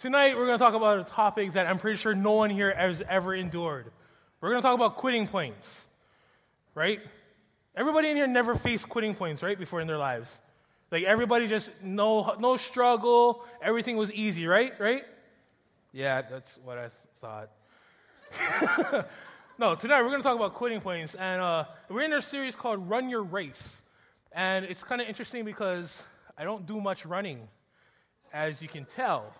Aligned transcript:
tonight 0.00 0.34
we're 0.34 0.46
going 0.46 0.58
to 0.58 0.64
talk 0.64 0.74
about 0.74 0.98
a 0.98 1.04
topic 1.04 1.52
that 1.52 1.66
I'm 1.66 1.78
pretty 1.78 1.98
sure 1.98 2.14
no 2.14 2.32
one 2.32 2.48
here 2.48 2.74
has 2.74 3.02
ever 3.06 3.34
endured. 3.34 3.90
We're 4.40 4.48
going 4.48 4.62
to 4.62 4.66
talk 4.66 4.74
about 4.74 4.96
quitting 4.96 5.28
points, 5.28 5.86
right? 6.74 7.00
Everybody 7.76 8.08
in 8.08 8.16
here 8.16 8.26
never 8.26 8.54
faced 8.54 8.88
quitting 8.88 9.14
points, 9.14 9.42
right, 9.42 9.58
before 9.58 9.80
in 9.80 9.86
their 9.86 9.98
lives. 9.98 10.38
Like 10.90 11.04
everybody 11.04 11.46
just 11.46 11.70
no 11.82 12.34
no 12.40 12.56
struggle, 12.56 13.44
everything 13.62 13.96
was 13.96 14.10
easy, 14.10 14.46
right? 14.46 14.72
Right? 14.80 15.04
Yeah, 15.92 16.22
that's 16.22 16.58
what 16.64 16.78
I 16.78 16.88
th- 16.88 16.92
thought. 17.20 19.06
no, 19.58 19.76
tonight 19.76 20.02
we're 20.02 20.08
going 20.08 20.20
to 20.20 20.24
talk 20.24 20.34
about 20.34 20.54
quitting 20.54 20.80
points, 20.80 21.14
and 21.14 21.40
uh, 21.40 21.64
we're 21.88 22.02
in 22.02 22.12
a 22.12 22.22
series 22.22 22.56
called 22.56 22.88
"Run 22.88 23.08
Your 23.08 23.22
Race," 23.22 23.82
and 24.32 24.64
it's 24.64 24.82
kind 24.82 25.00
of 25.00 25.06
interesting 25.06 25.44
because 25.44 26.02
I 26.36 26.42
don't 26.42 26.66
do 26.66 26.80
much 26.80 27.06
running, 27.06 27.46
as 28.32 28.60
you 28.60 28.66
can 28.66 28.84
tell. 28.84 29.32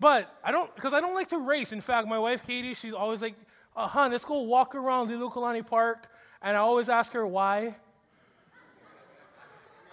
But 0.00 0.34
I 0.42 0.50
don't, 0.52 0.74
because 0.74 0.92
I 0.92 1.00
don't 1.00 1.14
like 1.14 1.28
to 1.28 1.38
race. 1.38 1.72
In 1.72 1.80
fact, 1.80 2.08
my 2.08 2.18
wife 2.18 2.44
Katie, 2.46 2.74
she's 2.74 2.92
always 2.92 3.22
like, 3.22 3.34
uh, 3.76 3.86
"Hon, 3.86 4.12
let's 4.12 4.24
go 4.24 4.40
walk 4.40 4.74
around 4.74 5.08
Liliuokalani 5.08 5.66
Park," 5.66 6.08
and 6.42 6.56
I 6.56 6.60
always 6.60 6.88
ask 6.88 7.12
her 7.12 7.26
why. 7.26 7.76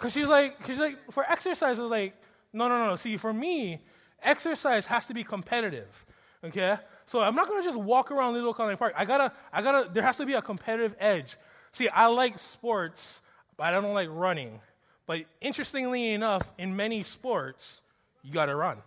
Because 0.02 0.14
she's 0.14 0.28
like, 0.28 0.58
cause 0.60 0.70
she's 0.70 0.80
like, 0.80 1.12
for 1.12 1.24
exercise, 1.24 1.78
I 1.78 1.84
was 1.84 1.92
like, 1.92 2.16
no, 2.54 2.68
no, 2.68 2.88
no. 2.88 2.96
See, 2.96 3.18
for 3.18 3.32
me, 3.32 3.80
exercise 4.24 4.88
has 4.88 5.06
to 5.06 5.14
be 5.14 5.24
competitive. 5.24 6.06
Okay? 6.44 6.78
So 7.06 7.20
I'm 7.20 7.36
not 7.36 7.48
gonna 7.48 7.64
just 7.64 7.78
walk 7.78 8.10
around 8.10 8.34
Liliuokalani 8.34 8.80
Park. 8.80 8.94
I 8.98 9.06
gotta, 9.06 9.32
I 9.54 9.62
gotta, 9.62 9.90
there 9.92 10.02
has 10.02 10.18
to 10.18 10.26
be 10.26 10.34
a 10.34 10.42
competitive 10.42 10.96
edge. 11.00 11.38
See, 11.72 11.88
I 11.88 12.08
like 12.08 12.40
sports, 12.40 13.22
but 13.58 13.68
I 13.68 13.72
don't 13.72 13.94
like 13.94 14.10
running. 14.12 14.60
But 15.06 15.26
interestingly 15.40 16.14
enough, 16.14 16.52
in 16.58 16.76
many 16.76 17.04
sports, 17.04 17.82
you 18.24 18.34
gotta 18.34 18.56
run. 18.56 18.78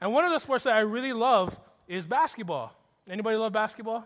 And 0.00 0.12
one 0.12 0.24
of 0.24 0.32
the 0.32 0.38
sports 0.38 0.64
that 0.64 0.74
I 0.74 0.80
really 0.80 1.12
love 1.12 1.58
is 1.88 2.06
basketball. 2.06 2.72
Anybody 3.08 3.36
love 3.36 3.52
basketball? 3.52 4.04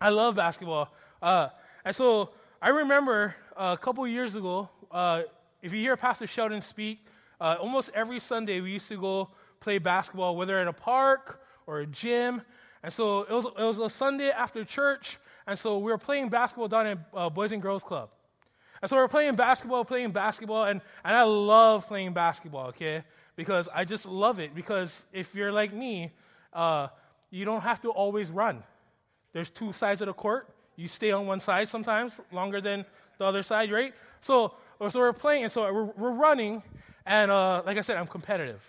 I 0.00 0.10
love 0.10 0.34
basketball. 0.34 0.92
Uh, 1.22 1.48
and 1.84 1.94
so 1.94 2.30
I 2.60 2.70
remember 2.70 3.34
a 3.56 3.78
couple 3.78 4.06
years 4.06 4.34
ago, 4.34 4.68
uh, 4.90 5.22
if 5.62 5.72
you 5.72 5.80
hear 5.80 5.96
Pastor 5.96 6.26
Sheldon 6.26 6.60
speak, 6.60 7.04
uh, 7.40 7.56
almost 7.60 7.90
every 7.94 8.18
Sunday 8.18 8.60
we 8.60 8.72
used 8.72 8.88
to 8.88 9.00
go 9.00 9.28
play 9.60 9.78
basketball, 9.78 10.36
whether 10.36 10.58
at 10.58 10.68
a 10.68 10.72
park 10.72 11.40
or 11.66 11.80
a 11.80 11.86
gym. 11.86 12.42
And 12.82 12.92
so 12.92 13.22
it 13.22 13.30
was, 13.30 13.46
it 13.46 13.62
was 13.62 13.78
a 13.78 13.88
Sunday 13.88 14.30
after 14.30 14.64
church, 14.64 15.18
and 15.46 15.58
so 15.58 15.78
we 15.78 15.90
were 15.90 15.98
playing 15.98 16.28
basketball 16.28 16.68
down 16.68 16.86
at 16.86 16.98
uh, 17.14 17.30
Boys 17.30 17.52
and 17.52 17.62
Girls 17.62 17.82
Club. 17.82 18.10
And 18.80 18.88
so 18.88 18.96
we 18.96 19.02
were 19.02 19.08
playing 19.08 19.36
basketball, 19.36 19.84
playing 19.84 20.10
basketball, 20.10 20.64
and, 20.64 20.80
and 21.04 21.16
I 21.16 21.22
love 21.22 21.86
playing 21.86 22.12
basketball, 22.12 22.66
okay? 22.68 23.04
Because 23.36 23.68
I 23.74 23.84
just 23.84 24.06
love 24.06 24.40
it. 24.40 24.54
Because 24.54 25.06
if 25.12 25.34
you're 25.34 25.52
like 25.52 25.72
me, 25.72 26.12
uh, 26.52 26.88
you 27.30 27.44
don't 27.44 27.62
have 27.62 27.80
to 27.82 27.90
always 27.90 28.30
run. 28.30 28.62
There's 29.32 29.50
two 29.50 29.72
sides 29.72 30.02
of 30.02 30.06
the 30.06 30.12
court. 30.12 30.48
You 30.76 30.88
stay 30.88 31.10
on 31.10 31.26
one 31.26 31.40
side 31.40 31.68
sometimes 31.68 32.12
longer 32.30 32.60
than 32.60 32.84
the 33.18 33.24
other 33.24 33.42
side, 33.42 33.70
right? 33.70 33.94
So, 34.20 34.54
so 34.90 35.00
we're 35.00 35.12
playing, 35.12 35.44
and 35.44 35.52
so 35.52 35.72
we're, 35.72 35.84
we're 35.84 36.12
running, 36.12 36.62
and 37.06 37.30
uh, 37.30 37.62
like 37.64 37.78
I 37.78 37.80
said, 37.80 37.96
I'm 37.96 38.06
competitive. 38.06 38.62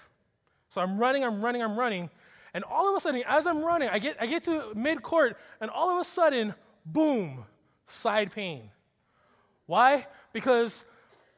So 0.69 0.81
I'm 0.81 0.97
running, 0.97 1.23
I'm 1.23 1.41
running, 1.41 1.61
I'm 1.61 1.77
running, 1.77 2.09
and 2.53 2.63
all 2.63 2.89
of 2.89 2.95
a 2.95 2.99
sudden, 2.99 3.23
as 3.27 3.47
I'm 3.47 3.63
running, 3.63 3.89
I 3.89 3.99
get, 3.99 4.17
I 4.19 4.27
get 4.27 4.43
to 4.45 4.73
mid 4.75 5.01
court, 5.01 5.37
and 5.59 5.71
all 5.71 5.89
of 5.89 5.99
a 5.99 6.03
sudden, 6.03 6.53
boom, 6.85 7.45
side 7.87 8.31
pain. 8.31 8.69
Why? 9.65 10.07
Because 10.33 10.85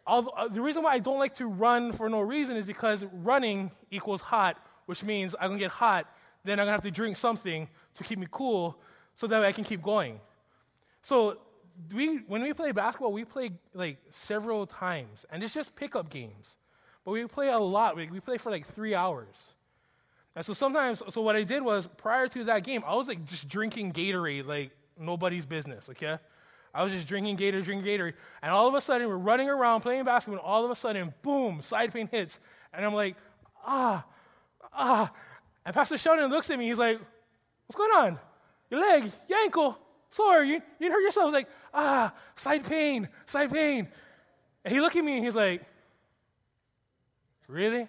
uh, 0.07 0.47
the 0.47 0.61
reason 0.61 0.83
why 0.83 0.93
I 0.93 0.99
don't 0.99 1.19
like 1.19 1.35
to 1.35 1.47
run 1.47 1.91
for 1.91 2.09
no 2.09 2.21
reason 2.21 2.57
is 2.57 2.65
because 2.65 3.03
running 3.11 3.71
equals 3.89 4.21
hot, 4.21 4.57
which 4.85 5.03
means 5.03 5.35
I'm 5.39 5.49
gonna 5.49 5.59
get 5.59 5.71
hot, 5.71 6.07
then 6.43 6.59
I'm 6.59 6.65
gonna 6.65 6.71
have 6.73 6.83
to 6.83 6.91
drink 6.91 7.17
something 7.17 7.67
to 7.95 8.03
keep 8.03 8.19
me 8.19 8.27
cool 8.29 8.77
so 9.15 9.27
that 9.27 9.43
I 9.43 9.51
can 9.51 9.63
keep 9.63 9.81
going. 9.81 10.19
So 11.01 11.37
we, 11.93 12.17
when 12.27 12.41
we 12.41 12.53
play 12.53 12.71
basketball, 12.71 13.11
we 13.11 13.25
play 13.25 13.51
like 13.73 13.97
several 14.11 14.65
times, 14.67 15.25
and 15.31 15.43
it's 15.43 15.53
just 15.53 15.75
pickup 15.75 16.09
games. 16.09 16.57
But 17.03 17.11
we 17.11 17.25
play 17.27 17.49
a 17.49 17.59
lot. 17.59 17.95
We, 17.95 18.09
we 18.09 18.19
play 18.19 18.37
for 18.37 18.51
like 18.51 18.65
three 18.65 18.95
hours. 18.95 19.53
And 20.35 20.45
so 20.45 20.53
sometimes, 20.53 21.01
so 21.09 21.21
what 21.21 21.35
I 21.35 21.43
did 21.43 21.63
was 21.63 21.87
prior 21.97 22.27
to 22.29 22.43
that 22.45 22.63
game, 22.63 22.83
I 22.85 22.95
was 22.95 23.07
like 23.07 23.25
just 23.25 23.47
drinking 23.47 23.93
Gatorade 23.93 24.45
like 24.45 24.71
nobody's 24.99 25.45
business, 25.45 25.89
okay? 25.89 26.17
I 26.75 26.83
was 26.83 26.91
just 26.91 27.07
drinking 27.07 27.37
Gatorade, 27.37 27.63
drinking 27.63 27.87
Gatorade. 27.87 28.13
And 28.41 28.51
all 28.51 28.67
of 28.67 28.73
a 28.73 28.81
sudden, 28.81 29.07
we're 29.07 29.15
running 29.15 29.47
around 29.47 29.81
playing 29.81 30.03
basketball, 30.03 30.39
and 30.39 30.45
all 30.45 30.65
of 30.65 30.71
a 30.71 30.75
sudden, 30.75 31.13
boom, 31.21 31.61
side 31.61 31.93
pain 31.93 32.09
hits. 32.11 32.37
And 32.73 32.85
I'm 32.85 32.93
like, 32.93 33.15
ah, 33.65 34.05
ah. 34.73 35.09
And 35.65 35.73
Pastor 35.73 35.97
Sheldon 35.97 36.29
looks 36.29 36.49
at 36.49 36.59
me, 36.59 36.67
he's 36.67 36.77
like, 36.77 36.99
what's 37.65 37.77
going 37.77 37.91
on? 37.91 38.19
Your 38.69 38.81
leg, 38.81 39.09
your 39.29 39.39
ankle, 39.39 39.77
sore, 40.09 40.43
you, 40.43 40.61
you 40.77 40.91
hurt 40.91 41.01
yourself. 41.01 41.23
I 41.23 41.27
was 41.27 41.33
like, 41.33 41.47
ah, 41.73 42.13
side 42.35 42.65
pain, 42.65 43.07
side 43.25 43.53
pain. 43.53 43.87
And 44.65 44.73
he 44.73 44.81
looked 44.81 44.97
at 44.97 45.03
me 45.03 45.15
and 45.15 45.25
he's 45.25 45.35
like, 45.35 45.63
really? 47.47 47.87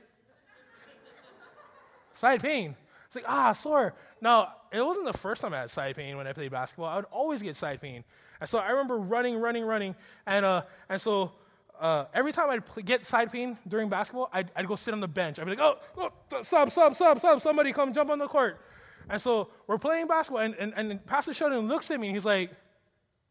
side 2.14 2.40
pain. 2.40 2.76
It's 3.06 3.16
like, 3.16 3.24
ah, 3.26 3.52
sore. 3.52 3.94
Now, 4.20 4.52
it 4.70 4.80
wasn't 4.80 5.06
the 5.06 5.18
first 5.18 5.42
time 5.42 5.54
I 5.54 5.60
had 5.60 5.70
side 5.70 5.96
pain 5.96 6.16
when 6.16 6.28
I 6.28 6.32
played 6.32 6.52
basketball. 6.52 6.86
I 6.86 6.96
would 6.96 7.06
always 7.06 7.42
get 7.42 7.56
side 7.56 7.80
pain. 7.80 8.04
And 8.40 8.48
so 8.48 8.58
I 8.58 8.70
remember 8.70 8.98
running, 8.98 9.38
running, 9.38 9.64
running. 9.64 9.94
And, 10.26 10.44
uh, 10.44 10.62
and 10.88 11.00
so 11.00 11.32
uh, 11.80 12.06
every 12.14 12.32
time 12.32 12.50
I'd 12.50 12.64
pl- 12.64 12.82
get 12.82 13.04
side 13.04 13.32
pain 13.32 13.58
during 13.66 13.88
basketball, 13.88 14.30
I'd, 14.32 14.50
I'd, 14.56 14.66
go 14.66 14.76
sit 14.76 14.94
on 14.94 15.00
the 15.00 15.08
bench. 15.08 15.38
I'd 15.38 15.44
be 15.44 15.50
like, 15.50 15.60
oh, 15.60 15.78
oh, 15.98 16.42
sub, 16.42 16.70
sub, 16.70 16.94
sub, 16.94 17.20
sub, 17.20 17.40
somebody 17.40 17.72
come 17.72 17.92
jump 17.92 18.10
on 18.10 18.18
the 18.18 18.28
court. 18.28 18.60
And 19.08 19.20
so 19.20 19.48
we're 19.66 19.78
playing 19.78 20.06
basketball, 20.06 20.42
and, 20.42 20.54
and, 20.56 20.72
and 20.74 21.06
Pastor 21.06 21.32
Sheldon 21.32 21.68
looks 21.68 21.90
at 21.90 22.00
me, 22.00 22.08
and 22.08 22.16
he's 22.16 22.24
like, 22.24 22.50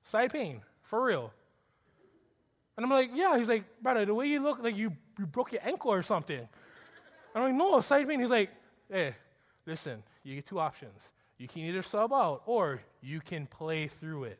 side 0.04 0.32
pain, 0.32 0.62
for 0.84 1.04
real. 1.04 1.34
And 2.78 2.86
I'm 2.86 2.90
like, 2.90 3.12
yeah. 3.14 3.38
He's 3.38 3.50
like, 3.50 3.64
brother, 3.82 4.06
the 4.06 4.14
way 4.14 4.28
you 4.28 4.42
look, 4.42 4.62
like 4.62 4.76
you, 4.76 4.92
you 5.18 5.26
broke 5.26 5.52
your 5.52 5.62
ankle 5.64 5.92
or 5.92 6.02
something. 6.02 6.40
And 6.40 6.48
I'm 7.34 7.44
like, 7.44 7.54
no, 7.54 7.82
side 7.82 8.08
pain. 8.08 8.20
He's 8.20 8.30
like, 8.30 8.50
hey, 8.90 9.16
listen, 9.66 10.04
you 10.24 10.36
get 10.36 10.46
two 10.46 10.60
options. 10.60 11.10
You 11.38 11.48
can 11.48 11.62
either 11.64 11.82
sub 11.82 12.14
out 12.14 12.44
or 12.46 12.82
you 13.02 13.22
can 13.22 13.48
play 13.48 13.88
through 13.88 14.26
it. 14.26 14.40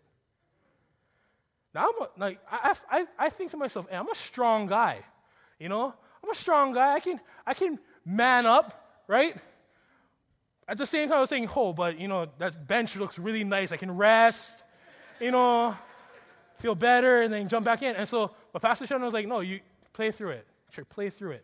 Now, 1.76 1.90
I'm 1.90 2.02
a, 2.04 2.10
like, 2.18 2.40
I, 2.50 2.74
I, 2.90 3.06
I 3.20 3.30
think 3.30 3.52
to 3.52 3.58
myself, 3.58 3.86
hey, 3.90 3.98
I'm 3.98 4.10
a 4.10 4.16
strong 4.16 4.66
guy. 4.66 5.00
You 5.60 5.68
know, 5.68 5.94
I'm 6.24 6.30
a 6.30 6.36
strong 6.36 6.74
guy. 6.74 6.94
I 6.94 7.02
can, 7.02 7.20
I 7.46 7.54
can 7.54 7.80
man 8.06 8.46
up, 8.46 9.04
right? 9.08 9.36
At 10.70 10.78
the 10.78 10.86
same 10.86 11.10
time, 11.10 11.18
I 11.18 11.22
was 11.22 11.30
saying, 11.30 11.50
oh, 11.54 11.74
but, 11.74 12.00
you 12.00 12.08
know, 12.08 12.28
that 12.38 12.66
bench 12.66 12.96
looks 12.96 13.20
really 13.20 13.44
nice. 13.44 13.74
I 13.74 13.78
can 13.78 13.92
rest, 13.92 14.64
you 15.20 15.32
know, 15.32 15.76
feel 16.60 16.76
better, 16.76 17.24
and 17.24 17.34
then 17.34 17.50
jump 17.50 17.66
back 17.66 17.84
in. 17.84 17.94
And 17.98 18.08
so, 18.08 18.32
but 18.54 18.62
Pastor 18.62 18.88
Sheldon 18.88 19.04
was 19.04 19.14
like, 19.14 19.28
no, 19.28 19.42
you 19.42 19.60
play 19.92 20.12
through 20.12 20.30
it. 20.30 20.48
Sure, 20.72 20.86
play 20.86 21.10
through 21.10 21.32
it. 21.32 21.44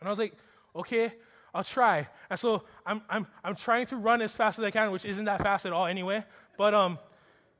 And 0.00 0.08
I 0.08 0.10
was 0.10 0.18
like, 0.18 0.34
okay, 0.76 1.14
I'll 1.54 1.64
try. 1.64 2.06
And 2.28 2.38
so 2.38 2.64
I'm, 2.84 3.00
I'm, 3.08 3.26
I'm 3.42 3.56
trying 3.56 3.86
to 3.86 3.96
run 3.96 4.20
as 4.20 4.32
fast 4.32 4.58
as 4.58 4.64
I 4.66 4.70
can, 4.70 4.90
which 4.90 5.06
isn't 5.06 5.24
that 5.24 5.42
fast 5.42 5.64
at 5.64 5.72
all 5.72 5.86
anyway. 5.86 6.22
But 6.58 6.74
um, 6.74 6.98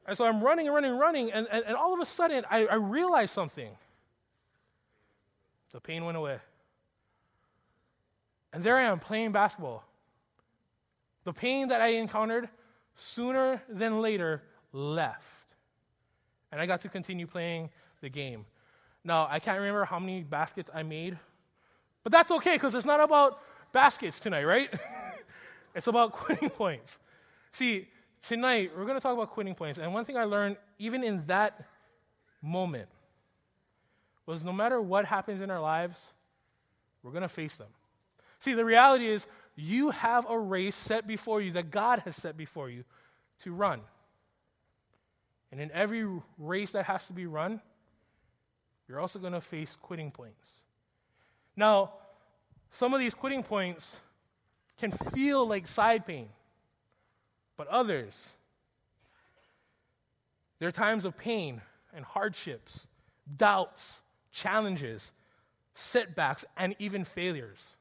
and 0.06 0.16
so 0.16 0.24
I'm 0.24 0.42
running 0.42 0.66
and 0.66 0.74
running 0.74 0.90
and 0.92 1.00
running, 1.00 1.32
and, 1.32 1.46
and, 1.50 1.64
and 1.64 1.76
all 1.76 1.94
of 1.94 2.00
a 2.00 2.06
sudden 2.06 2.44
I, 2.50 2.66
I 2.66 2.74
realized 2.74 3.32
something. 3.32 3.70
The 5.72 5.80
pain 5.80 6.04
went 6.04 6.16
away. 6.16 6.38
And 8.52 8.64
there 8.64 8.76
I 8.76 8.82
am 8.82 8.98
playing 8.98 9.32
basketball. 9.32 9.84
The 11.24 11.32
pain 11.32 11.68
that 11.68 11.80
I 11.80 11.88
encountered 11.88 12.48
sooner 12.96 13.62
than 13.68 14.00
later 14.00 14.42
left. 14.72 15.54
And 16.50 16.60
I 16.60 16.66
got 16.66 16.80
to 16.80 16.88
continue 16.88 17.26
playing 17.26 17.70
the 18.00 18.08
game. 18.08 18.46
Now, 19.04 19.28
I 19.30 19.38
can't 19.38 19.58
remember 19.58 19.84
how 19.84 19.98
many 19.98 20.22
baskets 20.22 20.70
I 20.74 20.82
made, 20.82 21.18
but 22.02 22.12
that's 22.12 22.30
okay 22.30 22.54
because 22.54 22.74
it's 22.74 22.86
not 22.86 23.00
about 23.00 23.40
baskets 23.72 24.20
tonight, 24.20 24.44
right? 24.44 24.72
it's 25.74 25.86
about 25.86 26.12
quitting 26.12 26.50
points. 26.50 26.98
See, 27.52 27.88
tonight 28.26 28.70
we're 28.76 28.84
going 28.84 28.96
to 28.96 29.00
talk 29.00 29.14
about 29.14 29.30
quitting 29.30 29.54
points. 29.54 29.78
And 29.78 29.92
one 29.92 30.04
thing 30.04 30.16
I 30.16 30.24
learned, 30.24 30.56
even 30.78 31.02
in 31.04 31.26
that 31.26 31.64
moment, 32.42 32.88
was 34.26 34.44
no 34.44 34.52
matter 34.52 34.80
what 34.80 35.04
happens 35.04 35.40
in 35.40 35.50
our 35.50 35.60
lives, 35.60 36.12
we're 37.02 37.12
going 37.12 37.22
to 37.22 37.28
face 37.28 37.56
them. 37.56 37.68
See, 38.38 38.54
the 38.54 38.64
reality 38.64 39.06
is, 39.06 39.26
you 39.56 39.90
have 39.90 40.26
a 40.28 40.38
race 40.38 40.76
set 40.76 41.06
before 41.06 41.40
you 41.40 41.52
that 41.52 41.70
God 41.70 42.00
has 42.00 42.16
set 42.16 42.36
before 42.36 42.70
you 42.70 42.84
to 43.42 43.52
run. 43.52 43.80
And 45.52 45.60
in 45.60 45.70
every 45.72 46.06
race 46.38 46.72
that 46.72 46.86
has 46.86 47.06
to 47.08 47.12
be 47.12 47.26
run, 47.26 47.60
you're 48.88 49.00
also 49.00 49.18
going 49.18 49.32
to 49.32 49.40
face 49.40 49.76
quitting 49.80 50.10
points. 50.10 50.60
Now, 51.56 51.92
some 52.70 52.94
of 52.94 53.00
these 53.00 53.14
quitting 53.14 53.42
points 53.42 53.98
can 54.78 54.92
feel 54.92 55.46
like 55.46 55.66
side 55.66 56.06
pain, 56.06 56.28
but 57.60 57.68
others, 57.68 58.32
there 60.58 60.68
are 60.70 60.72
times 60.72 61.04
of 61.04 61.18
pain 61.18 61.60
and 61.94 62.06
hardships, 62.06 62.86
doubts, 63.36 64.00
challenges, 64.32 65.12
setbacks, 65.74 66.42
and 66.56 66.74
even 66.78 67.04
failures. 67.04 67.76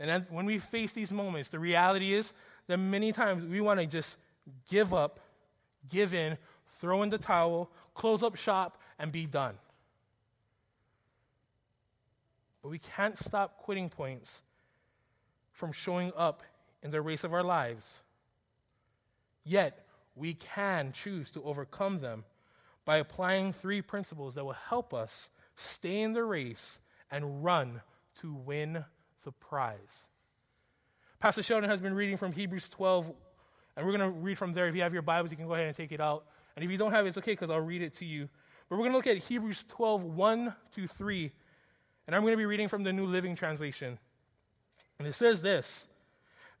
And 0.00 0.26
when 0.30 0.46
we 0.46 0.58
face 0.58 0.92
these 0.94 1.12
moments, 1.12 1.48
the 1.48 1.60
reality 1.60 2.12
is 2.12 2.32
that 2.66 2.78
many 2.78 3.12
times 3.12 3.44
we 3.44 3.60
want 3.60 3.78
to 3.78 3.86
just 3.86 4.18
give 4.68 4.92
up, 4.92 5.20
give 5.88 6.12
in, 6.12 6.36
throw 6.80 7.04
in 7.04 7.08
the 7.08 7.18
towel, 7.18 7.70
close 7.94 8.24
up 8.24 8.34
shop, 8.34 8.82
and 8.98 9.12
be 9.12 9.26
done. 9.26 9.54
But 12.64 12.70
we 12.70 12.80
can't 12.80 13.16
stop 13.16 13.58
quitting 13.58 13.90
points 13.90 14.42
from 15.52 15.70
showing 15.70 16.10
up 16.16 16.42
in 16.84 16.90
the 16.90 17.02
race 17.02 17.24
of 17.24 17.32
our 17.32 17.42
lives. 17.42 18.02
Yet, 19.42 19.84
we 20.14 20.34
can 20.34 20.92
choose 20.92 21.30
to 21.32 21.42
overcome 21.42 21.98
them 21.98 22.24
by 22.84 22.98
applying 22.98 23.52
three 23.52 23.82
principles 23.82 24.34
that 24.34 24.44
will 24.44 24.52
help 24.52 24.92
us 24.94 25.30
stay 25.56 26.02
in 26.02 26.12
the 26.12 26.22
race 26.22 26.78
and 27.10 27.42
run 27.42 27.80
to 28.20 28.32
win 28.32 28.84
the 29.24 29.32
prize. 29.32 30.08
Pastor 31.18 31.42
Sheldon 31.42 31.70
has 31.70 31.80
been 31.80 31.94
reading 31.94 32.18
from 32.18 32.32
Hebrews 32.32 32.68
12, 32.68 33.10
and 33.76 33.86
we're 33.86 33.96
going 33.96 34.12
to 34.12 34.18
read 34.18 34.36
from 34.36 34.52
there. 34.52 34.68
If 34.68 34.76
you 34.76 34.82
have 34.82 34.92
your 34.92 35.02
Bibles, 35.02 35.30
you 35.30 35.38
can 35.38 35.46
go 35.46 35.54
ahead 35.54 35.66
and 35.66 35.74
take 35.74 35.90
it 35.90 36.00
out. 36.00 36.26
And 36.54 36.64
if 36.64 36.70
you 36.70 36.76
don't 36.76 36.92
have 36.92 37.06
it, 37.06 37.08
it's 37.08 37.18
okay 37.18 37.32
because 37.32 37.50
I'll 37.50 37.60
read 37.60 37.82
it 37.82 37.94
to 37.94 38.04
you. 38.04 38.28
But 38.68 38.76
we're 38.76 38.84
going 38.84 38.92
to 38.92 38.98
look 38.98 39.06
at 39.06 39.18
Hebrews 39.24 39.64
12, 39.68 40.04
1 40.04 40.54
to 40.74 40.86
3. 40.86 41.32
And 42.06 42.14
I'm 42.14 42.22
going 42.22 42.34
to 42.34 42.38
be 42.38 42.46
reading 42.46 42.68
from 42.68 42.82
the 42.82 42.92
New 42.92 43.06
Living 43.06 43.34
Translation. 43.34 43.98
And 44.98 45.08
it 45.08 45.14
says 45.14 45.40
this 45.42 45.86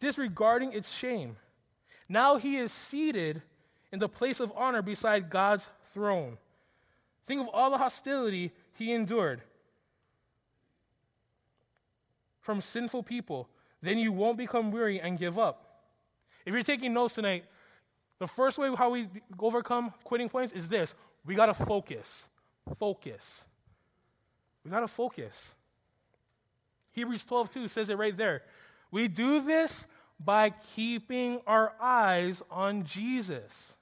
disregarding 0.00 0.72
its 0.72 0.92
shame. 0.92 1.36
Now 2.08 2.36
he 2.36 2.56
is 2.56 2.72
seated 2.72 3.42
in 3.92 3.98
the 3.98 4.08
place 4.08 4.40
of 4.40 4.52
honor 4.56 4.82
beside 4.82 5.30
God's 5.30 5.68
throne. 5.92 6.38
Think 7.26 7.40
of 7.40 7.48
all 7.48 7.70
the 7.70 7.78
hostility 7.78 8.52
he 8.72 8.92
endured 8.92 9.42
from 12.40 12.60
sinful 12.60 13.02
people. 13.02 13.48
Then 13.82 13.98
you 13.98 14.10
won't 14.12 14.38
become 14.38 14.70
weary 14.70 15.00
and 15.00 15.18
give 15.18 15.38
up. 15.38 15.82
If 16.46 16.54
you're 16.54 16.62
taking 16.62 16.94
notes 16.94 17.14
tonight, 17.14 17.44
the 18.18 18.26
first 18.26 18.56
way 18.56 18.74
how 18.74 18.90
we 18.90 19.08
overcome 19.38 19.92
quitting 20.02 20.28
points 20.28 20.52
is 20.52 20.68
this 20.68 20.94
we 21.24 21.34
got 21.34 21.46
to 21.46 21.54
focus. 21.54 22.28
Focus. 22.78 23.44
We 24.64 24.70
got 24.70 24.80
to 24.80 24.88
focus. 24.88 25.54
Hebrews 26.92 27.24
12 27.24 27.52
2 27.52 27.68
says 27.68 27.90
it 27.90 27.98
right 27.98 28.16
there. 28.16 28.42
We 28.90 29.08
do 29.08 29.40
this 29.40 29.86
by 30.18 30.50
keeping 30.50 31.40
our 31.46 31.72
eyes 31.80 32.42
on 32.50 32.84
Jesus. 32.84 33.76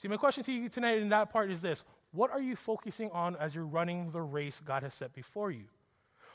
See, 0.00 0.08
my 0.08 0.16
question 0.16 0.44
to 0.44 0.52
you 0.52 0.68
tonight 0.68 0.98
in 0.98 1.08
that 1.08 1.32
part 1.32 1.50
is 1.50 1.62
this 1.62 1.82
What 2.12 2.30
are 2.30 2.40
you 2.40 2.56
focusing 2.56 3.10
on 3.10 3.36
as 3.36 3.54
you're 3.54 3.64
running 3.64 4.10
the 4.10 4.20
race 4.20 4.60
God 4.64 4.82
has 4.82 4.94
set 4.94 5.12
before 5.12 5.50
you? 5.50 5.64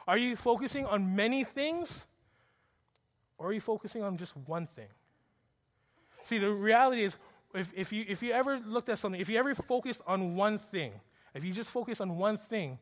Are 0.07 0.17
you 0.17 0.35
focusing 0.35 0.85
on 0.85 1.15
many 1.15 1.43
things? 1.43 2.05
Or 3.37 3.47
are 3.47 3.53
you 3.53 3.61
focusing 3.61 4.03
on 4.03 4.17
just 4.17 4.37
one 4.37 4.67
thing? 4.67 4.89
See, 6.23 6.37
the 6.37 6.51
reality 6.51 7.03
is, 7.03 7.17
if, 7.55 7.71
if, 7.75 7.91
you, 7.91 8.05
if 8.07 8.21
you 8.21 8.31
ever 8.31 8.59
looked 8.59 8.89
at 8.89 8.99
something, 8.99 9.19
if 9.19 9.29
you 9.29 9.37
ever 9.37 9.55
focused 9.55 10.01
on 10.05 10.35
one 10.35 10.59
thing, 10.59 10.93
if 11.33 11.43
you 11.43 11.51
just 11.51 11.69
focus 11.69 11.99
on 12.01 12.17
one 12.17 12.37
thing, 12.37 12.77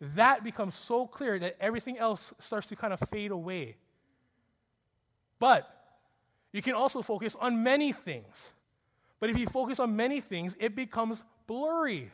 that 0.00 0.44
becomes 0.44 0.74
so 0.74 1.06
clear 1.06 1.38
that 1.38 1.56
everything 1.60 1.98
else 1.98 2.32
starts 2.38 2.68
to 2.68 2.76
kind 2.76 2.92
of 2.92 3.00
fade 3.08 3.30
away. 3.30 3.76
But 5.38 5.68
you 6.52 6.62
can 6.62 6.74
also 6.74 7.02
focus 7.02 7.36
on 7.40 7.62
many 7.62 7.92
things. 7.92 8.52
But 9.20 9.30
if 9.30 9.36
you 9.36 9.46
focus 9.46 9.80
on 9.80 9.96
many 9.96 10.20
things, 10.20 10.54
it 10.60 10.76
becomes 10.76 11.22
blurry. 11.46 12.12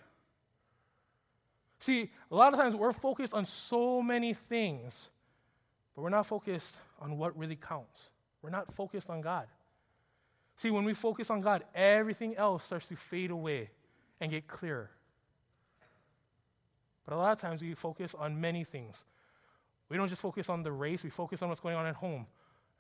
See, 1.79 2.11
a 2.31 2.35
lot 2.35 2.55
of 2.55 2.59
times 2.59 2.75
we're 2.75 2.93
focused 2.93 3.35
on 3.35 3.45
so 3.45 4.01
many 4.01 4.33
things, 4.33 5.11
but 5.95 6.03
we're 6.03 6.09
not 6.09 6.27
focused 6.27 6.77
on 7.01 7.19
what 7.19 7.37
really 7.39 7.57
counts. 7.57 8.11
We're 8.41 8.51
not 8.51 8.73
focused 8.73 9.11
on 9.11 9.21
God. 9.21 9.47
See, 10.57 10.71
when 10.71 10.85
we 10.85 10.95
focus 10.95 11.31
on 11.31 11.43
God, 11.43 11.65
everything 11.75 12.37
else 12.37 12.65
starts 12.65 12.89
to 12.89 12.97
fade 12.97 13.31
away 13.31 13.71
and 14.21 14.31
get 14.31 14.47
clearer. 14.47 14.91
But 17.05 17.15
a 17.15 17.17
lot 17.17 17.33
of 17.33 17.41
times 17.41 17.63
we 17.63 17.75
focus 17.75 18.15
on 18.19 18.41
many 18.41 18.65
things. 18.65 19.05
We 19.89 19.97
don't 19.97 20.09
just 20.09 20.23
focus 20.23 20.49
on 20.49 20.63
the 20.63 20.73
race, 20.73 21.03
we 21.03 21.11
focus 21.11 21.43
on 21.43 21.49
what's 21.49 21.61
going 21.61 21.77
on 21.77 21.87
at 21.87 21.97
home, 21.97 22.27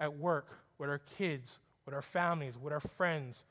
at 0.01 0.17
work, 0.17 0.49
with 0.79 0.89
our 0.89 1.01
kids, 1.19 1.59
with 1.85 1.95
our 1.95 2.03
families, 2.03 2.57
with 2.57 2.73
our 2.73 2.81
friends, 2.81 3.45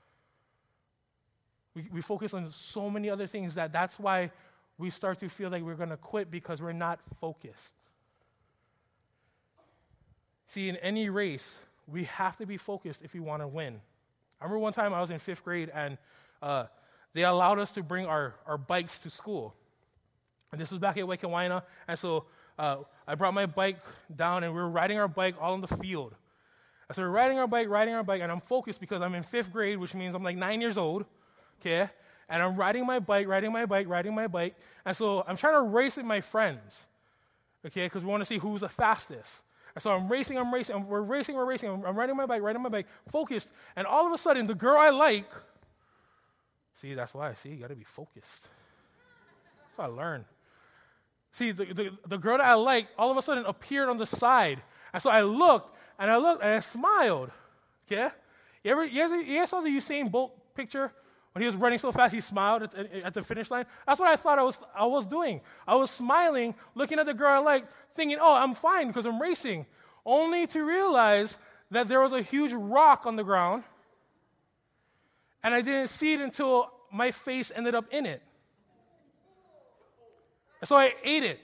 we, 1.76 1.88
we 1.92 2.02
focus 2.02 2.34
on 2.34 2.52
so 2.52 2.90
many 2.90 3.10
other 3.10 3.28
things 3.28 3.56
that 3.56 3.72
that's 3.72 4.00
why 4.00 4.32
we 4.78 4.90
start 4.90 5.20
to 5.20 5.30
feel 5.30 5.50
like 5.50 5.64
we're 5.64 5.76
going 5.76 5.90
to 5.90 5.98
quit 5.98 6.30
because 6.30 6.62
we're 6.62 6.72
not 6.72 7.00
focused. 7.20 7.74
See, 10.48 10.70
in 10.70 10.76
any 10.78 11.10
race, 11.10 11.60
we 11.88 12.04
have 12.06 12.38
to 12.38 12.46
be 12.46 12.58
focused 12.58 13.02
if 13.04 13.14
we 13.14 13.20
want 13.20 13.42
to 13.42 13.48
win. 13.48 13.82
I 14.40 14.46
remember 14.46 14.60
one 14.60 14.74
time 14.74 14.94
I 14.94 15.02
was 15.02 15.10
in 15.10 15.20
fifth 15.20 15.44
grade 15.44 15.72
and 15.74 15.98
uh, 16.42 16.66
they 17.14 17.24
allowed 17.24 17.60
us 17.60 17.72
to 17.72 17.84
bring 17.84 18.06
our, 18.06 18.36
our 18.46 18.58
bikes 18.58 19.00
to 19.00 19.10
school. 19.10 19.56
And 20.54 20.62
this 20.62 20.72
was 20.72 20.80
back 20.80 20.96
at 20.96 21.04
Waiakeawaena. 21.04 21.64
And 21.90 22.00
so 22.00 22.26
uh, 22.58 22.78
I 23.06 23.16
brought 23.16 23.34
my 23.34 23.46
bike 23.46 23.80
down 24.16 24.46
and 24.46 24.54
we 24.54 24.62
were 24.62 24.70
riding 24.70 24.98
our 24.98 25.10
bike 25.10 25.36
all 25.42 25.54
in 25.56 25.60
the 25.60 25.68
field. 25.68 26.16
And 26.88 26.96
so 26.96 27.02
we're 27.02 27.10
riding 27.10 27.38
our 27.40 27.48
bike, 27.48 27.68
riding 27.68 27.94
our 27.94 28.04
bike, 28.04 28.22
and 28.22 28.32
I'm 28.32 28.40
focused 28.40 28.80
because 28.80 29.02
I'm 29.02 29.16
in 29.16 29.24
fifth 29.24 29.52
grade, 29.52 29.78
which 29.78 29.94
means 29.94 30.16
I'm 30.16 30.24
like 30.24 30.38
nine 30.38 30.62
years 30.62 30.78
old 30.78 31.06
okay? 31.64 31.90
And 32.30 32.42
I'm 32.42 32.56
riding 32.56 32.86
my 32.86 33.00
bike, 33.00 33.28
riding 33.28 33.52
my 33.52 33.66
bike, 33.66 33.88
riding 33.88 34.14
my 34.14 34.28
bike. 34.28 34.56
And 34.86 34.96
so 34.96 35.24
I'm 35.28 35.38
trying 35.38 35.56
to 35.56 35.62
race 35.62 35.98
with 35.98 36.06
my 36.06 36.22
friends, 36.22 36.88
okay? 37.66 37.86
Because 37.86 38.04
we 38.04 38.10
want 38.10 38.22
to 38.22 38.26
see 38.26 38.38
who's 38.38 38.62
the 38.62 38.70
fastest. 38.70 39.42
And 39.76 39.82
so 39.82 39.92
I'm 39.92 40.08
racing, 40.08 40.38
I'm 40.38 40.54
racing, 40.54 40.88
we're 40.88 41.02
racing, 41.02 41.36
we're 41.36 41.46
racing. 41.46 41.70
I'm, 41.70 41.86
I'm 41.86 41.96
riding 41.96 42.16
my 42.16 42.26
bike, 42.26 42.42
riding 42.42 42.62
my 42.62 42.70
bike, 42.70 42.88
focused. 43.10 43.50
And 43.76 43.88
all 43.88 44.06
of 44.06 44.14
a 44.14 44.18
sudden, 44.18 44.48
the 44.48 44.56
girl 44.56 44.78
I 44.80 44.90
like, 44.90 45.30
see, 46.82 46.94
that's 46.94 47.14
why, 47.14 47.34
see, 47.34 47.50
you 47.50 47.56
got 47.58 47.70
to 47.70 47.76
be 47.76 47.84
focused. 47.84 48.50
That's 49.58 49.78
what 49.78 49.86
I 49.86 49.88
learned. 49.88 50.26
See, 51.34 51.52
the, 51.52 51.66
the, 51.66 51.90
the 52.08 52.18
girl 52.18 52.38
that 52.38 52.46
I 52.46 52.54
like 52.54 52.88
all 52.98 53.12
of 53.12 53.18
a 53.18 53.22
sudden 53.22 53.46
appeared 53.46 53.90
on 53.90 53.98
the 53.98 54.06
side. 54.06 54.62
And 54.94 55.02
so 55.02 55.10
I 55.10 55.24
looked, 55.24 55.76
and 56.00 56.10
I 56.10 56.18
looked, 56.18 56.44
and 56.44 56.52
I 56.52 56.60
smiled, 56.60 57.32
okay? 57.86 58.10
You 58.64 58.72
ever, 58.72 58.86
you 58.86 59.02
ever, 59.02 59.20
you 59.20 59.38
ever 59.40 59.48
saw 59.48 59.62
the 59.62 59.70
Usain 59.70 60.12
Bolt 60.12 60.56
picture? 60.56 60.92
When 61.34 61.42
he 61.42 61.48
was 61.48 61.56
running 61.56 61.80
so 61.80 61.92
fast, 61.92 62.14
he 62.14 62.22
smiled 62.22 62.62
at, 62.62 62.76
at, 62.76 63.14
the 63.16 63.24
finish 63.24 63.50
line. 63.50 63.66
That's 63.88 64.00
what 64.00 64.10
I 64.10 64.16
thought 64.16 64.38
I 64.38 64.44
was, 64.44 64.60
I 64.76 64.86
was 64.86 65.08
doing. 65.08 65.42
I 65.68 65.74
was 65.74 65.90
smiling, 65.90 66.54
looking 66.76 67.00
at 67.00 67.08
the 67.08 67.14
girl 67.16 67.34
I 67.34 67.40
liked, 67.40 67.72
thinking, 67.96 68.20
oh, 68.22 68.36
I'm 68.36 68.54
fine 68.54 68.88
because 68.88 69.08
I'm 69.08 69.20
racing. 69.20 69.66
Only 70.06 70.46
to 70.48 70.64
realize 70.64 71.40
that 71.72 71.88
there 71.88 72.02
was 72.02 72.12
a 72.12 72.22
huge 72.22 72.52
rock 72.54 73.08
on 73.08 73.16
the 73.16 73.24
ground, 73.24 73.64
and 75.44 75.56
I 75.56 75.62
didn't 75.62 75.88
see 75.88 76.14
it 76.14 76.22
until 76.22 76.72
my 76.92 77.10
face 77.10 77.52
ended 77.56 77.74
up 77.74 77.86
in 77.92 78.06
it. 78.06 78.22
And 80.64 80.68
so 80.70 80.78
I 80.78 80.94
ate 81.04 81.24
it. 81.24 81.42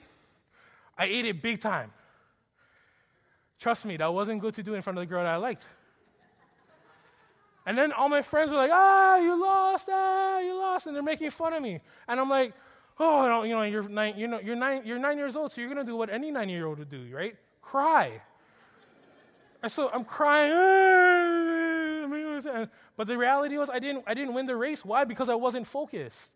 I 0.96 1.04
ate 1.04 1.26
it 1.26 1.42
big 1.42 1.60
time. 1.60 1.92
Trust 3.58 3.84
me, 3.84 3.98
that 3.98 4.14
wasn't 4.14 4.40
good 4.40 4.54
to 4.54 4.62
do 4.62 4.72
in 4.72 4.80
front 4.80 4.98
of 4.98 5.02
the 5.02 5.06
girl 5.06 5.22
that 5.22 5.28
I 5.28 5.36
liked. 5.36 5.66
And 7.66 7.76
then 7.76 7.92
all 7.92 8.08
my 8.08 8.22
friends 8.22 8.50
were 8.50 8.56
like, 8.56 8.70
ah, 8.72 9.18
you 9.18 9.38
lost, 9.38 9.90
ah, 9.92 10.38
you 10.38 10.56
lost. 10.56 10.86
And 10.86 10.96
they're 10.96 11.02
making 11.02 11.28
fun 11.32 11.52
of 11.52 11.62
me. 11.62 11.82
And 12.08 12.18
I'm 12.18 12.30
like, 12.30 12.54
oh, 12.98 13.42
you 13.42 13.50
know, 13.50 13.60
you're 13.64 13.86
nine, 13.86 14.14
you 14.16 14.26
know, 14.26 14.40
you're 14.40 14.56
nine, 14.56 14.86
you're 14.86 14.98
nine 14.98 15.18
years 15.18 15.36
old, 15.36 15.52
so 15.52 15.60
you're 15.60 15.68
going 15.68 15.84
to 15.84 15.92
do 15.92 15.96
what 15.96 16.08
any 16.08 16.30
nine 16.30 16.48
year 16.48 16.64
old 16.64 16.78
would 16.78 16.88
do, 16.88 17.06
right? 17.14 17.36
Cry. 17.60 18.22
and 19.62 19.70
so 19.70 19.90
I'm 19.92 20.06
crying. 20.06 20.50
Ah, 22.46 22.66
but 22.96 23.06
the 23.06 23.18
reality 23.18 23.58
was 23.58 23.68
I 23.68 23.80
didn't, 23.80 24.04
I 24.06 24.14
didn't 24.14 24.32
win 24.32 24.46
the 24.46 24.56
race. 24.56 24.82
Why? 24.82 25.04
Because 25.04 25.28
I 25.28 25.34
wasn't 25.34 25.66
focused. 25.66 26.32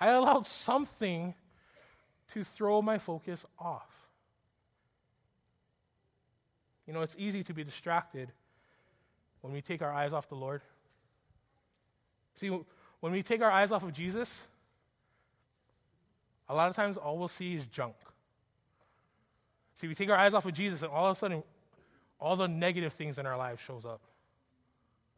I 0.00 0.08
allowed 0.08 0.46
something 0.46 1.34
to 2.30 2.44
throw 2.44 2.80
my 2.82 2.98
focus 2.98 3.44
off. 3.58 4.08
You 6.86 6.94
know, 6.94 7.02
it's 7.02 7.16
easy 7.18 7.42
to 7.44 7.54
be 7.54 7.62
distracted 7.62 8.32
when 9.40 9.52
we 9.52 9.60
take 9.60 9.82
our 9.82 9.92
eyes 9.92 10.12
off 10.12 10.28
the 10.28 10.34
Lord? 10.34 10.62
See, 12.36 12.48
when 13.00 13.12
we 13.12 13.22
take 13.22 13.42
our 13.42 13.50
eyes 13.50 13.72
off 13.72 13.82
of 13.82 13.92
Jesus, 13.92 14.46
a 16.48 16.54
lot 16.54 16.68
of 16.68 16.76
times 16.76 16.96
all 16.96 17.18
we'll 17.18 17.28
see 17.28 17.54
is 17.54 17.66
junk. 17.66 17.94
See, 19.76 19.88
we 19.88 19.94
take 19.94 20.10
our 20.10 20.16
eyes 20.16 20.34
off 20.34 20.44
of 20.46 20.52
Jesus, 20.52 20.82
and 20.82 20.90
all 20.90 21.10
of 21.10 21.16
a 21.16 21.18
sudden, 21.18 21.42
all 22.18 22.36
the 22.36 22.48
negative 22.48 22.92
things 22.92 23.18
in 23.18 23.26
our 23.26 23.36
lives 23.36 23.62
shows 23.62 23.86
up. 23.86 24.02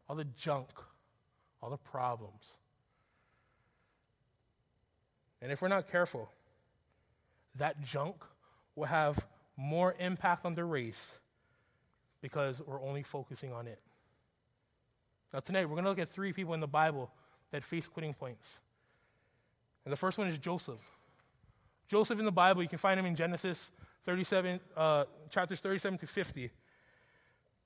All 0.09 0.14
the 0.14 0.26
junk, 0.37 0.69
all 1.61 1.71
the 1.71 1.76
problems. 1.76 2.45
And 5.40 5.50
if 5.50 5.61
we're 5.61 5.69
not 5.69 5.90
careful, 5.90 6.31
that 7.56 7.80
junk 7.82 8.16
will 8.75 8.87
have 8.87 9.18
more 9.56 9.94
impact 9.99 10.44
on 10.44 10.54
the 10.54 10.64
race 10.64 11.18
because 12.21 12.62
we're 12.64 12.82
only 12.82 13.02
focusing 13.02 13.52
on 13.52 13.66
it. 13.66 13.80
Now, 15.32 15.40
tonight, 15.40 15.64
we're 15.64 15.75
going 15.75 15.85
to 15.85 15.90
look 15.90 15.99
at 15.99 16.09
three 16.09 16.32
people 16.32 16.54
in 16.54 16.61
the 16.61 16.66
Bible 16.66 17.11
that 17.50 17.64
face 17.64 17.88
quitting 17.88 18.14
points. 18.14 18.61
And 19.85 19.92
the 19.92 19.97
first 19.97 20.18
one 20.18 20.28
is 20.28 20.38
Joseph. 20.38 20.80
Joseph 21.88 22.18
in 22.18 22.25
the 22.25 22.32
Bible, 22.32 22.62
you 22.62 22.68
can 22.68 22.78
find 22.78 22.99
him 22.99 23.06
in 23.06 23.14
Genesis 23.14 23.71
37, 24.04 24.61
uh, 24.76 25.04
chapters 25.30 25.61
37 25.61 25.99
to 25.99 26.06
50. 26.06 26.50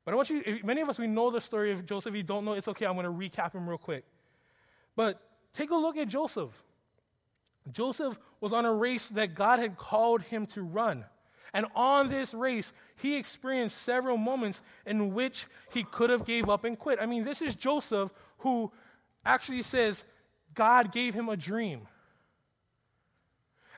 But 0.05 0.12
I 0.12 0.14
want 0.14 0.31
you, 0.31 0.43
if, 0.45 0.64
many 0.64 0.81
of 0.81 0.88
us, 0.88 0.99
we 0.99 1.07
know 1.07 1.31
the 1.31 1.40
story 1.40 1.73
of 1.73 1.85
Joseph. 1.85 2.11
If 2.11 2.16
you 2.16 2.23
don't 2.23 2.45
know, 2.45 2.52
it's 2.52 2.69
okay. 2.69 2.87
I'm 2.87 2.95
going 2.95 3.05
to 3.05 3.11
recap 3.12 3.52
him 3.52 3.69
real 3.69 3.78
quick. 3.78 4.05
But 4.95 5.21
take 5.52 5.71
a 5.71 5.75
look 5.75 5.97
at 5.97 6.09
Joseph. 6.09 6.50
Joseph 7.73 8.18
was 8.40 8.52
on 8.52 8.64
a 8.64 8.73
race 8.73 9.08
that 9.08 9.35
God 9.35 9.58
had 9.58 9.76
called 9.76 10.23
him 10.23 10.46
to 10.46 10.62
run. 10.62 11.04
And 11.52 11.66
on 11.75 12.11
this 12.11 12.35
race, 12.35 12.73
he 12.96 13.16
experienced 13.16 13.78
several 13.78 14.16
moments 14.16 14.62
in 14.85 15.14
which 15.14 15.46
he 15.73 15.85
could 15.85 16.11
have 16.11 16.25
gave 16.25 16.49
up 16.49 16.64
and 16.64 16.78
quit. 16.78 16.99
I 17.00 17.06
mean, 17.06 17.25
this 17.25 17.40
is 17.40 17.54
Joseph 17.54 18.12
who 18.38 18.70
actually 19.25 19.62
says 19.62 20.04
God 20.54 20.92
gave 20.92 21.14
him 21.14 21.28
a 21.28 21.37
dream. 21.37 21.88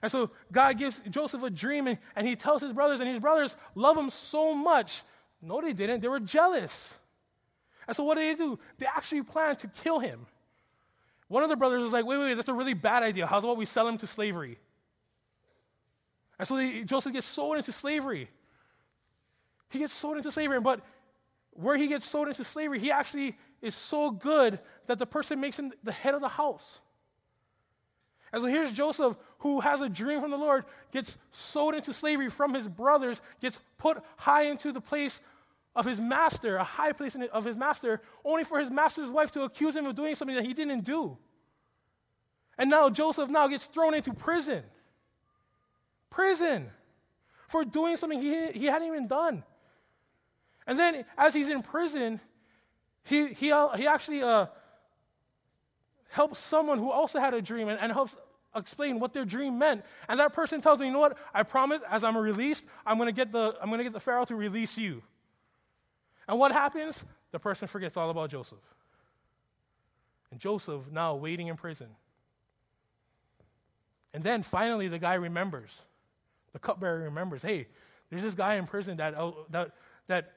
And 0.03 0.11
so 0.11 0.31
God 0.53 0.79
gives 0.79 1.01
Joseph 1.11 1.43
a 1.43 1.51
dream, 1.51 1.89
and, 1.89 1.99
and 2.15 2.27
he 2.27 2.37
tells 2.37 2.63
his 2.63 2.73
brothers, 2.73 3.01
and 3.01 3.09
his 3.09 3.19
brothers 3.19 3.57
love 3.75 3.97
him 3.97 4.11
so 4.11 4.55
much. 4.55 5.03
No, 5.43 5.61
they 5.61 5.73
didn't. 5.73 6.01
They 6.01 6.09
were 6.09 6.21
jealous. 6.21 6.95
And 7.87 7.97
so 7.97 8.05
what 8.05 8.17
did 8.17 8.39
they 8.39 8.43
do? 8.43 8.59
They 8.79 8.87
actually 8.87 9.23
planned 9.23 9.59
to 9.61 9.69
kill 9.69 9.99
him. 9.99 10.27
One 11.29 11.43
of 11.43 11.51
the 11.51 11.57
brothers 11.57 11.83
was 11.83 11.93
like, 11.93 12.07
wait, 12.07 12.19
wait, 12.19 12.27
wait 12.27 12.35
that's 12.35 12.49
a 12.49 12.55
really 12.55 12.75
bad 12.75 13.03
idea. 13.03 13.27
How's 13.27 13.45
about 13.45 13.57
we 13.57 13.67
sell 13.67 13.87
him 13.87 13.99
to 13.99 14.07
slavery? 14.07 14.59
And 16.39 16.49
so 16.49 16.57
they, 16.57 16.85
Joseph 16.85 17.13
gets 17.13 17.27
sold 17.27 17.57
into 17.57 17.73
slavery. 17.73 18.31
He 19.71 19.79
gets 19.79 19.93
sold 19.93 20.17
into 20.17 20.33
slavery, 20.33 20.61
but 20.61 20.81
where 21.51 21.77
he 21.77 21.89
gets 21.89 22.09
sold 22.09 22.29
into 22.29 22.45
slavery, 22.45 22.79
he 22.79 22.91
actually 22.91 23.37
is 23.61 23.75
so 23.75 24.11
good 24.11 24.59
that 24.87 24.99
the 24.99 25.07
person 25.07 25.41
makes 25.41 25.59
him 25.59 25.73
the 25.83 25.93
head 25.93 26.15
of 26.15 26.21
the 26.21 26.29
house. 26.29 26.81
And 28.33 28.43
so 28.43 28.49
here's 28.49 28.73
Joseph, 28.73 29.17
who 29.39 29.61
has 29.61 29.81
a 29.81 29.89
dream 29.89 30.21
from 30.21 30.31
the 30.31 30.37
Lord, 30.37 30.65
gets 30.93 31.17
sold 31.33 31.75
into 31.75 31.93
slavery 31.93 32.29
from 32.29 32.55
his 32.55 32.69
brothers, 32.69 33.21
gets 33.41 33.59
put 33.79 33.99
high 34.17 34.43
into 34.43 34.73
the 34.73 34.81
place 34.81 35.21
of 35.79 35.87
his 35.87 36.01
master, 36.01 36.57
a 36.57 36.65
high 36.65 36.91
place 36.91 37.17
of 37.33 37.45
his 37.45 37.57
master, 37.57 38.03
only 38.25 38.43
for 38.43 38.59
his 38.59 38.69
master's 38.69 39.09
wife 39.09 39.31
to 39.31 39.43
accuse 39.43 39.77
him 39.77 39.87
of 39.87 39.95
doing 39.95 40.17
something 40.17 40.35
that 40.35 40.45
he 40.45 40.53
didn't 40.53 40.81
do. 40.81 41.17
And 42.59 42.69
now 42.69 42.91
Joseph 42.91 43.31
now 43.31 43.47
gets 43.47 43.67
thrown 43.67 43.95
into 43.95 44.13
prison. 44.13 44.65
Prison 46.11 46.71
for 47.47 47.65
doing 47.65 47.97
something 47.97 48.19
he, 48.19 48.49
he 48.49 48.67
hadn't 48.67 48.89
even 48.89 49.07
done. 49.07 49.45
And 50.67 50.77
then 50.77 51.05
as 51.17 51.33
he's 51.33 51.49
in 51.49 51.63
prison, 51.63 52.19
he, 53.05 53.29
he, 53.29 53.47
he 53.77 53.87
actually 53.87 54.25
uh, 54.25 54.47
helps 56.09 56.41
someone 56.41 56.81
who 56.81 56.91
also 56.91 57.21
had 57.21 57.35
a 57.35 57.41
dream 57.41 57.69
and, 57.69 57.79
and 57.79 57.93
helps 57.93 58.17
explain 58.57 58.99
what 58.99 59.13
their 59.13 59.25
dream 59.25 59.61
meant. 59.61 59.85
And 60.09 60.19
that 60.19 60.33
person 60.33 60.61
tells 60.61 60.81
me, 60.81 60.87
you 60.87 60.93
know 60.93 60.99
what? 60.99 61.17
I 61.33 61.45
promise 61.45 61.83
as 61.89 62.03
I'm 62.03 62.19
released, 62.19 62.65
I'm 62.85 62.97
going 62.97 63.07
to 63.07 63.13
get 63.13 63.31
the, 63.31 63.55
I'm 63.63 63.69
going 63.69 63.79
to 63.79 63.85
get 63.85 63.93
the 63.93 64.01
Pharaoh 64.01 64.25
to 64.25 64.35
release 64.35 64.77
you. 64.77 65.05
And 66.29 66.39
what 66.39 66.53
happens? 66.53 67.05
The 67.33 67.39
person 67.39 67.67
forgets 67.67 67.97
all 67.97 68.11
about 68.11 68.31
Joseph. 68.31 68.59
And 70.31 70.39
Joseph 70.39 70.83
now 70.93 71.15
waiting 71.15 71.49
in 71.49 71.57
prison. 71.57 71.89
And 74.13 74.23
then 74.23 74.43
finally, 74.43 74.89
the 74.89 74.99
guy 74.99 75.15
remembers. 75.15 75.83
The 76.53 76.59
cupbearer 76.59 77.01
remembers 77.01 77.43
hey, 77.43 77.67
there's 78.11 78.23
this 78.23 78.35
guy 78.35 78.55
in 78.55 78.67
prison 78.67 78.97
that, 78.99 79.15
uh, 79.15 79.33
that, 79.51 79.73
that 80.07 80.33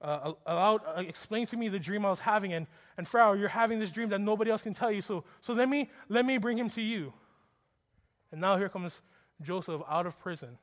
uh, 0.00 0.32
allowed, 0.46 0.82
uh, 0.86 1.00
explained 1.00 1.48
to 1.48 1.56
me 1.56 1.68
the 1.68 1.78
dream 1.78 2.04
I 2.04 2.10
was 2.10 2.18
having. 2.20 2.52
And, 2.52 2.66
and 2.96 3.06
Pharaoh, 3.06 3.34
you're 3.34 3.48
having 3.48 3.78
this 3.78 3.90
dream 3.90 4.08
that 4.10 4.20
nobody 4.20 4.50
else 4.50 4.62
can 4.62 4.74
tell 4.74 4.90
you. 4.90 5.02
So, 5.02 5.24
so 5.40 5.52
let, 5.52 5.68
me, 5.68 5.90
let 6.08 6.24
me 6.24 6.38
bring 6.38 6.58
him 6.58 6.70
to 6.70 6.82
you. 6.82 7.12
And 8.30 8.40
now 8.40 8.56
here 8.56 8.68
comes 8.68 9.02
Joseph 9.40 9.82
out 9.88 10.06
of 10.06 10.18
prison, 10.18 10.58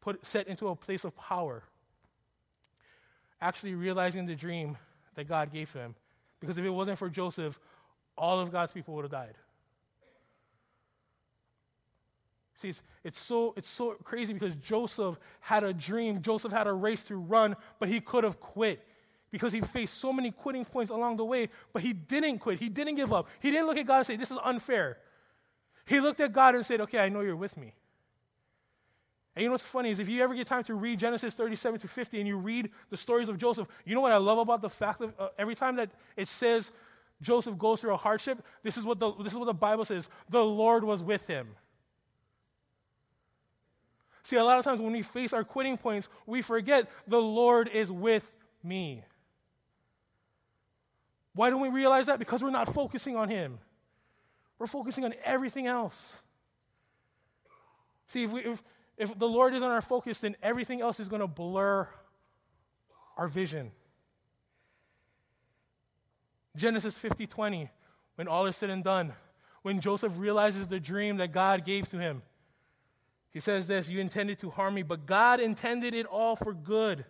put, 0.00 0.24
set 0.26 0.48
into 0.48 0.68
a 0.68 0.76
place 0.76 1.04
of 1.04 1.16
power 1.16 1.64
actually 3.44 3.74
realizing 3.74 4.24
the 4.24 4.34
dream 4.34 4.78
that 5.16 5.28
God 5.28 5.52
gave 5.52 5.70
him. 5.72 5.94
Because 6.40 6.56
if 6.56 6.64
it 6.64 6.70
wasn't 6.70 6.98
for 6.98 7.10
Joseph, 7.10 7.60
all 8.16 8.40
of 8.40 8.50
God's 8.50 8.72
people 8.72 8.94
would 8.94 9.04
have 9.04 9.12
died. 9.12 9.34
See, 12.56 12.70
it's, 12.70 12.82
it's, 13.02 13.20
so, 13.20 13.52
it's 13.56 13.68
so 13.68 13.96
crazy 14.02 14.32
because 14.32 14.54
Joseph 14.54 15.18
had 15.40 15.62
a 15.62 15.74
dream. 15.74 16.22
Joseph 16.22 16.52
had 16.52 16.66
a 16.66 16.72
race 16.72 17.02
to 17.04 17.16
run, 17.16 17.56
but 17.78 17.90
he 17.90 18.00
could 18.00 18.24
have 18.24 18.40
quit 18.40 18.82
because 19.30 19.52
he 19.52 19.60
faced 19.60 19.98
so 19.98 20.12
many 20.12 20.30
quitting 20.30 20.64
points 20.64 20.90
along 20.90 21.18
the 21.18 21.24
way, 21.24 21.50
but 21.72 21.82
he 21.82 21.92
didn't 21.92 22.38
quit. 22.38 22.60
He 22.60 22.70
didn't 22.70 22.94
give 22.94 23.12
up. 23.12 23.28
He 23.40 23.50
didn't 23.50 23.66
look 23.66 23.76
at 23.76 23.86
God 23.86 23.98
and 23.98 24.06
say, 24.06 24.16
This 24.16 24.30
is 24.30 24.38
unfair. 24.42 24.96
He 25.86 26.00
looked 26.00 26.20
at 26.20 26.32
God 26.32 26.54
and 26.54 26.64
said, 26.64 26.80
Okay, 26.82 26.98
I 26.98 27.10
know 27.10 27.20
you're 27.20 27.36
with 27.36 27.56
me. 27.56 27.74
And 29.34 29.42
you 29.42 29.48
know 29.48 29.52
what's 29.52 29.64
funny 29.64 29.90
is 29.90 29.98
if 29.98 30.08
you 30.08 30.22
ever 30.22 30.34
get 30.34 30.46
time 30.46 30.62
to 30.64 30.74
read 30.74 30.98
Genesis 30.98 31.34
37 31.34 31.80
to 31.80 31.88
50 31.88 32.18
and 32.18 32.28
you 32.28 32.36
read 32.36 32.70
the 32.90 32.96
stories 32.96 33.28
of 33.28 33.36
Joseph, 33.36 33.66
you 33.84 33.94
know 33.94 34.00
what 34.00 34.12
I 34.12 34.16
love 34.16 34.38
about 34.38 34.62
the 34.62 34.70
fact 34.70 35.00
that 35.00 35.18
uh, 35.18 35.28
every 35.38 35.54
time 35.54 35.76
that 35.76 35.90
it 36.16 36.28
says 36.28 36.70
Joseph 37.20 37.58
goes 37.58 37.80
through 37.80 37.94
a 37.94 37.96
hardship, 37.96 38.44
this 38.62 38.76
is 38.76 38.84
what 38.84 39.00
the, 39.00 39.12
this 39.22 39.32
is 39.32 39.38
what 39.38 39.46
the 39.46 39.54
Bible 39.54 39.84
says 39.84 40.08
the 40.28 40.44
Lord 40.44 40.84
was 40.84 41.02
with 41.02 41.26
him. 41.26 41.48
See, 44.22 44.36
a 44.36 44.44
lot 44.44 44.58
of 44.58 44.64
times 44.64 44.80
when 44.80 44.92
we 44.92 45.02
face 45.02 45.32
our 45.32 45.44
quitting 45.44 45.76
points, 45.76 46.08
we 46.26 46.40
forget 46.40 46.88
the 47.06 47.20
Lord 47.20 47.68
is 47.68 47.92
with 47.92 48.34
me. 48.62 49.04
Why 51.34 51.50
don't 51.50 51.60
we 51.60 51.68
realize 51.68 52.06
that? 52.06 52.18
Because 52.18 52.42
we're 52.42 52.50
not 52.50 52.72
focusing 52.72 53.16
on 53.16 53.28
Him. 53.28 53.58
We're 54.58 54.66
focusing 54.66 55.04
on 55.04 55.14
everything 55.24 55.66
else. 55.66 56.22
See, 58.06 58.24
if, 58.24 58.30
we, 58.30 58.40
if, 58.42 58.62
if 58.96 59.18
the 59.18 59.28
Lord 59.28 59.54
isn't 59.54 59.68
our 59.68 59.82
focus, 59.82 60.20
then 60.20 60.36
everything 60.42 60.80
else 60.80 61.00
is 61.00 61.08
going 61.08 61.20
to 61.20 61.26
blur 61.26 61.88
our 63.16 63.28
vision. 63.28 63.72
Genesis 66.56 66.96
50 66.96 67.26
20, 67.26 67.70
when 68.14 68.28
all 68.28 68.46
is 68.46 68.56
said 68.56 68.70
and 68.70 68.84
done, 68.84 69.12
when 69.62 69.80
Joseph 69.80 70.12
realizes 70.16 70.68
the 70.68 70.78
dream 70.78 71.16
that 71.16 71.32
God 71.32 71.64
gave 71.64 71.88
to 71.90 71.98
him, 71.98 72.22
he 73.30 73.40
says 73.40 73.66
this 73.66 73.88
You 73.88 73.98
intended 74.00 74.38
to 74.40 74.50
harm 74.50 74.74
me, 74.74 74.82
but 74.82 75.06
God 75.06 75.40
intended 75.40 75.94
it 75.94 76.06
all 76.06 76.36
for 76.36 76.54
good. 76.54 77.04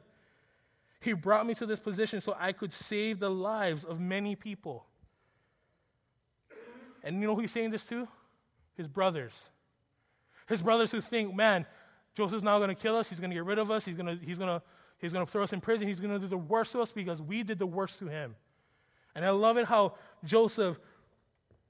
He 1.00 1.12
brought 1.12 1.46
me 1.46 1.54
to 1.56 1.66
this 1.66 1.80
position 1.80 2.22
so 2.22 2.34
I 2.40 2.52
could 2.52 2.72
save 2.72 3.18
the 3.18 3.30
lives 3.30 3.84
of 3.84 4.00
many 4.00 4.34
people. 4.34 4.86
And 7.02 7.20
you 7.20 7.26
know 7.26 7.34
who 7.34 7.42
he's 7.42 7.50
saying 7.50 7.72
this 7.72 7.84
to? 7.84 8.08
His 8.74 8.88
brothers. 8.88 9.50
His 10.46 10.62
brothers 10.62 10.90
who 10.90 11.00
think, 11.00 11.34
man, 11.34 11.66
Joseph's 12.14 12.42
now 12.42 12.58
going 12.58 12.68
to 12.68 12.74
kill 12.74 12.96
us. 12.96 13.08
He's 13.08 13.20
going 13.20 13.30
to 13.30 13.34
get 13.34 13.44
rid 13.44 13.58
of 13.58 13.70
us. 13.70 13.84
He's 13.84 13.96
going 13.96 14.18
to, 14.18 14.24
he's 14.24 14.38
going 14.38 14.50
to, 14.50 14.62
he's 14.98 15.12
going 15.12 15.24
to 15.24 15.30
throw 15.30 15.42
us 15.42 15.52
in 15.52 15.60
prison. 15.60 15.88
He's 15.88 16.00
going 16.00 16.12
to 16.12 16.18
do 16.18 16.26
the 16.26 16.36
worst 16.36 16.72
to 16.72 16.80
us 16.80 16.92
because 16.92 17.20
we 17.20 17.42
did 17.42 17.58
the 17.58 17.66
worst 17.66 17.98
to 18.00 18.06
him. 18.06 18.36
And 19.14 19.24
I 19.24 19.30
love 19.30 19.56
it 19.56 19.66
how 19.66 19.94
Joseph 20.24 20.78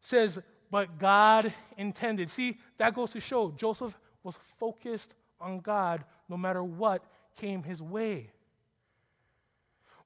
says, 0.00 0.38
but 0.71 0.99
God 0.99 1.52
intended. 1.76 2.31
See, 2.31 2.59
that 2.78 2.95
goes 2.95 3.12
to 3.12 3.21
show 3.21 3.50
Joseph 3.52 3.99
was 4.23 4.37
focused 4.59 5.14
on 5.40 5.61
God 5.61 6.04
no 6.28 6.37
matter 6.37 6.62
what 6.64 7.04
came 7.37 7.62
his 7.62 7.81
way. 7.81 8.31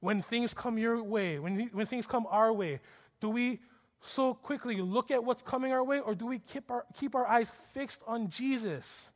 When 0.00 0.22
things 0.22 0.54
come 0.54 0.78
your 0.78 1.02
way, 1.02 1.38
when, 1.38 1.68
when 1.72 1.86
things 1.86 2.06
come 2.06 2.26
our 2.30 2.52
way, 2.52 2.80
do 3.20 3.28
we 3.28 3.60
so 4.00 4.34
quickly 4.34 4.80
look 4.80 5.10
at 5.10 5.24
what's 5.24 5.42
coming 5.42 5.72
our 5.72 5.82
way, 5.82 6.00
or 6.00 6.14
do 6.14 6.26
we 6.26 6.38
keep 6.38 6.70
our, 6.70 6.84
keep 6.98 7.14
our 7.14 7.26
eyes 7.26 7.50
fixed 7.72 8.00
on 8.06 8.30
Jesus? 8.30 9.10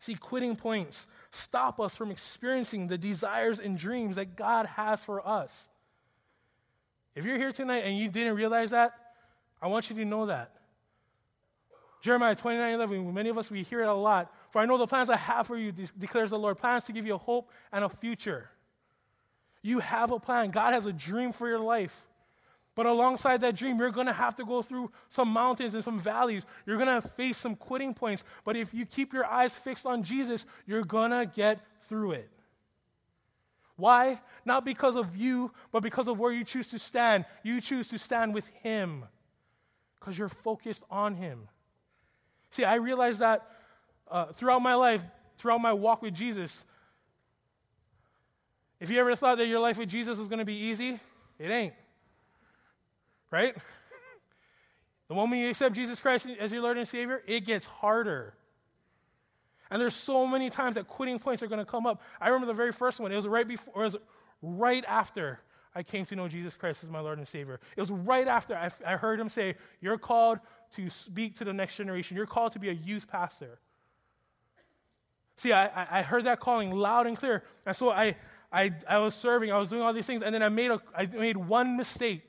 See, 0.00 0.14
quitting 0.14 0.56
points 0.56 1.06
stop 1.30 1.78
us 1.78 1.94
from 1.94 2.10
experiencing 2.10 2.88
the 2.88 2.98
desires 2.98 3.60
and 3.60 3.78
dreams 3.78 4.16
that 4.16 4.34
God 4.34 4.66
has 4.66 5.02
for 5.02 5.26
us. 5.26 5.68
If 7.14 7.24
you're 7.24 7.36
here 7.36 7.52
tonight 7.52 7.84
and 7.84 7.98
you 7.98 8.08
didn't 8.08 8.34
realize 8.34 8.70
that, 8.70 8.92
I 9.60 9.66
want 9.66 9.90
you 9.90 9.96
to 9.96 10.04
know 10.04 10.26
that. 10.26 10.52
Jeremiah 12.00 12.34
29 12.34 12.74
11, 12.74 13.14
many 13.14 13.28
of 13.28 13.36
us, 13.36 13.50
we 13.50 13.62
hear 13.62 13.82
it 13.82 13.88
a 13.88 13.94
lot. 13.94 14.32
For 14.50 14.60
I 14.60 14.66
know 14.66 14.78
the 14.78 14.86
plans 14.86 15.10
I 15.10 15.16
have 15.16 15.46
for 15.46 15.58
you, 15.58 15.70
declares 15.70 16.30
the 16.30 16.38
Lord 16.38 16.56
plans 16.58 16.84
to 16.84 16.92
give 16.92 17.06
you 17.06 17.14
a 17.14 17.18
hope 17.18 17.50
and 17.70 17.84
a 17.84 17.88
future. 17.88 18.48
You 19.62 19.80
have 19.80 20.10
a 20.10 20.18
plan. 20.18 20.50
God 20.50 20.72
has 20.72 20.86
a 20.86 20.92
dream 20.92 21.32
for 21.32 21.48
your 21.48 21.60
life. 21.60 22.06
But 22.74 22.86
alongside 22.86 23.40
that 23.42 23.56
dream, 23.56 23.78
you're 23.78 23.90
going 23.90 24.06
to 24.06 24.12
have 24.12 24.36
to 24.36 24.44
go 24.44 24.62
through 24.62 24.90
some 25.08 25.28
mountains 25.28 25.74
and 25.74 25.84
some 25.84 25.98
valleys. 25.98 26.44
You're 26.64 26.78
going 26.78 27.02
to 27.02 27.06
face 27.06 27.36
some 27.36 27.56
quitting 27.56 27.92
points. 27.94 28.24
But 28.44 28.56
if 28.56 28.72
you 28.72 28.86
keep 28.86 29.12
your 29.12 29.26
eyes 29.26 29.54
fixed 29.54 29.84
on 29.84 30.02
Jesus, 30.02 30.46
you're 30.66 30.84
going 30.84 31.10
to 31.10 31.26
get 31.26 31.60
through 31.88 32.12
it. 32.12 32.30
Why? 33.76 34.20
Not 34.44 34.64
because 34.64 34.94
of 34.94 35.16
you, 35.16 35.52
but 35.72 35.82
because 35.82 36.06
of 36.06 36.18
where 36.18 36.32
you 36.32 36.44
choose 36.44 36.68
to 36.68 36.78
stand. 36.78 37.24
You 37.42 37.60
choose 37.60 37.88
to 37.88 37.98
stand 37.98 38.34
with 38.34 38.46
Him 38.62 39.04
because 39.98 40.16
you're 40.16 40.28
focused 40.28 40.82
on 40.90 41.16
Him. 41.16 41.48
See, 42.50 42.64
I 42.64 42.76
realized 42.76 43.20
that 43.20 43.46
uh, 44.10 44.26
throughout 44.26 44.60
my 44.60 44.74
life, 44.74 45.04
throughout 45.38 45.60
my 45.60 45.72
walk 45.72 46.02
with 46.02 46.14
Jesus. 46.14 46.64
If 48.80 48.90
you 48.90 48.98
ever 48.98 49.14
thought 49.14 49.38
that 49.38 49.46
your 49.46 49.60
life 49.60 49.76
with 49.76 49.88
Jesus 49.88 50.18
was 50.18 50.26
going 50.26 50.38
to 50.38 50.44
be 50.44 50.54
easy, 50.54 50.98
it 51.38 51.50
ain't. 51.50 51.74
Right? 53.30 53.54
the 55.08 55.14
moment 55.14 55.42
you 55.42 55.50
accept 55.50 55.74
Jesus 55.74 56.00
Christ 56.00 56.26
as 56.40 56.50
your 56.50 56.62
Lord 56.62 56.78
and 56.78 56.88
Savior, 56.88 57.22
it 57.26 57.44
gets 57.44 57.66
harder. 57.66 58.34
And 59.70 59.80
there's 59.80 59.94
so 59.94 60.26
many 60.26 60.50
times 60.50 60.74
that 60.74 60.88
quitting 60.88 61.18
points 61.18 61.42
are 61.42 61.46
going 61.46 61.64
to 61.64 61.70
come 61.70 61.86
up. 61.86 62.02
I 62.20 62.28
remember 62.28 62.46
the 62.46 62.54
very 62.54 62.72
first 62.72 62.98
one. 62.98 63.12
It 63.12 63.16
was 63.16 63.28
right 63.28 63.46
before, 63.46 63.82
it 63.82 63.84
was 63.84 63.96
right 64.42 64.84
after 64.88 65.40
I 65.74 65.82
came 65.82 66.04
to 66.06 66.16
know 66.16 66.26
Jesus 66.26 66.56
Christ 66.56 66.82
as 66.82 66.90
my 66.90 67.00
Lord 67.00 67.18
and 67.18 67.28
Savior. 67.28 67.60
It 67.76 67.80
was 67.80 67.90
right 67.90 68.26
after 68.26 68.56
I, 68.56 68.70
I 68.84 68.96
heard 68.96 69.20
him 69.20 69.28
say, 69.28 69.54
You're 69.80 69.98
called 69.98 70.40
to 70.74 70.90
speak 70.90 71.36
to 71.38 71.44
the 71.44 71.52
next 71.52 71.76
generation. 71.76 72.16
You're 72.16 72.26
called 72.26 72.52
to 72.52 72.58
be 72.58 72.68
a 72.68 72.72
youth 72.72 73.06
pastor. 73.06 73.60
See, 75.36 75.52
I, 75.52 76.00
I 76.00 76.02
heard 76.02 76.24
that 76.24 76.40
calling 76.40 76.70
loud 76.70 77.06
and 77.06 77.16
clear. 77.16 77.44
And 77.64 77.74
so 77.74 77.90
I, 77.90 78.16
I, 78.52 78.72
I 78.88 78.98
was 78.98 79.14
serving, 79.14 79.52
I 79.52 79.58
was 79.58 79.68
doing 79.68 79.82
all 79.82 79.92
these 79.92 80.06
things, 80.06 80.22
and 80.22 80.34
then 80.34 80.42
I 80.42 80.48
made, 80.48 80.70
a, 80.70 80.80
I 80.96 81.06
made 81.06 81.36
one 81.36 81.76
mistake. 81.76 82.28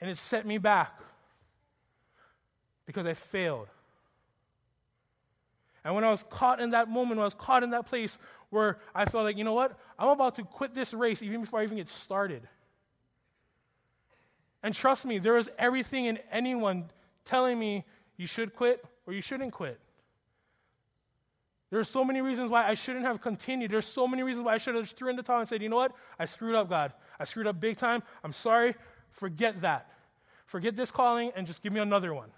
And 0.00 0.10
it 0.10 0.18
set 0.18 0.46
me 0.46 0.58
back 0.58 0.98
because 2.86 3.06
I 3.06 3.14
failed. 3.14 3.68
And 5.84 5.94
when 5.94 6.04
I 6.04 6.10
was 6.10 6.24
caught 6.28 6.60
in 6.60 6.70
that 6.70 6.88
moment, 6.88 7.10
when 7.10 7.20
I 7.20 7.24
was 7.24 7.34
caught 7.34 7.62
in 7.62 7.70
that 7.70 7.86
place 7.86 8.18
where 8.50 8.78
I 8.94 9.04
felt 9.04 9.24
like, 9.24 9.36
you 9.36 9.44
know 9.44 9.52
what? 9.52 9.78
I'm 9.98 10.08
about 10.08 10.36
to 10.36 10.44
quit 10.44 10.74
this 10.74 10.94
race 10.94 11.22
even 11.22 11.40
before 11.40 11.60
I 11.60 11.64
even 11.64 11.76
get 11.76 11.88
started. 11.88 12.48
And 14.62 14.74
trust 14.74 15.04
me, 15.04 15.18
there 15.18 15.34
was 15.34 15.50
everything 15.58 16.06
in 16.06 16.18
anyone 16.30 16.90
telling 17.24 17.58
me 17.58 17.84
you 18.16 18.26
should 18.26 18.54
quit 18.54 18.84
or 19.06 19.12
you 19.12 19.20
shouldn't 19.20 19.52
quit. 19.52 19.80
There's 21.72 21.88
so 21.88 22.04
many 22.04 22.20
reasons 22.20 22.50
why 22.50 22.68
I 22.68 22.74
shouldn't 22.74 23.06
have 23.06 23.22
continued. 23.22 23.70
There's 23.70 23.86
so 23.86 24.06
many 24.06 24.22
reasons 24.22 24.44
why 24.44 24.52
I 24.52 24.58
should 24.58 24.74
have 24.74 24.84
just 24.84 24.94
threw 24.94 25.08
in 25.08 25.16
the 25.16 25.22
towel 25.22 25.40
and 25.40 25.48
said, 25.48 25.62
you 25.62 25.70
know 25.70 25.76
what? 25.76 25.92
I 26.18 26.26
screwed 26.26 26.54
up, 26.54 26.68
God. 26.68 26.92
I 27.18 27.24
screwed 27.24 27.46
up 27.46 27.58
big 27.60 27.78
time. 27.78 28.02
I'm 28.22 28.34
sorry. 28.34 28.74
Forget 29.10 29.62
that. 29.62 29.90
Forget 30.44 30.76
this 30.76 30.90
calling 30.90 31.32
and 31.34 31.46
just 31.46 31.62
give 31.62 31.72
me 31.72 31.80
another 31.80 32.12
one. 32.12 32.28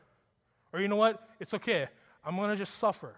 Or 0.72 0.78
you 0.78 0.86
know 0.86 0.94
what? 0.94 1.28
It's 1.40 1.52
okay. 1.52 1.88
I'm 2.24 2.36
going 2.36 2.50
to 2.50 2.56
just 2.56 2.76
suffer. 2.76 3.16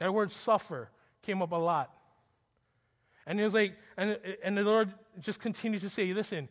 That 0.00 0.12
word 0.12 0.32
suffer 0.32 0.90
came 1.22 1.40
up 1.40 1.52
a 1.52 1.56
lot. 1.56 1.88
And 3.28 3.40
it 3.40 3.44
was 3.44 3.54
like, 3.54 3.76
and, 3.96 4.18
and 4.42 4.58
the 4.58 4.62
Lord 4.62 4.92
just 5.20 5.38
continued 5.38 5.82
to 5.82 5.88
say, 5.88 6.12
listen, 6.12 6.48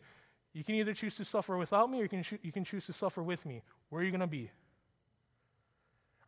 you 0.54 0.64
can 0.64 0.76
either 0.76 0.94
choose 0.94 1.14
to 1.16 1.26
suffer 1.26 1.58
without 1.58 1.90
me 1.90 1.98
or 1.98 2.04
you 2.04 2.08
can, 2.08 2.24
you 2.40 2.52
can 2.52 2.64
choose 2.64 2.86
to 2.86 2.94
suffer 2.94 3.22
with 3.22 3.44
me. 3.44 3.60
Where 3.90 4.00
are 4.00 4.04
you 4.06 4.10
going 4.10 4.22
to 4.22 4.26
be? 4.26 4.50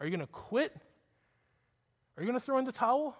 Are 0.04 0.06
you 0.06 0.10
going 0.10 0.26
to 0.26 0.32
quit? 0.32 0.70
Are 2.14 2.22
you 2.22 2.28
going 2.28 2.38
to 2.38 2.44
throw 2.44 2.58
in 2.58 2.66
the 2.66 2.72
towel? 2.72 3.16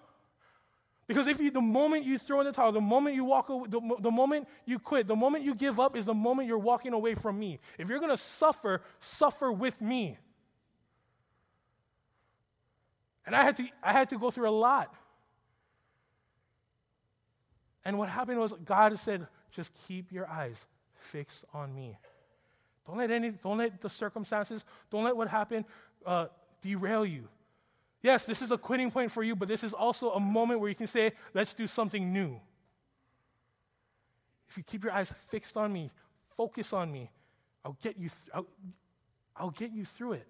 Because 1.07 1.26
if 1.26 1.41
you, 1.41 1.50
the 1.50 1.62
moment 1.62 2.05
you 2.05 2.19
throw 2.19 2.41
in 2.41 2.47
the 2.47 2.53
towel, 2.53 2.73
the 2.73 2.81
moment 2.83 3.17
you 3.17 3.25
walk 3.25 3.49
away, 3.49 3.69
the, 3.71 3.81
the 4.00 4.11
moment 4.11 4.47
you 4.67 4.79
quit, 4.79 5.07
the 5.07 5.17
moment 5.17 5.45
you 5.45 5.55
give 5.55 5.81
up 5.81 5.97
is 5.97 6.05
the 6.05 6.12
moment 6.12 6.47
you're 6.47 6.59
walking 6.59 6.93
away 6.93 7.14
from 7.14 7.38
me. 7.38 7.59
If 7.79 7.88
you're 7.88 8.00
going 8.00 8.11
to 8.11 8.19
suffer, 8.19 8.83
suffer 9.00 9.50
with 9.50 9.81
me. 9.81 10.19
And 13.25 13.35
I 13.35 13.45
had 13.45 13.56
to, 13.56 13.67
I 13.82 13.93
had 13.93 14.11
to 14.11 14.19
go 14.19 14.30
through 14.30 14.50
a 14.50 14.52
lot. 14.52 14.95
And 17.82 17.97
what 17.97 18.11
happened 18.11 18.39
was 18.39 18.52
God 18.63 19.00
said, 19.00 19.26
just 19.50 19.73
keep 19.89 20.13
your 20.13 20.28
eyes 20.28 20.67
fixed 20.97 21.47
on 21.54 21.75
me. 21.75 21.97
Don't 22.87 22.99
let 22.99 23.11
any, 23.11 23.30
don't 23.30 23.56
let 23.56 23.80
the 23.80 23.89
circumstances, 23.89 24.67
don't 24.91 25.04
let 25.04 25.17
what 25.17 25.28
happened 25.28 25.65
uh, 26.04 26.26
derail 26.65 27.05
you. 27.05 27.29
Yes, 28.03 28.25
this 28.25 28.43
is 28.43 28.50
a 28.50 28.59
quitting 28.59 28.91
point 28.91 29.11
for 29.11 29.23
you, 29.23 29.37
but 29.37 29.49
this 29.49 29.63
is 29.63 29.73
also 29.73 30.11
a 30.11 30.21
moment 30.21 30.61
where 30.61 30.69
you 30.69 30.75
can 30.75 30.87
say, 30.87 31.13
let's 31.33 31.55
do 31.55 31.67
something 31.67 32.13
new. 32.13 32.41
If 34.49 34.57
you 34.57 34.63
keep 34.63 34.85
your 34.85 34.93
eyes 34.93 35.13
fixed 35.29 35.57
on 35.57 35.73
me, 35.73 35.91
focus 36.37 36.73
on 36.73 36.93
me, 36.93 37.11
I'll 37.65 37.79
get 37.81 37.97
you, 37.97 38.09
th- 38.09 38.31
I'll, 38.35 38.47
I'll 39.37 39.50
get 39.50 39.73
you 39.73 39.85
through 39.85 40.15
it. 40.15 40.29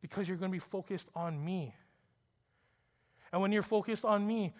Because 0.00 0.28
you're 0.28 0.38
going 0.38 0.50
to 0.50 0.56
be 0.56 0.58
focused 0.58 1.08
on 1.14 1.44
me. 1.44 1.74
And 3.32 3.42
when 3.42 3.52
you're 3.52 3.62
focused 3.62 4.04
on 4.04 4.26
me, 4.26 4.54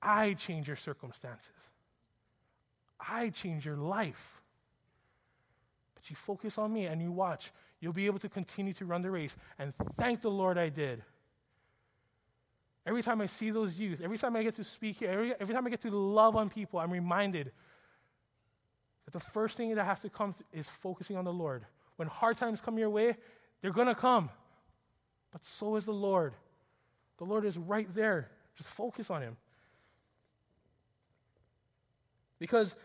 I 0.00 0.34
change 0.34 0.68
your 0.68 0.76
circumstances. 0.76 1.50
I 3.00 3.30
change 3.30 3.66
your 3.66 3.76
life. 3.76 4.40
But 5.94 6.08
you 6.08 6.16
focus 6.16 6.58
on 6.58 6.72
me 6.72 6.86
and 6.86 7.02
you 7.02 7.10
watch 7.10 7.52
you'll 7.80 7.92
be 7.92 8.06
able 8.06 8.18
to 8.18 8.28
continue 8.28 8.72
to 8.74 8.84
run 8.84 9.02
the 9.02 9.10
race. 9.10 9.36
And 9.58 9.72
thank 9.96 10.20
the 10.22 10.30
Lord 10.30 10.58
I 10.58 10.68
did. 10.68 11.02
Every 12.86 13.02
time 13.02 13.20
I 13.20 13.26
see 13.26 13.50
those 13.50 13.78
youth, 13.78 14.00
every 14.02 14.18
time 14.18 14.34
I 14.34 14.42
get 14.42 14.54
to 14.56 14.64
speak 14.64 14.98
here, 14.98 15.10
every, 15.10 15.34
every 15.38 15.54
time 15.54 15.66
I 15.66 15.70
get 15.70 15.82
to 15.82 15.90
love 15.90 16.36
on 16.36 16.48
people, 16.48 16.80
I'm 16.80 16.90
reminded 16.90 17.52
that 19.04 19.12
the 19.12 19.20
first 19.20 19.56
thing 19.56 19.74
that 19.74 19.84
has 19.84 20.00
to 20.00 20.08
come 20.08 20.34
is 20.52 20.68
focusing 20.68 21.16
on 21.16 21.24
the 21.24 21.32
Lord. 21.32 21.64
When 21.96 22.08
hard 22.08 22.38
times 22.38 22.60
come 22.60 22.78
your 22.78 22.90
way, 22.90 23.16
they're 23.60 23.72
going 23.72 23.88
to 23.88 23.94
come. 23.94 24.30
But 25.32 25.44
so 25.44 25.76
is 25.76 25.84
the 25.84 25.92
Lord. 25.92 26.34
The 27.18 27.24
Lord 27.24 27.44
is 27.44 27.58
right 27.58 27.92
there. 27.94 28.30
Just 28.56 28.70
focus 28.70 29.10
on 29.10 29.22
Him. 29.22 29.36
Because 32.38 32.76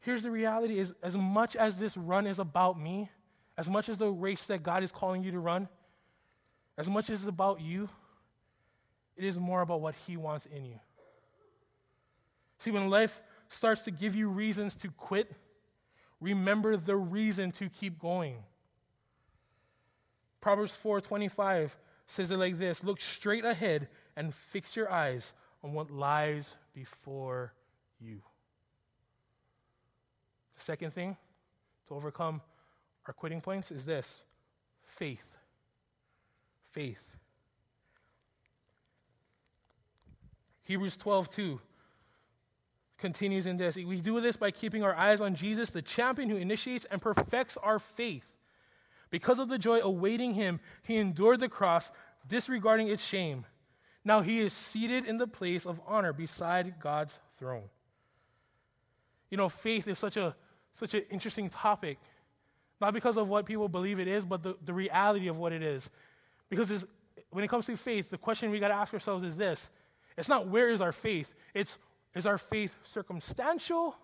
here's 0.00 0.22
the 0.22 0.30
reality 0.30 0.78
is 0.78 0.94
as 1.02 1.16
much 1.16 1.54
as 1.54 1.76
this 1.76 1.96
run 1.96 2.26
is 2.26 2.38
about 2.38 2.80
me, 2.80 3.10
as 3.58 3.68
much 3.68 3.88
as 3.88 3.98
the 3.98 4.10
race 4.10 4.44
that 4.44 4.62
God 4.62 4.82
is 4.82 4.92
calling 4.92 5.22
you 5.22 5.30
to 5.32 5.38
run, 5.38 5.68
as 6.76 6.88
much 6.88 7.08
as 7.10 7.20
it's 7.20 7.28
about 7.28 7.60
you, 7.60 7.88
it 9.16 9.24
is 9.24 9.38
more 9.38 9.62
about 9.62 9.80
what 9.80 9.94
He 10.06 10.16
wants 10.16 10.46
in 10.46 10.64
you. 10.64 10.78
See, 12.58 12.70
when 12.70 12.90
life 12.90 13.22
starts 13.48 13.82
to 13.82 13.90
give 13.90 14.14
you 14.14 14.28
reasons 14.28 14.74
to 14.76 14.90
quit, 14.90 15.32
remember 16.20 16.76
the 16.76 16.96
reason 16.96 17.52
to 17.52 17.68
keep 17.68 17.98
going. 17.98 18.44
Proverbs 20.40 20.76
4:25 20.82 21.76
says 22.06 22.30
it 22.30 22.36
like 22.36 22.58
this, 22.58 22.84
look 22.84 23.00
straight 23.00 23.44
ahead 23.44 23.88
and 24.16 24.34
fix 24.34 24.76
your 24.76 24.90
eyes 24.90 25.32
on 25.62 25.72
what 25.72 25.90
lies 25.90 26.54
before 26.72 27.52
you. 28.00 28.22
The 30.54 30.62
second 30.62 30.92
thing 30.92 31.16
to 31.88 31.94
overcome 31.94 32.42
our 33.06 33.14
quitting 33.14 33.40
points 33.40 33.70
is 33.70 33.84
this 33.84 34.22
faith. 34.84 35.24
Faith. 36.70 37.16
Hebrews 40.64 40.96
12, 40.96 41.30
2 41.30 41.60
continues 42.98 43.46
in 43.46 43.56
this. 43.56 43.76
We 43.76 44.00
do 44.00 44.20
this 44.20 44.36
by 44.36 44.50
keeping 44.50 44.82
our 44.82 44.94
eyes 44.94 45.20
on 45.20 45.34
Jesus, 45.34 45.70
the 45.70 45.82
champion 45.82 46.28
who 46.28 46.36
initiates 46.36 46.86
and 46.90 47.00
perfects 47.00 47.56
our 47.62 47.78
faith. 47.78 48.32
Because 49.10 49.38
of 49.38 49.48
the 49.48 49.58
joy 49.58 49.80
awaiting 49.80 50.34
him, 50.34 50.60
he 50.82 50.96
endured 50.96 51.40
the 51.40 51.48
cross, 51.48 51.92
disregarding 52.26 52.88
its 52.88 53.04
shame. 53.04 53.44
Now 54.04 54.22
he 54.22 54.40
is 54.40 54.52
seated 54.52 55.04
in 55.04 55.18
the 55.18 55.26
place 55.26 55.66
of 55.66 55.80
honor 55.86 56.12
beside 56.12 56.80
God's 56.80 57.18
throne. 57.38 57.68
You 59.30 59.36
know, 59.36 59.48
faith 59.48 59.86
is 59.86 59.98
such 59.98 60.16
a 60.16 60.34
such 60.74 60.94
an 60.94 61.02
interesting 61.10 61.48
topic 61.48 61.98
not 62.80 62.92
because 62.92 63.16
of 63.16 63.28
what 63.28 63.46
people 63.46 63.68
believe 63.68 63.98
it 63.98 64.08
is, 64.08 64.24
but 64.24 64.42
the, 64.42 64.56
the 64.64 64.72
reality 64.72 65.28
of 65.28 65.38
what 65.38 65.52
it 65.52 65.62
is. 65.62 65.88
Because 66.48 66.86
when 67.30 67.44
it 67.44 67.48
comes 67.48 67.66
to 67.66 67.76
faith, 67.76 68.10
the 68.10 68.18
question 68.18 68.50
we 68.50 68.58
got 68.58 68.68
to 68.68 68.74
ask 68.74 68.92
ourselves 68.92 69.24
is 69.24 69.36
this 69.36 69.70
it's 70.16 70.28
not 70.28 70.48
where 70.48 70.68
is 70.68 70.80
our 70.80 70.92
faith, 70.92 71.34
it's 71.54 71.78
is 72.14 72.26
our 72.26 72.38
faith 72.38 72.74
circumstantial 72.84 73.96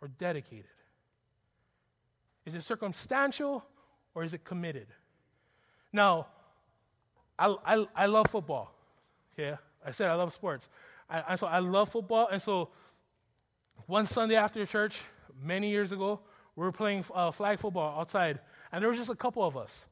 or 0.00 0.08
dedicated? 0.08 0.64
Is 2.46 2.54
it 2.54 2.62
circumstantial 2.62 3.64
or 4.14 4.24
is 4.24 4.32
it 4.32 4.44
committed? 4.44 4.86
Now, 5.92 6.28
I, 7.38 7.54
I, 7.66 7.86
I 7.94 8.06
love 8.06 8.26
football. 8.30 8.72
Yeah, 9.36 9.56
I 9.84 9.90
said 9.90 10.10
I 10.10 10.14
love 10.14 10.32
sports. 10.32 10.68
I, 11.10 11.24
I, 11.28 11.34
so 11.36 11.46
I 11.46 11.58
love 11.58 11.90
football. 11.90 12.28
And 12.30 12.40
so 12.40 12.70
one 13.86 14.06
Sunday 14.06 14.36
after 14.36 14.64
church, 14.66 15.02
many 15.42 15.70
years 15.70 15.92
ago, 15.92 16.20
we 16.58 16.64
were 16.64 16.72
playing 16.72 17.04
uh, 17.14 17.30
flag 17.30 17.60
football 17.60 18.00
outside, 18.00 18.40
and 18.72 18.82
there 18.82 18.88
was 18.88 18.98
just 18.98 19.10
a 19.10 19.14
couple 19.14 19.44
of 19.44 19.56
us. 19.56 19.88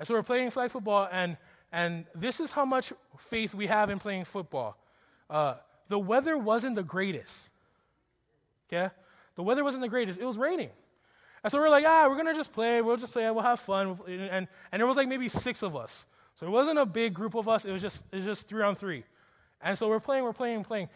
And 0.00 0.08
so 0.08 0.14
we 0.14 0.18
are 0.18 0.24
playing 0.24 0.50
flag 0.50 0.72
football, 0.72 1.08
and, 1.12 1.36
and 1.70 2.06
this 2.12 2.40
is 2.40 2.50
how 2.50 2.64
much 2.64 2.92
faith 3.18 3.54
we 3.54 3.68
have 3.68 3.88
in 3.88 4.00
playing 4.00 4.24
football. 4.24 4.76
uh, 5.30 5.54
the 5.86 5.98
weather 5.98 6.36
wasn't 6.36 6.74
the 6.74 6.82
greatest. 6.82 7.50
Okay? 8.66 8.92
The 9.36 9.44
weather 9.44 9.62
wasn't 9.62 9.82
the 9.82 9.88
greatest. 9.88 10.18
It 10.18 10.24
was 10.24 10.36
raining. 10.36 10.70
And 11.44 11.52
so 11.52 11.58
we're 11.58 11.68
like, 11.68 11.84
ah, 11.86 12.06
we're 12.08 12.16
going 12.16 12.26
to 12.26 12.34
just 12.34 12.52
play. 12.52 12.82
We'll 12.82 12.96
just 12.96 13.12
play. 13.12 13.30
We'll 13.30 13.44
have 13.44 13.60
fun. 13.60 13.96
And, 14.08 14.48
and 14.72 14.80
there 14.80 14.88
was 14.88 14.96
like 14.96 15.06
maybe 15.06 15.28
six 15.28 15.62
of 15.62 15.76
us. 15.76 16.06
So 16.34 16.46
it 16.46 16.50
wasn't 16.50 16.80
a 16.80 16.86
big 16.86 17.14
group 17.14 17.36
of 17.36 17.48
us. 17.48 17.64
It 17.64 17.70
was 17.70 17.80
just, 17.80 18.02
it 18.10 18.16
was 18.16 18.24
just 18.24 18.48
three 18.48 18.64
on 18.64 18.74
three. 18.74 19.04
And 19.60 19.78
so 19.78 19.88
we're 19.88 20.00
playing, 20.00 20.24
we're 20.24 20.32
playing, 20.32 20.64
playing. 20.64 20.88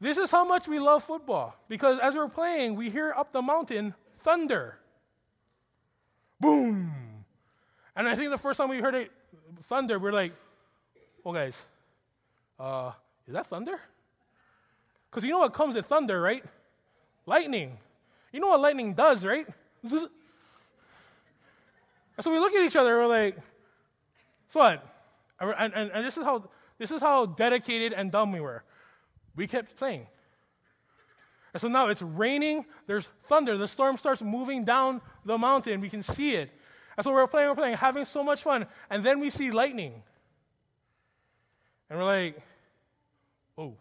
This 0.00 0.16
is 0.16 0.30
how 0.30 0.44
much 0.44 0.68
we 0.68 0.78
love 0.78 1.02
football. 1.02 1.56
Because 1.68 1.98
as 1.98 2.14
we're 2.14 2.28
playing, 2.28 2.76
we 2.76 2.90
hear 2.90 3.12
up 3.16 3.32
the 3.32 3.42
mountain 3.42 3.94
thunder. 4.20 4.78
Boom. 6.40 6.92
And 7.96 8.08
I 8.08 8.14
think 8.14 8.30
the 8.30 8.38
first 8.38 8.58
time 8.58 8.68
we 8.68 8.80
heard 8.80 8.94
it, 8.94 9.10
thunder, 9.62 9.98
we're 9.98 10.12
like, 10.12 10.32
well, 11.24 11.34
guys, 11.34 11.66
uh, 12.60 12.92
is 13.26 13.34
that 13.34 13.46
thunder? 13.46 13.80
Because 15.10 15.24
you 15.24 15.30
know 15.30 15.38
what 15.38 15.52
comes 15.52 15.74
with 15.74 15.86
thunder, 15.86 16.20
right? 16.20 16.44
Lightning. 17.26 17.78
You 18.32 18.40
know 18.40 18.48
what 18.48 18.60
lightning 18.60 18.94
does, 18.94 19.24
right? 19.24 19.46
And 19.82 19.90
so 22.20 22.30
we 22.30 22.38
look 22.38 22.54
at 22.54 22.64
each 22.64 22.76
other, 22.76 22.98
we're 22.98 23.06
like, 23.06 23.36
so 24.50 24.60
what? 24.60 24.86
And, 25.40 25.74
and, 25.74 25.90
and 25.92 26.06
this, 26.06 26.16
is 26.16 26.24
how, 26.24 26.48
this 26.78 26.90
is 26.90 27.00
how 27.00 27.26
dedicated 27.26 27.92
and 27.92 28.12
dumb 28.12 28.32
we 28.32 28.40
were. 28.40 28.62
We 29.38 29.46
kept 29.46 29.76
playing. 29.76 30.08
And 31.54 31.60
so 31.60 31.68
now 31.68 31.86
it's 31.86 32.02
raining, 32.02 32.66
there's 32.88 33.08
thunder, 33.28 33.56
the 33.56 33.68
storm 33.68 33.96
starts 33.96 34.20
moving 34.20 34.64
down 34.64 35.00
the 35.24 35.38
mountain, 35.38 35.80
we 35.80 35.88
can 35.88 36.02
see 36.02 36.34
it. 36.34 36.50
And 36.96 37.04
so 37.04 37.12
we're 37.12 37.26
playing, 37.28 37.48
we're 37.48 37.54
playing, 37.54 37.76
having 37.76 38.04
so 38.04 38.24
much 38.24 38.42
fun, 38.42 38.66
and 38.90 39.04
then 39.04 39.20
we 39.20 39.30
see 39.30 39.52
lightning. 39.52 40.02
And 41.88 42.00
we're 42.00 42.04
like, 42.04 42.42
oh. 43.56 43.76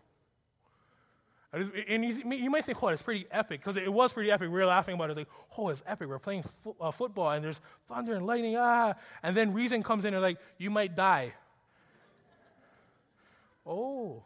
And 1.52 2.06
you, 2.06 2.32
you 2.36 2.52
might 2.52 2.64
think, 2.64 2.82
oh, 2.84 2.90
it's 2.90 3.02
pretty 3.02 3.26
epic, 3.32 3.60
because 3.60 3.78
it 3.78 3.92
was 3.92 4.14
pretty 4.14 4.30
epic. 4.30 4.50
We 4.50 4.60
were 4.60 4.66
laughing 4.68 4.94
about 4.94 5.10
it. 5.10 5.18
It's 5.18 5.18
like, 5.18 5.30
oh, 5.58 5.70
it's 5.70 5.82
epic. 5.88 6.08
We're 6.08 6.20
playing 6.20 6.44
fo- 6.44 6.76
uh, 6.80 6.92
football, 6.92 7.32
and 7.32 7.44
there's 7.44 7.62
thunder 7.90 8.14
and 8.14 8.28
lightning, 8.28 8.58
ah. 8.58 8.94
And 9.24 9.36
then 9.36 9.54
reason 9.54 9.82
comes 9.82 10.06
in 10.06 10.14
and 10.14 10.22
like, 10.22 10.38
you 10.60 10.70
might 10.70 10.96
die. 10.96 11.34
oh. 13.66 14.22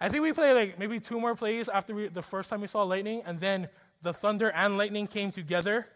I 0.00 0.08
think 0.08 0.22
we 0.22 0.32
played 0.32 0.54
like 0.54 0.78
maybe 0.78 0.98
two 0.98 1.20
more 1.20 1.34
plays 1.34 1.68
after 1.68 1.94
we, 1.94 2.08
the 2.08 2.22
first 2.22 2.48
time 2.48 2.62
we 2.62 2.66
saw 2.66 2.82
lightning, 2.82 3.22
and 3.26 3.38
then 3.38 3.68
the 4.02 4.14
thunder 4.14 4.50
and 4.50 4.78
lightning 4.78 5.06
came 5.06 5.30
together. 5.30 5.86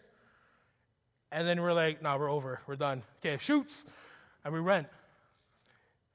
And 1.32 1.48
then 1.48 1.62
we're 1.62 1.72
like, 1.72 2.02
nah, 2.02 2.16
we're 2.16 2.30
over. 2.30 2.60
We're 2.66 2.76
done. 2.76 3.02
Okay, 3.18 3.38
shoots. 3.42 3.84
And 4.44 4.52
we 4.52 4.60
went. 4.60 4.88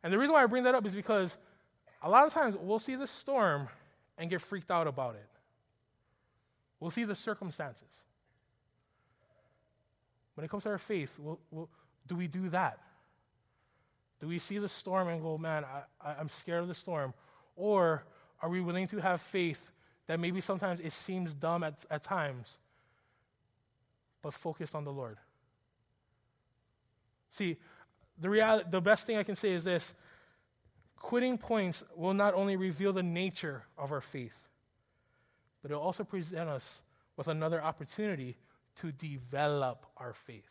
And 0.03 0.13
the 0.13 0.17
reason 0.17 0.33
why 0.33 0.43
I 0.43 0.45
bring 0.45 0.63
that 0.63 0.75
up 0.75 0.85
is 0.85 0.93
because 0.93 1.37
a 2.01 2.09
lot 2.09 2.25
of 2.25 2.33
times 2.33 2.55
we'll 2.59 2.79
see 2.79 2.95
the 2.95 3.07
storm 3.07 3.67
and 4.17 4.29
get 4.29 4.41
freaked 4.41 4.71
out 4.71 4.87
about 4.87 5.15
it. 5.15 5.27
We'll 6.79 6.91
see 6.91 7.03
the 7.03 7.15
circumstances. 7.15 7.89
When 10.35 10.45
it 10.45 10.49
comes 10.49 10.63
to 10.63 10.69
our 10.69 10.77
faith, 10.77 11.11
we'll, 11.19 11.39
we'll, 11.51 11.69
do 12.07 12.15
we 12.15 12.27
do 12.27 12.47
that? 12.49 12.79
Do 14.21 14.27
we 14.27 14.39
see 14.39 14.57
the 14.57 14.69
storm 14.69 15.09
and 15.09 15.21
go, 15.21 15.37
man, 15.37 15.65
I, 15.65 16.13
I'm 16.17 16.29
scared 16.29 16.61
of 16.61 16.69
the 16.69 16.75
storm? 16.75 17.13
Or 17.59 18.05
are 18.41 18.49
we 18.49 18.61
willing 18.61 18.87
to 18.87 18.99
have 18.99 19.21
faith 19.21 19.71
that 20.07 20.17
maybe 20.17 20.39
sometimes 20.39 20.79
it 20.79 20.93
seems 20.93 21.33
dumb 21.33 21.61
at, 21.61 21.85
at 21.91 22.03
times, 22.03 22.57
but 24.21 24.33
focused 24.33 24.73
on 24.73 24.85
the 24.85 24.93
Lord? 24.93 25.17
See, 27.31 27.57
the, 28.17 28.29
reality, 28.29 28.69
the 28.71 28.79
best 28.79 29.05
thing 29.05 29.17
I 29.17 29.23
can 29.23 29.35
say 29.35 29.51
is 29.51 29.65
this 29.65 29.93
quitting 30.95 31.37
points 31.37 31.83
will 31.95 32.13
not 32.13 32.33
only 32.33 32.55
reveal 32.55 32.93
the 32.93 33.03
nature 33.03 33.63
of 33.77 33.91
our 33.91 34.01
faith, 34.01 34.47
but 35.61 35.69
it 35.69 35.73
will 35.73 35.81
also 35.81 36.05
present 36.05 36.49
us 36.49 36.81
with 37.17 37.27
another 37.27 37.61
opportunity 37.61 38.37
to 38.77 38.93
develop 38.93 39.85
our 39.97 40.13
faith. 40.13 40.49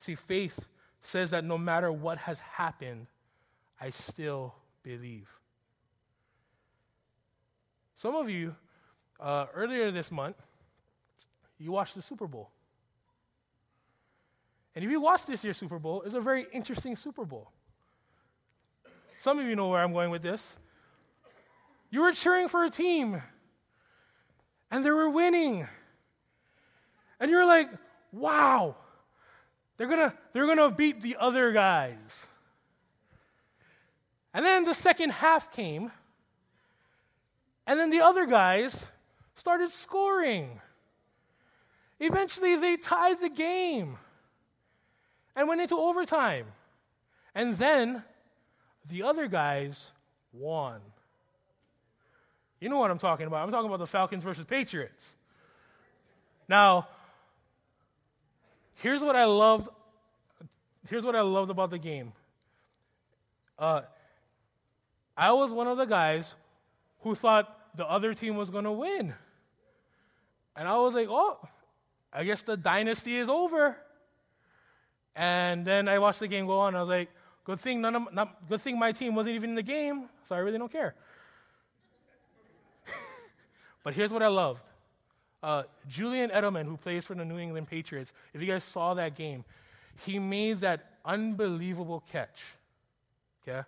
See, 0.00 0.14
faith 0.14 0.60
says 1.00 1.30
that 1.30 1.42
no 1.42 1.56
matter 1.56 1.90
what 1.90 2.18
has 2.18 2.38
happened, 2.38 3.06
I 3.80 3.90
still 3.90 4.54
believe. 4.82 5.28
Some 7.94 8.14
of 8.16 8.28
you, 8.28 8.56
uh, 9.20 9.46
earlier 9.54 9.90
this 9.90 10.10
month, 10.10 10.36
you 11.58 11.70
watched 11.70 11.94
the 11.94 12.02
Super 12.02 12.26
Bowl. 12.26 12.50
And 14.74 14.84
if 14.84 14.90
you 14.90 15.00
watched 15.00 15.26
this 15.26 15.44
year's 15.44 15.56
Super 15.56 15.78
Bowl, 15.78 16.02
it's 16.02 16.14
a 16.14 16.20
very 16.20 16.46
interesting 16.52 16.96
Super 16.96 17.24
Bowl. 17.24 17.50
Some 19.18 19.38
of 19.38 19.46
you 19.46 19.54
know 19.54 19.68
where 19.68 19.80
I'm 19.82 19.92
going 19.92 20.10
with 20.10 20.22
this. 20.22 20.56
You 21.90 22.00
were 22.00 22.12
cheering 22.12 22.48
for 22.48 22.64
a 22.64 22.70
team, 22.70 23.22
and 24.70 24.84
they 24.84 24.90
were 24.90 25.10
winning. 25.10 25.68
And 27.20 27.30
you're 27.30 27.46
like, 27.46 27.68
wow, 28.10 28.74
they're 29.76 29.86
gonna, 29.86 30.14
they're 30.32 30.46
gonna 30.46 30.70
beat 30.70 31.02
the 31.02 31.16
other 31.20 31.52
guys. 31.52 32.26
And 34.34 34.44
then 34.44 34.64
the 34.64 34.74
second 34.74 35.10
half 35.10 35.52
came, 35.52 35.92
and 37.66 37.78
then 37.78 37.90
the 37.90 38.00
other 38.00 38.26
guys 38.26 38.86
started 39.34 39.72
scoring. 39.72 40.60
Eventually, 42.00 42.56
they 42.56 42.76
tied 42.76 43.20
the 43.20 43.28
game 43.28 43.98
and 45.36 45.48
went 45.48 45.60
into 45.60 45.76
overtime. 45.76 46.46
And 47.34 47.56
then 47.58 48.02
the 48.88 49.02
other 49.02 49.28
guys 49.28 49.92
won. 50.32 50.80
You 52.60 52.68
know 52.68 52.78
what 52.78 52.90
I'm 52.90 52.98
talking 52.98 53.26
about. 53.26 53.42
I'm 53.42 53.50
talking 53.50 53.66
about 53.66 53.78
the 53.78 53.86
Falcons 53.86 54.22
versus 54.22 54.44
Patriots. 54.44 55.14
Now, 56.48 56.88
here's 58.76 59.00
what 59.00 59.16
I 59.16 59.24
loved. 59.24 59.68
Here's 60.88 61.04
what 61.04 61.16
I 61.16 61.22
loved 61.22 61.50
about 61.50 61.70
the 61.70 61.78
game. 61.78 62.12
Uh, 63.58 63.82
I 65.16 65.32
was 65.32 65.52
one 65.52 65.66
of 65.66 65.76
the 65.76 65.84
guys 65.84 66.34
who 67.00 67.14
thought 67.14 67.76
the 67.76 67.86
other 67.86 68.14
team 68.14 68.36
was 68.36 68.50
going 68.50 68.64
to 68.64 68.72
win. 68.72 69.14
And 70.56 70.68
I 70.68 70.76
was 70.78 70.94
like, 70.94 71.08
oh, 71.10 71.38
I 72.12 72.24
guess 72.24 72.42
the 72.42 72.56
dynasty 72.56 73.16
is 73.16 73.28
over. 73.28 73.76
And 75.14 75.64
then 75.64 75.88
I 75.88 75.98
watched 75.98 76.20
the 76.20 76.28
game 76.28 76.46
go 76.46 76.58
on. 76.60 76.74
I 76.74 76.80
was 76.80 76.88
like, 76.88 77.10
good 77.44 77.60
thing 77.60 77.80
none 77.80 77.96
of, 77.96 78.12
not, 78.12 78.48
good 78.48 78.60
thing 78.60 78.78
my 78.78 78.92
team 78.92 79.14
wasn't 79.14 79.36
even 79.36 79.50
in 79.50 79.56
the 79.56 79.62
game, 79.62 80.08
so 80.24 80.34
I 80.34 80.38
really 80.38 80.58
don't 80.58 80.72
care. 80.72 80.94
but 83.84 83.94
here's 83.94 84.12
what 84.12 84.22
I 84.22 84.28
loved. 84.28 84.60
Uh, 85.42 85.64
Julian 85.88 86.30
Edelman, 86.30 86.66
who 86.66 86.76
plays 86.76 87.04
for 87.04 87.14
the 87.14 87.24
New 87.24 87.38
England 87.38 87.68
Patriots, 87.68 88.12
if 88.32 88.40
you 88.40 88.46
guys 88.46 88.62
saw 88.62 88.94
that 88.94 89.16
game, 89.16 89.44
he 90.04 90.18
made 90.18 90.60
that 90.60 90.98
unbelievable 91.04 92.02
catch. 92.10 92.40
Okay? 93.42 93.62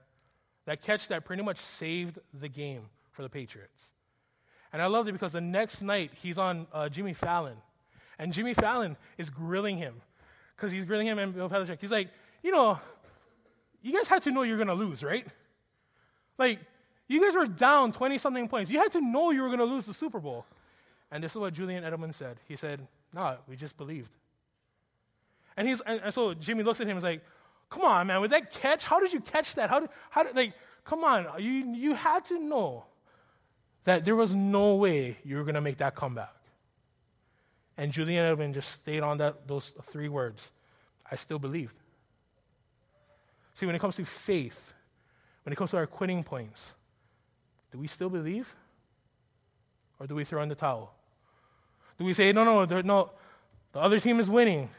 That 0.67 0.83
catch 0.83 1.09
that 1.09 1.25
pretty 1.25 1.43
much 1.43 1.59
saved 1.59 2.19
the 2.33 2.49
game 2.49 2.87
for 3.13 3.23
the 3.23 3.29
Patriots. 3.29 3.93
And 4.73 4.83
I 4.83 4.87
loved 4.87 5.09
it 5.09 5.13
because 5.13 5.33
the 5.33 5.41
next 5.41 5.83
night 5.83 6.11
he's 6.23 6.39
on 6.39 6.67
uh, 6.73 6.89
Jimmy 6.89 7.13
Fallon. 7.13 7.57
And 8.19 8.33
Jimmy 8.33 8.55
Fallon 8.55 8.97
is 9.19 9.31
grilling 9.31 9.77
him 9.77 10.01
because 10.57 10.73
he's 10.73 10.85
grilling 10.85 11.07
him 11.07 11.19
and 11.19 11.35
Bill 11.35 11.49
Belichick. 11.49 11.81
He's 11.81 11.91
like, 11.91 12.09
you 12.43 12.51
know, 12.51 12.79
you 13.83 13.93
guys 13.93 14.09
had 14.09 14.23
to 14.23 14.31
know 14.31 14.43
you're 14.43 14.57
going 14.57 14.69
to 14.69 14.75
lose, 14.75 15.03
right? 15.03 15.27
Like, 16.39 16.61
you 17.07 17.21
guys 17.23 17.35
were 17.35 17.47
down 17.47 17.93
20 17.93 18.19
something 18.19 18.49
points. 18.49 18.71
You 18.71 18.79
had 18.79 18.93
to 18.93 19.01
know 19.01 19.31
you 19.31 19.43
were 19.43 19.49
going 19.49 19.59
to 19.59 19.65
lose 19.65 19.87
the 19.87 19.95
Super 19.95 20.21
Bowl. 20.21 20.47
And 21.11 21.23
this 21.23 21.33
is 21.33 21.39
what 21.39 21.53
Julian 21.53 21.85
Edelman 21.85 22.15
said. 22.15 22.41
He 22.49 22.57
said, 22.57 22.87
No, 23.13 23.37
we 23.47 23.57
just 23.57 23.77
believed. 23.77 24.11
And, 25.57 25.69
he's, 25.69 25.81
and, 25.83 26.01
and 26.03 26.15
so 26.15 26.35
Jimmy 26.35 26.65
looks 26.65 26.81
at 26.81 26.87
him 26.87 26.97
and 26.97 26.99
is 26.99 27.05
like, 27.05 27.23
Come 27.71 27.85
on, 27.85 28.07
man, 28.07 28.21
with 28.21 28.31
that 28.31 28.53
catch, 28.53 28.85
how 28.85 29.01
did 29.01 29.13
you 29.13 29.21
catch 29.21 29.55
that? 29.57 29.71
How 29.71 29.81
did, 29.81 29.89
how 30.11 30.23
did 30.23 30.37
like, 30.37 30.55
come 30.85 31.03
on, 31.05 31.27
you, 31.39 31.75
you 31.75 31.95
had 31.95 32.25
to 32.27 32.39
know 32.39 32.85
that 33.85 34.05
there 34.05 34.17
was 34.17 34.35
no 34.35 34.75
way 34.77 35.19
you 35.25 35.37
were 35.37 35.43
going 35.43 35.55
to 35.55 35.61
make 35.61 35.79
that 35.79 35.95
comeback. 35.95 36.35
And 37.77 37.93
Julian 37.93 38.25
Edelman 38.25 38.55
just 38.55 38.71
stayed 38.71 39.03
on 39.03 39.19
that, 39.19 39.49
those 39.49 39.73
three 39.85 40.09
words 40.09 40.51
I 41.11 41.17
still 41.17 41.39
believed. 41.39 41.75
See, 43.55 43.67
when 43.67 43.75
it 43.75 43.81
comes 43.81 43.97
to 43.97 44.05
faith, 44.05 44.73
when 45.43 45.53
it 45.53 45.57
comes 45.57 45.71
to 45.73 45.77
our 45.77 45.87
quitting 45.87 46.25
points, 46.25 46.75
do 47.73 47.79
we 47.79 47.87
still 47.87 48.09
believe? 48.09 48.55
Or 49.99 50.07
do 50.07 50.15
we 50.15 50.25
throw 50.25 50.43
in 50.43 50.49
the 50.49 50.55
towel? 50.55 50.95
Do 51.99 52.05
we 52.05 52.13
say, 52.13 52.33
no, 52.33 52.45
no, 52.45 52.65
no, 52.83 53.11
the 53.73 53.81
other 53.81 54.01
team 54.01 54.19
is 54.19 54.29
winning. 54.29 54.71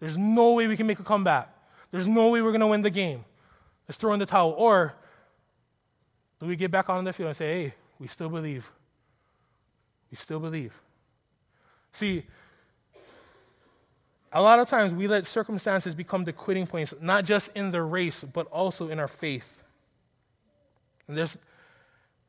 There's 0.00 0.18
no 0.18 0.52
way 0.52 0.66
we 0.66 0.76
can 0.76 0.86
make 0.86 0.98
a 0.98 1.04
comeback. 1.04 1.55
There's 1.90 2.08
no 2.08 2.28
way 2.28 2.42
we're 2.42 2.50
going 2.50 2.60
to 2.60 2.66
win 2.66 2.82
the 2.82 2.90
game. 2.90 3.24
Let's 3.88 3.98
throw 3.98 4.12
in 4.12 4.18
the 4.18 4.26
towel. 4.26 4.54
Or 4.56 4.94
do 6.40 6.46
we 6.46 6.56
get 6.56 6.70
back 6.70 6.88
on 6.88 7.04
the 7.04 7.12
field 7.12 7.28
and 7.28 7.36
say, 7.36 7.46
hey, 7.46 7.74
we 7.98 8.08
still 8.08 8.28
believe? 8.28 8.70
We 10.10 10.16
still 10.16 10.40
believe. 10.40 10.72
See, 11.92 12.24
a 14.32 14.42
lot 14.42 14.58
of 14.58 14.68
times 14.68 14.92
we 14.92 15.08
let 15.08 15.26
circumstances 15.26 15.94
become 15.94 16.24
the 16.24 16.32
quitting 16.32 16.66
points, 16.66 16.92
not 17.00 17.24
just 17.24 17.50
in 17.54 17.70
the 17.70 17.82
race, 17.82 18.22
but 18.22 18.46
also 18.48 18.88
in 18.88 18.98
our 18.98 19.08
faith. 19.08 19.62
And 21.08 21.16
there's, 21.16 21.38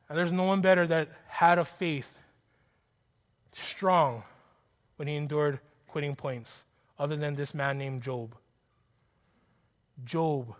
and 0.08 0.16
there's 0.16 0.32
no 0.32 0.44
one 0.44 0.60
better 0.60 0.86
that 0.86 1.08
had 1.26 1.58
a 1.58 1.64
faith 1.64 2.18
strong 3.52 4.22
when 4.96 5.08
he 5.08 5.16
endured 5.16 5.60
quitting 5.88 6.16
points 6.16 6.64
other 6.98 7.16
than 7.16 7.34
this 7.34 7.52
man 7.52 7.76
named 7.78 8.02
Job. 8.02 8.34
Job 10.04 10.54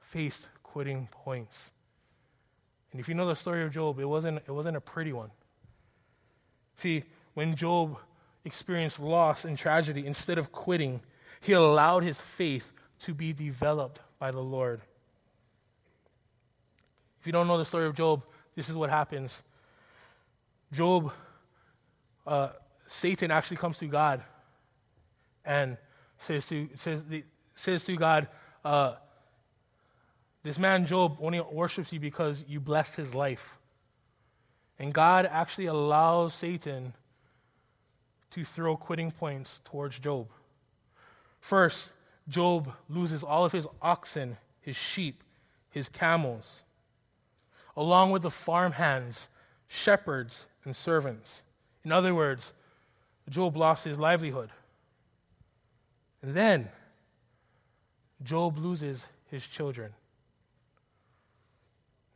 faced 0.00 0.48
quitting 0.62 1.08
points. 1.10 1.70
And 2.92 3.00
if 3.00 3.08
you 3.08 3.14
know 3.14 3.26
the 3.26 3.36
story 3.36 3.62
of 3.62 3.72
Job, 3.72 3.98
it 3.98 4.06
wasn't, 4.06 4.38
it 4.46 4.50
wasn't 4.50 4.76
a 4.76 4.80
pretty 4.80 5.12
one. 5.12 5.30
See, 6.76 7.04
when 7.34 7.54
Job 7.54 7.98
experienced 8.44 8.98
loss 8.98 9.44
and 9.44 9.58
tragedy, 9.58 10.06
instead 10.06 10.38
of 10.38 10.52
quitting, 10.52 11.00
he 11.40 11.52
allowed 11.52 12.04
his 12.04 12.20
faith 12.20 12.72
to 13.00 13.14
be 13.14 13.32
developed 13.32 14.00
by 14.18 14.30
the 14.30 14.40
Lord. 14.40 14.80
If 17.20 17.26
you 17.26 17.32
don't 17.32 17.46
know 17.46 17.58
the 17.58 17.64
story 17.64 17.86
of 17.86 17.94
Job, 17.94 18.24
this 18.54 18.68
is 18.68 18.74
what 18.74 18.90
happens. 18.90 19.42
Job, 20.72 21.12
uh, 22.26 22.50
Satan 22.86 23.30
actually 23.30 23.56
comes 23.56 23.78
to 23.78 23.86
God 23.86 24.22
and 25.44 25.76
says 26.18 26.46
to, 26.46 26.68
says, 26.74 27.04
says 27.54 27.84
to 27.84 27.96
God, 27.96 28.28
uh, 28.64 28.94
This 30.42 30.58
man 30.58 30.86
Job 30.86 31.18
only 31.20 31.40
worships 31.40 31.92
you 31.92 32.00
because 32.00 32.44
you 32.48 32.60
blessed 32.60 32.96
his 32.96 33.14
life. 33.14 33.56
And 34.78 34.94
God 34.94 35.28
actually 35.30 35.66
allows 35.66 36.34
Satan 36.34 36.94
to 38.30 38.44
throw 38.44 38.76
quitting 38.76 39.10
points 39.10 39.60
towards 39.64 39.98
Job. 39.98 40.28
First, 41.40 41.92
Job 42.28 42.72
loses 42.88 43.22
all 43.24 43.44
of 43.44 43.52
his 43.52 43.66
oxen, 43.82 44.36
his 44.60 44.76
sheep, 44.76 45.24
his 45.70 45.88
camels, 45.88 46.62
along 47.76 48.10
with 48.10 48.22
the 48.22 48.30
farmhands, 48.30 49.28
shepherds, 49.66 50.46
and 50.64 50.76
servants. 50.76 51.42
In 51.84 51.92
other 51.92 52.14
words, 52.14 52.52
Job 53.28 53.56
lost 53.56 53.84
his 53.84 53.98
livelihood. 53.98 54.50
And 56.22 56.34
then, 56.34 56.68
Job 58.22 58.58
loses 58.58 59.06
his 59.30 59.44
children. 59.44 59.92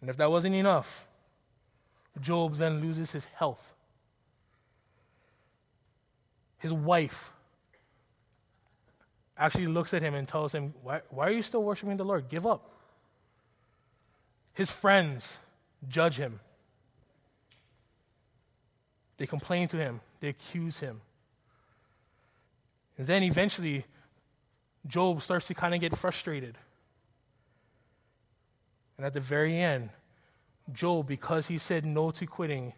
And 0.01 0.11
if 0.11 0.17
that 0.17 0.31
wasn't 0.31 0.55
enough, 0.55 1.07
Job 2.21 2.57
then 2.57 2.81
loses 2.81 3.13
his 3.13 3.25
health. 3.27 3.75
His 6.59 6.73
wife 6.73 7.33
actually 9.37 9.67
looks 9.67 9.95
at 9.95 10.03
him 10.03 10.15
and 10.15 10.27
tells 10.29 10.55
him, 10.55 10.75
Why, 10.83 11.01
why 11.11 11.29
are 11.29 11.33
you 11.33 11.43
still 11.43 11.63
worshiping 11.63 11.97
the 11.97 12.05
Lord? 12.05 12.29
Give 12.29 12.47
up. 12.47 12.69
His 14.55 14.71
friends 14.71 15.39
judge 15.89 16.17
him. 16.17 16.41
They 19.17 19.27
complain 19.27 19.69
to 19.69 19.77
him, 19.77 20.01
they 20.21 20.29
accuse 20.29 20.81
him. 20.81 21.01
And 22.99 23.07
then 23.07 23.23
eventually, 23.23 23.85
Job 24.87 25.23
starts 25.23 25.47
to 25.47 25.55
kind 25.55 25.75
of 25.75 25.81
get 25.81 25.97
frustrated. 25.97 26.59
And 28.97 29.07
at 29.07 29.13
the 29.13 29.21
very 29.21 29.59
end, 29.59 29.91
Job, 30.73 31.07
because 31.07 31.49
he 31.49 31.59
said 31.59 31.85
no 31.85 32.11
to 32.13 32.27
quitting 32.27 32.73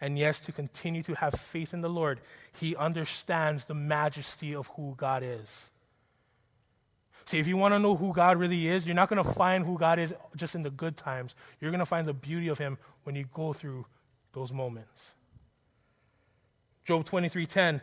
and 0.00 0.18
yes 0.18 0.40
to 0.40 0.52
continue 0.52 1.02
to 1.04 1.14
have 1.14 1.34
faith 1.34 1.72
in 1.72 1.80
the 1.80 1.88
Lord, 1.88 2.20
he 2.60 2.74
understands 2.74 3.64
the 3.64 3.74
majesty 3.74 4.54
of 4.54 4.66
who 4.76 4.94
God 4.96 5.22
is. 5.22 5.70
See, 7.24 7.38
if 7.38 7.46
you 7.46 7.56
want 7.56 7.72
to 7.72 7.78
know 7.78 7.96
who 7.96 8.12
God 8.12 8.36
really 8.36 8.66
is, 8.66 8.84
you're 8.84 8.96
not 8.96 9.08
going 9.08 9.22
to 9.22 9.32
find 9.32 9.64
who 9.64 9.78
God 9.78 9.98
is 9.98 10.12
just 10.36 10.54
in 10.54 10.62
the 10.62 10.70
good 10.70 10.96
times. 10.96 11.34
You're 11.60 11.70
going 11.70 11.78
to 11.78 11.86
find 11.86 12.06
the 12.06 12.12
beauty 12.12 12.48
of 12.48 12.58
him 12.58 12.78
when 13.04 13.14
you 13.14 13.26
go 13.32 13.52
through 13.52 13.86
those 14.32 14.52
moments. 14.52 15.14
Job 16.84 17.04
23:10 17.06 17.80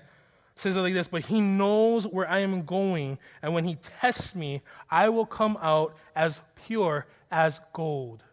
says 0.59 0.75
it 0.75 0.81
like 0.81 0.93
this, 0.93 1.07
but 1.07 1.25
he 1.25 1.39
knows 1.39 2.05
where 2.05 2.27
I 2.27 2.39
am 2.39 2.63
going, 2.63 3.17
and 3.41 3.53
when 3.53 3.63
he 3.63 3.75
tests 3.75 4.35
me, 4.35 4.61
I 4.89 5.09
will 5.09 5.25
come 5.25 5.57
out 5.61 5.95
as 6.15 6.41
pure 6.65 7.07
as 7.31 7.61
gold. 7.71 8.23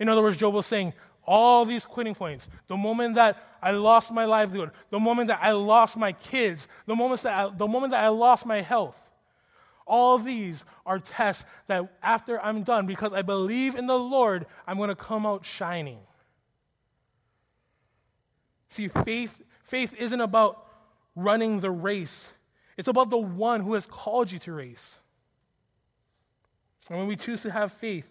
In 0.00 0.08
other 0.08 0.22
words, 0.22 0.36
Job 0.36 0.52
was 0.52 0.66
saying, 0.66 0.94
all 1.24 1.64
these 1.64 1.84
quitting 1.84 2.16
points, 2.16 2.48
the 2.66 2.76
moment 2.76 3.14
that 3.14 3.36
I 3.62 3.70
lost 3.70 4.10
my 4.10 4.24
livelihood, 4.24 4.72
the 4.90 4.98
moment 4.98 5.28
that 5.28 5.38
I 5.40 5.52
lost 5.52 5.96
my 5.96 6.10
kids, 6.12 6.66
the 6.86 6.96
moment 6.96 7.22
that 7.22 7.32
I, 7.32 7.56
the 7.56 7.68
moment 7.68 7.92
that 7.92 8.02
I 8.02 8.08
lost 8.08 8.44
my 8.44 8.60
health, 8.60 8.98
all 9.86 10.18
these 10.18 10.64
are 10.84 10.98
tests 10.98 11.44
that 11.68 11.96
after 12.02 12.40
I'm 12.40 12.64
done, 12.64 12.86
because 12.86 13.12
I 13.12 13.22
believe 13.22 13.76
in 13.76 13.86
the 13.86 13.98
Lord, 13.98 14.46
I'm 14.66 14.76
going 14.76 14.88
to 14.88 14.96
come 14.96 15.24
out 15.24 15.44
shining. 15.44 16.00
See, 18.68 18.88
faith, 18.88 19.40
faith 19.62 19.94
isn't 19.96 20.20
about 20.20 20.61
running 21.14 21.60
the 21.60 21.70
race, 21.70 22.32
it's 22.76 22.88
about 22.88 23.10
the 23.10 23.18
one 23.18 23.60
who 23.60 23.74
has 23.74 23.86
called 23.86 24.30
you 24.30 24.38
to 24.40 24.52
race. 24.52 25.00
And 26.88 26.98
when 26.98 27.06
we 27.06 27.16
choose 27.16 27.42
to 27.42 27.50
have 27.50 27.72
faith, 27.72 28.08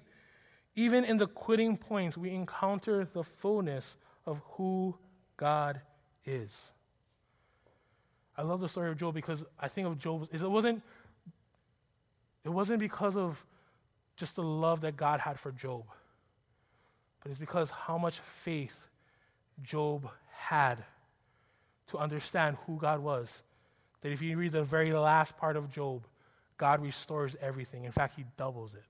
even 0.76 1.04
in 1.04 1.18
the 1.18 1.28
quitting 1.28 1.78
points, 1.78 2.18
we 2.18 2.32
encounter 2.32 3.06
the 3.12 3.24
fullness 3.24 3.98
of 4.26 4.42
who 4.52 4.98
God 5.36 5.82
is. 6.26 6.72
I 8.38 8.44
love 8.44 8.62
the 8.62 8.70
story 8.70 8.90
of 8.90 8.98
Job 8.98 9.14
because 9.14 9.46
I 9.60 9.68
think 9.68 9.88
of 9.88 10.00
Job. 10.00 10.30
It 10.32 10.42
wasn't, 10.42 10.82
it 12.46 12.50
wasn't 12.50 12.80
because 12.80 13.18
of 13.18 13.44
just 14.16 14.36
the 14.36 14.44
love 14.44 14.82
that 14.82 14.96
God 14.96 15.20
had 15.20 15.40
for 15.40 15.52
Job, 15.52 15.84
but 17.22 17.30
it's 17.30 17.40
because 17.40 17.72
how 17.72 17.98
much 17.98 18.20
faith 18.20 18.88
Job 19.62 20.10
had 20.32 20.84
to 21.92 21.98
understand 21.98 22.58
who 22.66 22.78
God 22.78 23.00
was. 23.02 23.44
That 24.02 24.12
if 24.12 24.22
you 24.22 24.38
read 24.38 24.54
the 24.54 24.64
very 24.64 24.92
last 24.94 25.38
part 25.38 25.56
of 25.56 25.72
Job, 25.72 26.08
God 26.58 26.82
restores 26.82 27.36
everything. 27.42 27.86
In 27.86 27.92
fact, 27.92 28.16
He 28.18 28.26
doubles 28.38 28.74
it. 28.74 28.84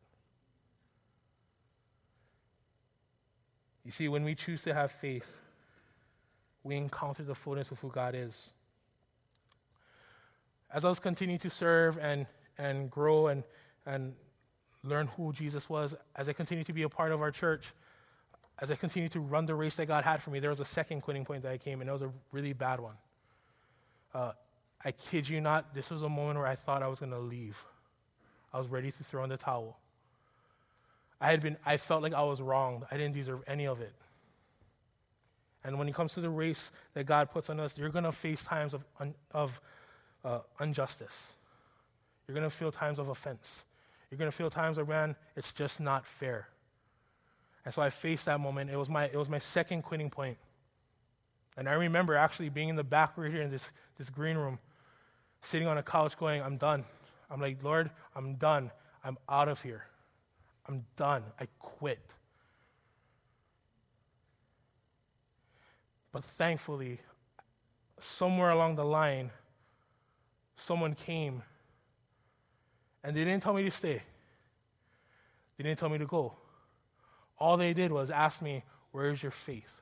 You 3.83 3.91
see, 3.91 4.07
when 4.07 4.23
we 4.23 4.35
choose 4.35 4.61
to 4.63 4.73
have 4.73 4.91
faith, 4.91 5.27
we 6.63 6.75
encounter 6.75 7.23
the 7.23 7.35
fullness 7.35 7.71
of 7.71 7.79
who 7.79 7.89
God 7.89 8.13
is. 8.15 8.51
As 10.73 10.85
I 10.85 10.89
was 10.89 10.99
continuing 10.99 11.39
to 11.39 11.49
serve 11.49 11.97
and, 11.97 12.27
and 12.57 12.89
grow 12.89 13.27
and, 13.27 13.43
and 13.85 14.13
learn 14.83 15.07
who 15.17 15.33
Jesus 15.33 15.67
was, 15.67 15.95
as 16.15 16.29
I 16.29 16.33
continue 16.33 16.63
to 16.63 16.73
be 16.73 16.83
a 16.83 16.89
part 16.89 17.11
of 17.11 17.21
our 17.21 17.31
church, 17.31 17.73
as 18.62 18.69
I 18.69 18.76
continued 18.76 19.12
to 19.13 19.19
run 19.19 19.47
the 19.47 19.56
race 19.56 19.76
that 19.76 19.88
God 19.88 20.04
had 20.04 20.21
for 20.21 20.30
me, 20.30 20.39
there 20.39 20.52
was 20.52 20.60
a 20.60 20.65
second 20.65 21.02
quitting 21.02 21.26
point 21.26 21.41
that 21.43 21.52
I 21.52 21.58
came, 21.58 21.82
and 21.82 21.89
it 21.89 21.93
was 21.93 22.04
a 22.04 22.12
really 22.32 22.54
bad 22.54 22.80
one. 22.80 22.95
Uh, 24.13 24.34
I 24.86 24.91
kid 24.91 25.28
you 25.28 25.41
not, 25.41 25.74
this 25.74 25.89
was 25.89 26.04
a 26.04 26.10
moment 26.10 26.38
where 26.38 26.47
I 26.47 26.56
thought 26.56 26.84
I 26.84 26.88
was 26.88 27.00
going 27.00 27.12
to 27.12 27.19
leave. 27.19 27.58
I 28.54 28.60
was 28.60 28.67
ready 28.67 28.91
to 28.91 29.04
throw 29.04 29.24
in 29.24 29.30
the 29.30 29.38
towel. 29.38 29.80
I 31.19 31.32
had 31.32 31.41
been, 31.41 31.58
I 31.65 31.78
felt 31.78 32.04
like 32.04 32.13
I 32.13 32.24
was 32.24 32.41
wronged. 32.41 32.84
I 32.91 32.97
didn't 32.97 33.13
deserve 33.13 33.41
any 33.47 33.65
of 33.65 33.82
it. 33.82 33.93
And 35.63 35.78
when 35.78 35.88
it 35.88 35.95
comes 35.95 36.13
to 36.13 36.21
the 36.21 36.30
race 36.30 36.71
that 36.93 37.06
God 37.06 37.32
puts 37.32 37.50
on 37.50 37.60
us, 37.60 37.78
you're 37.78 37.89
going 37.89 38.06
to 38.06 38.12
face 38.12 38.43
times 38.43 38.74
of, 38.74 38.84
un, 39.00 39.13
of 39.32 39.62
uh, 40.26 40.39
injustice. 40.60 41.34
You're 42.28 42.36
going 42.36 42.50
to 42.50 42.56
feel 42.56 42.71
times 42.71 43.00
of 43.00 43.10
offense. 43.10 43.65
You're 44.10 44.17
going 44.17 44.32
to 44.32 44.36
feel 44.36 44.50
times 44.50 44.78
where, 44.78 44.86
man, 44.86 45.15
it's 45.36 45.52
just 45.52 45.80
not 45.80 46.06
fair. 46.06 46.47
And 47.63 47.74
so 47.74 47.82
I 47.82 47.89
faced 47.89 48.26
that 48.26 48.39
moment. 48.39 48.69
It 48.69 48.78
was 48.78 48.89
my, 48.89 49.06
it 49.06 49.15
was 49.15 49.30
my 49.30 49.39
second 49.39 49.84
quitting 49.84 50.10
point. 50.10 50.38
And 51.58 51.69
I 51.69 51.74
remember 51.74 52.15
actually 52.15 52.50
being 52.50 52.69
in 52.69 52.76
the 52.76 52.84
back 52.84 53.17
right 53.17 53.32
here 53.32 53.41
in 53.41 53.52
this, 53.52 53.69
this 53.97 54.10
green 54.10 54.38
room, 54.38 54.60
sitting 55.41 55.67
on 55.67 55.78
a 55.78 55.84
couch 55.84 56.17
going, 56.17 56.41
I'm 56.41 56.58
done. 56.58 56.86
I'm 57.30 57.39
like, 57.39 57.63
Lord, 57.63 57.91
I'm 58.15 58.36
done. 58.36 58.71
I'm 59.04 59.17
out 59.30 59.47
of 59.47 59.62
here. 59.62 59.86
I'm 60.67 60.86
done. 60.95 61.24
I 61.39 61.47
quit. 61.60 62.00
But 66.12 66.24
thankfully, 66.24 67.00
somewhere 68.00 68.50
along 68.50 68.76
the 68.76 68.86
line, 68.86 69.32
someone 70.56 70.93
came 70.93 71.43
and 73.04 73.15
they 73.15 73.24
didn't 73.24 73.43
tell 73.43 73.54
me 73.54 73.63
to 73.63 73.71
stay. 73.71 74.02
They 75.58 75.63
didn't 75.63 75.80
tell 75.80 75.89
me 75.89 75.97
to 75.97 76.06
go. 76.06 76.34
All 77.41 77.58
they 77.58 77.73
did 77.73 77.91
was 77.91 78.12
ask 78.12 78.39
me, 78.39 78.63
Where 78.91 79.10
is 79.10 79.23
your 79.23 79.32
faith? 79.32 79.82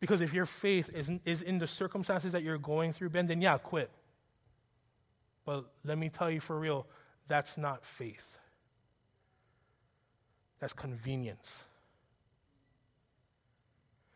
Because 0.00 0.22
if 0.22 0.32
your 0.32 0.46
faith 0.46 0.88
is, 0.94 1.10
is 1.26 1.42
in 1.42 1.58
the 1.58 1.66
circumstances 1.66 2.32
that 2.32 2.42
you're 2.42 2.58
going 2.58 2.94
through, 2.94 3.10
Ben, 3.10 3.26
then 3.26 3.42
yeah, 3.42 3.58
quit. 3.58 3.90
But 5.44 5.66
let 5.84 5.98
me 5.98 6.08
tell 6.08 6.30
you 6.30 6.40
for 6.40 6.58
real, 6.58 6.86
that's 7.28 7.58
not 7.58 7.84
faith. 7.84 8.38
That's 10.58 10.72
convenience. 10.72 11.66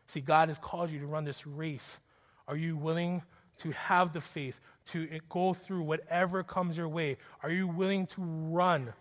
See, 0.07 0.21
God 0.21 0.49
has 0.49 0.57
called 0.57 0.89
you 0.89 0.99
to 0.99 1.05
run 1.05 1.23
this 1.23 1.45
race. 1.45 1.99
Are 2.47 2.57
you 2.57 2.77
willing 2.77 3.21
to 3.59 3.71
have 3.71 4.11
the 4.11 4.21
faith 4.21 4.59
to 4.87 5.07
go 5.29 5.53
through 5.53 5.83
whatever 5.83 6.41
comes 6.41 6.77
your 6.77 6.89
way? 6.89 7.17
Are 7.43 7.51
you 7.51 7.67
willing 7.67 8.07
to 8.07 8.21
run 8.21 8.93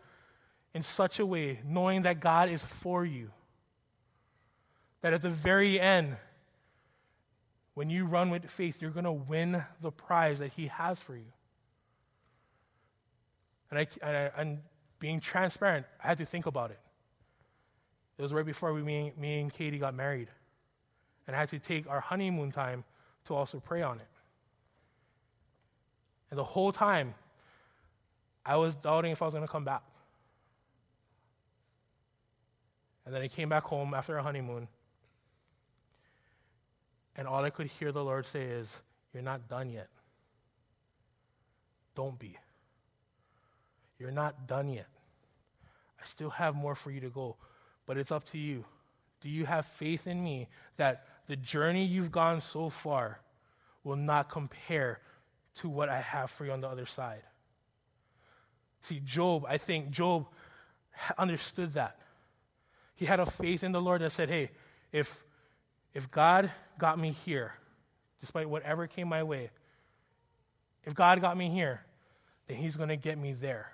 in 0.74 0.82
such 0.82 1.18
a 1.18 1.26
way, 1.26 1.60
knowing 1.64 2.02
that 2.02 2.20
God 2.20 2.48
is 2.48 2.62
for 2.62 3.04
you, 3.04 3.30
that 5.00 5.12
at 5.12 5.22
the 5.22 5.30
very 5.30 5.80
end, 5.80 6.16
when 7.74 7.90
you 7.90 8.04
run 8.06 8.30
with 8.30 8.50
faith, 8.50 8.82
you're 8.82 8.90
going 8.90 9.04
to 9.04 9.12
win 9.12 9.64
the 9.80 9.92
prize 9.92 10.40
that 10.40 10.52
He 10.52 10.66
has 10.66 11.00
for 11.00 11.14
you. 11.14 11.32
And, 13.70 13.78
I, 13.78 13.86
and, 14.02 14.16
I, 14.16 14.30
and 14.36 14.58
being 14.98 15.20
transparent, 15.20 15.86
I 16.02 16.08
had 16.08 16.18
to 16.18 16.24
think 16.24 16.46
about 16.46 16.70
it. 16.70 16.80
It 18.18 18.22
was 18.22 18.32
right 18.32 18.44
before 18.44 18.72
we, 18.74 18.82
me, 18.82 19.12
me 19.16 19.40
and 19.40 19.52
Katie 19.52 19.78
got 19.78 19.94
married. 19.94 20.28
And 21.26 21.36
I 21.36 21.38
had 21.38 21.50
to 21.50 21.58
take 21.58 21.88
our 21.88 22.00
honeymoon 22.00 22.50
time 22.50 22.84
to 23.26 23.34
also 23.34 23.60
pray 23.60 23.82
on 23.82 23.98
it. 23.98 24.08
And 26.30 26.38
the 26.38 26.44
whole 26.44 26.72
time, 26.72 27.14
I 28.44 28.56
was 28.56 28.74
doubting 28.74 29.12
if 29.12 29.22
I 29.22 29.26
was 29.26 29.34
going 29.34 29.46
to 29.46 29.52
come 29.52 29.64
back. 29.64 29.82
And 33.08 33.14
then 33.14 33.22
I 33.22 33.28
came 33.28 33.48
back 33.48 33.64
home 33.64 33.94
after 33.94 34.18
our 34.18 34.22
honeymoon. 34.22 34.68
And 37.16 37.26
all 37.26 37.42
I 37.42 37.48
could 37.48 37.68
hear 37.68 37.90
the 37.90 38.04
Lord 38.04 38.26
say 38.26 38.42
is, 38.42 38.80
You're 39.14 39.22
not 39.22 39.48
done 39.48 39.70
yet. 39.70 39.88
Don't 41.94 42.18
be. 42.18 42.36
You're 43.98 44.10
not 44.10 44.46
done 44.46 44.68
yet. 44.68 44.88
I 45.98 46.04
still 46.04 46.28
have 46.28 46.54
more 46.54 46.74
for 46.74 46.90
you 46.90 47.00
to 47.00 47.08
go, 47.08 47.36
but 47.86 47.96
it's 47.96 48.12
up 48.12 48.26
to 48.32 48.38
you. 48.38 48.66
Do 49.22 49.30
you 49.30 49.46
have 49.46 49.64
faith 49.64 50.06
in 50.06 50.22
me 50.22 50.48
that 50.76 51.06
the 51.28 51.36
journey 51.36 51.86
you've 51.86 52.12
gone 52.12 52.42
so 52.42 52.68
far 52.68 53.20
will 53.84 53.96
not 53.96 54.28
compare 54.28 55.00
to 55.54 55.70
what 55.70 55.88
I 55.88 56.02
have 56.02 56.30
for 56.30 56.44
you 56.44 56.52
on 56.52 56.60
the 56.60 56.68
other 56.68 56.84
side? 56.84 57.22
See, 58.82 59.00
Job, 59.00 59.46
I 59.48 59.56
think 59.56 59.92
Job 59.92 60.26
understood 61.16 61.72
that. 61.72 61.98
He 62.98 63.06
had 63.06 63.20
a 63.20 63.26
faith 63.26 63.62
in 63.62 63.70
the 63.70 63.80
Lord 63.80 64.02
that 64.02 64.10
said, 64.10 64.28
hey, 64.28 64.50
if, 64.90 65.24
if 65.94 66.10
God 66.10 66.50
got 66.80 66.98
me 66.98 67.12
here, 67.12 67.54
despite 68.20 68.50
whatever 68.50 68.88
came 68.88 69.06
my 69.06 69.22
way, 69.22 69.50
if 70.82 70.94
God 70.94 71.20
got 71.20 71.36
me 71.36 71.48
here, 71.48 71.82
then 72.48 72.56
He's 72.56 72.76
going 72.76 72.88
to 72.88 72.96
get 72.96 73.16
me 73.16 73.34
there. 73.34 73.70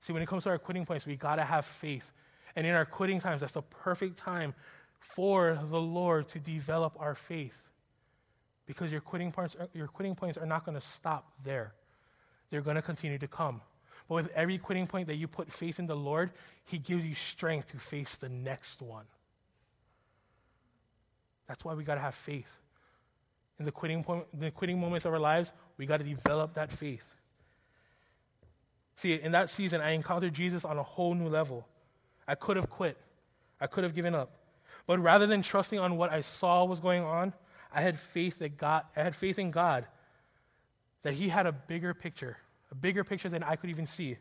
See, 0.00 0.14
when 0.14 0.22
it 0.22 0.28
comes 0.28 0.44
to 0.44 0.48
our 0.48 0.58
quitting 0.58 0.86
points, 0.86 1.06
we 1.06 1.14
got 1.14 1.36
to 1.36 1.44
have 1.44 1.66
faith. 1.66 2.10
And 2.56 2.66
in 2.66 2.72
our 2.72 2.86
quitting 2.86 3.20
times, 3.20 3.42
that's 3.42 3.52
the 3.52 3.60
perfect 3.60 4.16
time 4.16 4.54
for 4.98 5.58
the 5.70 5.80
Lord 5.80 6.28
to 6.30 6.38
develop 6.38 6.96
our 6.98 7.14
faith. 7.14 7.68
Because 8.64 8.90
your 8.90 9.02
quitting 9.02 9.30
points, 9.30 9.56
your 9.74 9.88
quitting 9.88 10.14
points 10.14 10.38
are 10.38 10.46
not 10.46 10.64
going 10.64 10.74
to 10.74 10.86
stop 10.86 11.32
there. 11.44 11.74
They're 12.48 12.62
going 12.62 12.76
to 12.76 12.82
continue 12.82 13.18
to 13.18 13.28
come. 13.28 13.60
But 14.08 14.14
with 14.14 14.28
every 14.34 14.58
quitting 14.58 14.86
point 14.86 15.08
that 15.08 15.16
you 15.16 15.28
put 15.28 15.52
faith 15.52 15.78
in 15.78 15.86
the 15.86 15.96
Lord, 15.96 16.30
He 16.64 16.78
gives 16.78 17.04
you 17.04 17.14
strength 17.14 17.68
to 17.72 17.78
face 17.78 18.16
the 18.16 18.28
next 18.28 18.82
one. 18.82 19.06
That's 21.48 21.64
why 21.64 21.74
we 21.74 21.84
got 21.84 21.96
to 21.96 22.00
have 22.00 22.14
faith. 22.14 22.48
In 23.58 23.64
the 23.64 23.72
quitting, 23.72 24.02
point, 24.02 24.24
the 24.38 24.50
quitting 24.50 24.80
moments 24.80 25.04
of 25.04 25.12
our 25.12 25.20
lives, 25.20 25.52
we 25.76 25.86
got 25.86 25.98
to 25.98 26.04
develop 26.04 26.54
that 26.54 26.72
faith. 26.72 27.04
See, 28.96 29.14
in 29.14 29.32
that 29.32 29.50
season, 29.50 29.80
I 29.80 29.90
encountered 29.90 30.34
Jesus 30.34 30.64
on 30.64 30.78
a 30.78 30.82
whole 30.82 31.14
new 31.14 31.28
level. 31.28 31.66
I 32.26 32.34
could 32.34 32.56
have 32.56 32.70
quit, 32.70 32.96
I 33.60 33.66
could 33.66 33.84
have 33.84 33.94
given 33.94 34.14
up. 34.14 34.30
But 34.86 34.98
rather 35.00 35.26
than 35.26 35.42
trusting 35.42 35.78
on 35.78 35.96
what 35.96 36.12
I 36.12 36.20
saw 36.20 36.64
was 36.64 36.80
going 36.80 37.02
on, 37.02 37.32
I 37.72 37.82
had 37.82 37.98
faith 37.98 38.38
that 38.38 38.56
God, 38.58 38.84
I 38.96 39.02
had 39.02 39.14
faith 39.14 39.38
in 39.38 39.50
God 39.50 39.86
that 41.02 41.14
He 41.14 41.28
had 41.28 41.46
a 41.46 41.52
bigger 41.52 41.94
picture, 41.94 42.38
a 42.72 42.74
bigger 42.74 43.04
picture 43.04 43.28
than 43.28 43.42
I 43.44 43.54
could 43.54 43.70
even 43.70 43.86
see. 43.86 44.16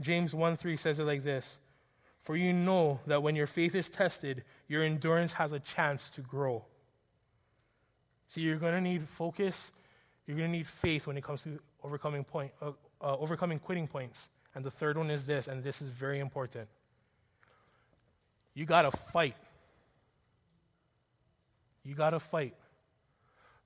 James 0.00 0.34
1 0.34 0.56
3 0.56 0.76
says 0.76 0.98
it 0.98 1.04
like 1.04 1.24
this 1.24 1.58
For 2.22 2.36
you 2.36 2.52
know 2.52 3.00
that 3.06 3.22
when 3.22 3.36
your 3.36 3.48
faith 3.48 3.74
is 3.74 3.88
tested, 3.88 4.44
your 4.68 4.82
endurance 4.82 5.34
has 5.34 5.52
a 5.52 5.58
chance 5.58 6.08
to 6.10 6.20
grow. 6.22 6.64
See, 8.28 8.40
you're 8.40 8.56
going 8.56 8.74
to 8.74 8.80
need 8.80 9.06
focus, 9.08 9.72
you're 10.26 10.36
going 10.36 10.50
to 10.50 10.56
need 10.56 10.68
faith 10.68 11.06
when 11.06 11.18
it 11.18 11.24
comes 11.24 11.42
to 11.42 11.58
overcoming, 11.82 12.24
point, 12.24 12.52
uh, 12.62 12.70
uh, 13.00 13.16
overcoming 13.18 13.58
quitting 13.58 13.88
points. 13.88 14.30
And 14.54 14.64
the 14.64 14.70
third 14.70 14.96
one 14.96 15.10
is 15.10 15.24
this, 15.24 15.48
and 15.48 15.64
this 15.64 15.82
is 15.82 15.88
very 15.88 16.20
important. 16.20 16.68
You 18.54 18.66
got 18.66 18.82
to 18.82 18.90
fight. 18.90 19.36
You 21.84 21.94
got 21.94 22.10
to 22.10 22.20
fight. 22.20 22.54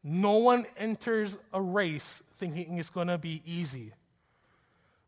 No 0.02 0.36
one 0.36 0.66
enters 0.76 1.38
a 1.52 1.60
race 1.60 2.22
thinking 2.36 2.78
it's 2.78 2.90
going 2.90 3.08
to 3.08 3.18
be 3.18 3.42
easy. 3.44 3.92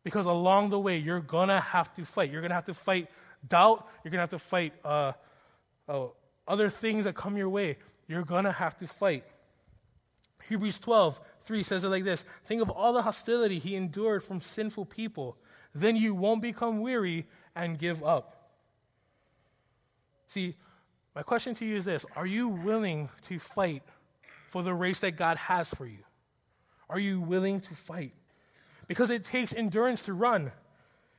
Because 0.04 0.26
along 0.26 0.70
the 0.70 0.78
way, 0.78 0.96
you're 0.96 1.20
going 1.20 1.48
to 1.48 1.60
have 1.60 1.94
to 1.94 2.04
fight. 2.04 2.30
You're 2.30 2.40
going 2.40 2.50
to 2.50 2.54
have 2.54 2.66
to 2.66 2.74
fight 2.74 3.08
doubt. 3.46 3.86
You're 4.02 4.10
going 4.10 4.18
to 4.18 4.22
have 4.22 4.30
to 4.30 4.38
fight 4.38 4.72
uh, 4.84 5.12
uh, 5.88 6.06
other 6.46 6.70
things 6.70 7.04
that 7.04 7.14
come 7.14 7.36
your 7.36 7.48
way. 7.48 7.76
You're 8.06 8.24
going 8.24 8.44
to 8.44 8.52
have 8.52 8.76
to 8.78 8.86
fight. 8.86 9.24
Hebrews 10.48 10.78
12, 10.78 11.20
3 11.42 11.62
says 11.62 11.84
it 11.84 11.88
like 11.88 12.04
this 12.04 12.24
Think 12.44 12.62
of 12.62 12.70
all 12.70 12.92
the 12.92 13.02
hostility 13.02 13.58
he 13.58 13.76
endured 13.76 14.24
from 14.24 14.40
sinful 14.40 14.86
people. 14.86 15.36
Then 15.74 15.96
you 15.96 16.14
won't 16.14 16.40
become 16.40 16.80
weary 16.80 17.26
and 17.54 17.78
give 17.78 18.02
up. 18.02 18.50
See, 20.28 20.56
my 21.14 21.22
question 21.22 21.54
to 21.56 21.66
you 21.66 21.76
is 21.76 21.84
this 21.84 22.06
Are 22.16 22.26
you 22.26 22.48
willing 22.48 23.10
to 23.28 23.38
fight 23.38 23.82
for 24.48 24.62
the 24.62 24.74
race 24.74 24.98
that 25.00 25.12
God 25.12 25.36
has 25.36 25.68
for 25.68 25.86
you? 25.86 26.04
Are 26.88 26.98
you 26.98 27.20
willing 27.20 27.60
to 27.60 27.74
fight? 27.74 28.14
Because 28.86 29.10
it 29.10 29.22
takes 29.22 29.52
endurance 29.52 30.02
to 30.02 30.14
run. 30.14 30.52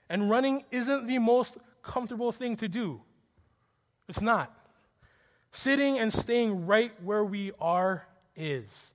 And 0.09 0.29
running 0.29 0.63
isn't 0.71 1.05
the 1.05 1.19
most 1.19 1.57
comfortable 1.83 2.31
thing 2.31 2.57
to 2.57 2.67
do. 2.67 3.01
It's 4.07 4.21
not. 4.21 4.51
Sitting 5.51 5.99
and 5.99 6.11
staying 6.11 6.65
right 6.65 6.91
where 7.03 7.23
we 7.23 7.51
are 7.61 8.07
is. 8.35 8.93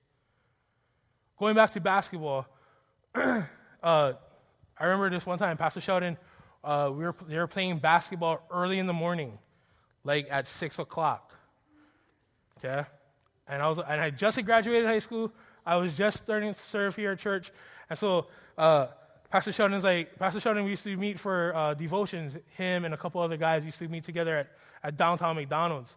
Going 1.37 1.55
back 1.55 1.71
to 1.71 1.79
basketball, 1.79 2.45
uh, 3.15 3.43
I 3.81 4.83
remember 4.83 5.09
this 5.09 5.25
one 5.25 5.37
time, 5.37 5.55
Pastor 5.55 5.79
Sheldon, 5.79 6.17
uh, 6.61 6.89
we 6.91 7.05
were, 7.05 7.15
they 7.27 7.37
were 7.37 7.47
playing 7.47 7.77
basketball 7.79 8.41
early 8.51 8.79
in 8.79 8.87
the 8.87 8.93
morning, 8.93 9.37
like 10.03 10.27
at 10.29 10.47
6 10.47 10.79
o'clock. 10.79 11.33
Okay? 12.57 12.85
And 13.47 13.61
I, 13.61 13.69
was, 13.69 13.79
and 13.79 14.01
I 14.01 14.09
just 14.09 14.35
had 14.37 14.45
graduated 14.45 14.85
high 14.85 14.99
school. 14.99 15.31
I 15.65 15.77
was 15.77 15.95
just 15.95 16.17
starting 16.17 16.53
to 16.53 16.59
serve 16.59 16.95
here 16.95 17.11
at 17.11 17.19
church. 17.19 17.51
And 17.89 17.97
so 17.97 18.27
uh, 18.57 18.87
Pastor 19.29 19.51
Sheldon's 19.51 19.83
like, 19.83 20.17
Pastor 20.17 20.39
Sheldon, 20.39 20.63
we 20.63 20.71
used 20.71 20.83
to 20.83 20.95
meet 20.97 21.19
for 21.19 21.55
uh, 21.55 21.73
devotions. 21.73 22.37
Him 22.57 22.85
and 22.85 22.93
a 22.93 22.97
couple 22.97 23.21
other 23.21 23.37
guys 23.37 23.65
used 23.65 23.79
to 23.79 23.87
meet 23.87 24.03
together 24.03 24.37
at, 24.37 24.47
at 24.83 24.97
downtown 24.97 25.35
McDonald's. 25.35 25.95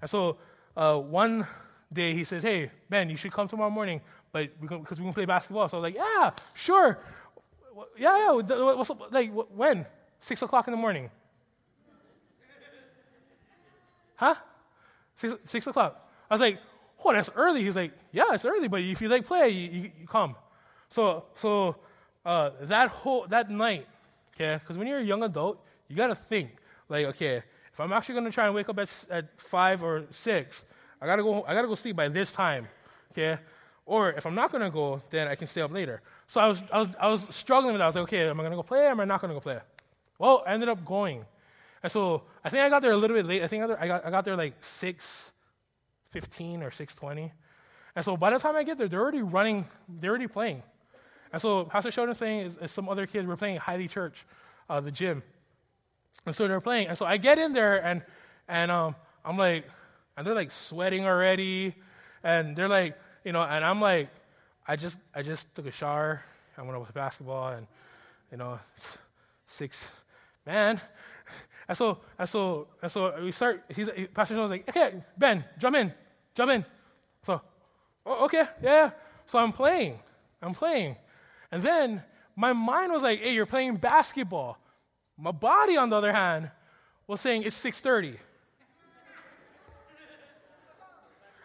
And 0.00 0.10
so 0.10 0.38
uh, 0.76 0.98
one 0.98 1.46
day 1.92 2.14
he 2.14 2.24
says, 2.24 2.42
Hey, 2.42 2.70
Ben, 2.88 3.10
you 3.10 3.16
should 3.16 3.32
come 3.32 3.48
tomorrow 3.48 3.70
morning 3.70 4.00
but 4.34 4.60
because 4.60 4.98
we, 4.98 5.04
can 5.04 5.14
play 5.14 5.26
basketball. 5.26 5.68
So 5.68 5.76
I 5.76 5.80
was 5.80 5.84
like, 5.84 5.94
yeah, 5.94 6.32
sure. 6.54 6.98
Yeah, 7.96 8.18
yeah. 8.18 8.32
What's 8.32 8.90
up? 8.90 9.12
Like, 9.12 9.30
when? 9.30 9.86
Six 10.20 10.42
o'clock 10.42 10.66
in 10.66 10.72
the 10.72 10.76
morning. 10.76 11.08
Huh? 14.16 14.34
Six, 15.14 15.34
six 15.44 15.66
o'clock. 15.68 16.10
I 16.28 16.34
was 16.34 16.40
like, 16.40 16.58
oh, 17.04 17.12
that's 17.12 17.30
early. 17.34 17.62
He's 17.62 17.76
like, 17.76 17.92
yeah, 18.12 18.32
it's 18.34 18.44
early, 18.44 18.68
but 18.68 18.80
if 18.80 19.00
you 19.00 19.08
like 19.08 19.26
play, 19.26 19.48
you, 19.50 19.70
you, 19.70 19.90
you 20.00 20.06
come. 20.06 20.36
So, 20.88 21.24
so 21.34 21.76
uh, 22.24 22.50
that 22.62 22.88
whole 22.88 23.26
that 23.28 23.50
night, 23.50 23.86
okay, 24.34 24.58
because 24.60 24.78
when 24.78 24.86
you're 24.86 24.98
a 24.98 25.04
young 25.04 25.22
adult, 25.22 25.64
you 25.88 25.96
got 25.96 26.08
to 26.08 26.14
think 26.14 26.50
like, 26.88 27.06
okay, 27.06 27.42
if 27.72 27.80
I'm 27.80 27.92
actually 27.92 28.14
to 28.24 28.30
try 28.30 28.46
and 28.46 28.54
wake 28.54 28.68
up 28.68 28.78
at, 28.78 29.04
at 29.10 29.40
five 29.40 29.82
or 29.82 30.04
six, 30.10 30.64
I 31.00 31.06
gotta 31.06 31.22
go. 31.22 31.44
I 31.44 31.54
gotta 31.54 31.68
go 31.68 31.74
sleep 31.74 31.96
by 31.96 32.08
this 32.08 32.32
time, 32.32 32.68
okay. 33.12 33.38
Or 33.86 34.10
if 34.12 34.24
I'm 34.24 34.34
not 34.34 34.50
to 34.50 34.70
go, 34.70 35.02
then 35.10 35.28
I 35.28 35.34
can 35.34 35.46
stay 35.46 35.60
up 35.60 35.70
later. 35.70 36.00
So 36.26 36.40
I 36.40 36.46
was, 36.46 36.62
I 36.72 36.78
was, 36.78 36.88
I 36.98 37.08
was 37.10 37.34
struggling 37.34 37.74
with 37.74 37.80
that. 37.80 37.84
I 37.84 37.88
was 37.88 37.96
like, 37.96 38.04
okay, 38.04 38.28
am 38.28 38.40
I 38.40 38.44
to 38.44 38.56
go 38.56 38.62
play 38.62 38.86
or 38.86 38.90
am 38.90 39.00
I 39.00 39.04
not 39.04 39.20
to 39.20 39.28
go 39.28 39.40
play? 39.40 39.58
Well, 40.18 40.42
I 40.46 40.54
ended 40.54 40.70
up 40.70 40.84
going. 40.84 41.24
And 41.82 41.92
so 41.92 42.22
I 42.42 42.48
think 42.48 42.62
I 42.62 42.70
got 42.70 42.80
there 42.80 42.92
a 42.92 42.96
little 42.96 43.14
bit 43.14 43.26
late. 43.26 43.42
I 43.42 43.46
think 43.46 43.62
I 43.62 43.86
got, 43.86 44.06
I 44.06 44.10
got 44.10 44.24
there 44.24 44.36
like 44.36 44.54
6.15 46.14 46.62
or 46.62 46.70
6.20. 46.70 47.30
And 47.96 48.04
so 48.04 48.16
by 48.16 48.30
the 48.30 48.38
time 48.38 48.56
I 48.56 48.62
get 48.62 48.78
there, 48.78 48.88
they're 48.88 49.00
already 49.00 49.22
running, 49.22 49.66
they're 49.88 50.10
already 50.10 50.28
playing. 50.28 50.62
And 51.32 51.40
so 51.40 51.64
Pastor 51.64 51.90
Sheldon's 51.90 52.18
playing, 52.18 52.46
is, 52.46 52.56
is 52.56 52.70
some 52.70 52.88
other 52.88 53.06
kids 53.06 53.26
were 53.26 53.36
playing 53.36 53.56
Highly 53.56 53.88
Church, 53.88 54.24
uh, 54.68 54.80
the 54.80 54.90
gym. 54.90 55.22
And 56.26 56.34
so 56.34 56.46
they're 56.46 56.60
playing. 56.60 56.88
And 56.88 56.96
so 56.96 57.06
I 57.06 57.16
get 57.16 57.38
in 57.38 57.52
there 57.52 57.84
and, 57.84 58.02
and 58.48 58.70
um, 58.70 58.94
I'm 59.24 59.36
like, 59.36 59.64
and 60.16 60.26
they're 60.26 60.34
like 60.34 60.52
sweating 60.52 61.06
already. 61.06 61.74
And 62.22 62.56
they're 62.56 62.68
like, 62.68 62.96
you 63.24 63.32
know, 63.32 63.42
and 63.42 63.64
I'm 63.64 63.80
like, 63.80 64.08
I 64.66 64.76
just, 64.76 64.96
I 65.14 65.22
just 65.22 65.52
took 65.54 65.66
a 65.66 65.70
shower. 65.70 66.22
I 66.56 66.62
went 66.62 66.74
over 66.74 66.86
to 66.86 66.92
basketball, 66.92 67.48
and 67.48 67.66
you 68.30 68.38
know, 68.38 68.58
six, 69.46 69.90
man. 70.46 70.80
And 71.66 71.76
so, 71.76 71.98
and 72.18 72.28
so, 72.28 72.68
and 72.82 72.92
so 72.92 73.22
we 73.22 73.32
start. 73.32 73.64
He's 73.74 73.88
Pastor 74.12 74.34
Jones 74.34 74.50
like, 74.50 74.68
okay, 74.68 75.02
Ben, 75.16 75.44
jump 75.58 75.76
in, 75.76 75.92
jump 76.34 76.50
in. 76.50 76.64
So, 77.22 77.40
oh, 78.06 78.24
okay, 78.26 78.44
yeah. 78.62 78.90
So 79.26 79.38
I'm 79.38 79.52
playing, 79.52 79.98
I'm 80.42 80.54
playing, 80.54 80.96
and 81.50 81.62
then 81.62 82.02
my 82.36 82.52
mind 82.52 82.92
was 82.92 83.02
like, 83.02 83.20
hey, 83.20 83.32
you're 83.32 83.46
playing 83.46 83.76
basketball. 83.76 84.58
My 85.16 85.30
body, 85.30 85.76
on 85.76 85.90
the 85.90 85.96
other 85.96 86.12
hand, 86.12 86.50
was 87.06 87.20
saying 87.20 87.44
it's 87.44 87.62
6:30. 87.62 88.16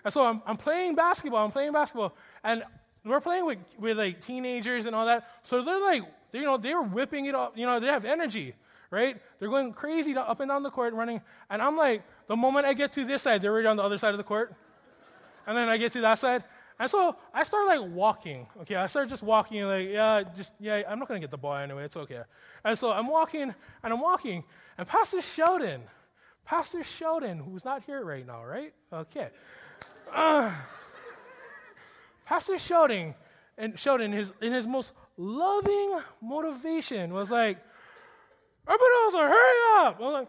and 0.03 0.13
so 0.13 0.25
I'm, 0.25 0.41
I'm 0.45 0.57
playing 0.57 0.95
basketball. 0.95 1.45
I'm 1.45 1.51
playing 1.51 1.71
basketball, 1.71 2.15
and 2.43 2.63
we're 3.05 3.21
playing 3.21 3.45
with, 3.45 3.59
with 3.77 3.97
like 3.97 4.21
teenagers 4.21 4.85
and 4.85 4.95
all 4.95 5.05
that. 5.05 5.27
So 5.43 5.63
they're 5.63 5.79
like, 5.79 6.03
they, 6.31 6.39
you 6.39 6.45
know, 6.45 6.57
they're 6.57 6.81
whipping 6.81 7.25
it 7.25 7.35
up. 7.35 7.57
You 7.57 7.65
know, 7.65 7.79
they 7.79 7.87
have 7.87 8.05
energy, 8.05 8.55
right? 8.91 9.17
They're 9.39 9.49
going 9.49 9.73
crazy 9.73 10.15
up 10.15 10.39
and 10.39 10.49
down 10.49 10.63
the 10.63 10.69
court 10.69 10.93
running. 10.93 11.21
And 11.49 11.61
I'm 11.61 11.77
like, 11.77 12.03
the 12.27 12.35
moment 12.35 12.65
I 12.65 12.73
get 12.73 12.91
to 12.93 13.05
this 13.05 13.23
side, 13.23 13.41
they're 13.41 13.51
already 13.51 13.67
on 13.67 13.77
the 13.77 13.83
other 13.83 13.97
side 13.97 14.13
of 14.13 14.17
the 14.17 14.23
court. 14.23 14.53
And 15.49 15.57
then 15.57 15.67
I 15.67 15.77
get 15.77 15.91
to 15.93 16.01
that 16.01 16.19
side. 16.19 16.43
And 16.77 16.91
so 16.91 17.15
I 17.33 17.41
start 17.41 17.65
like 17.65 17.81
walking. 17.81 18.45
Okay, 18.61 18.75
I 18.75 18.85
start 18.85 19.09
just 19.09 19.23
walking, 19.23 19.63
like, 19.63 19.89
yeah, 19.89 20.21
just, 20.37 20.53
yeah, 20.59 20.83
I'm 20.87 20.99
not 20.99 21.07
to 21.07 21.19
get 21.19 21.31
the 21.31 21.39
ball 21.39 21.55
anyway. 21.55 21.85
It's 21.85 21.97
okay. 21.97 22.21
And 22.63 22.77
so 22.77 22.91
I'm 22.91 23.07
walking 23.07 23.55
and 23.83 23.93
I'm 23.93 23.99
walking. 23.99 24.43
And 24.77 24.87
Pastor 24.87 25.23
Sheldon, 25.23 25.81
Pastor 26.45 26.83
Sheldon, 26.83 27.39
who's 27.39 27.65
not 27.65 27.81
here 27.83 28.05
right 28.05 28.27
now, 28.27 28.45
right? 28.45 28.71
Okay. 28.93 29.29
Uh, 30.13 30.51
Pastor 32.27 32.59
Sheldon, 32.59 33.15
and 33.57 33.79
Sheldon, 33.79 34.11
his, 34.11 34.31
in 34.43 34.53
his 34.53 34.67
most 34.67 34.91
loving 35.17 35.97
motivation, 36.21 37.11
was 37.11 37.31
like, 37.31 37.57
like, 38.67 38.79
hurry 38.79 39.87
up. 39.87 39.99
I'm 39.99 40.13
like, 40.13 40.27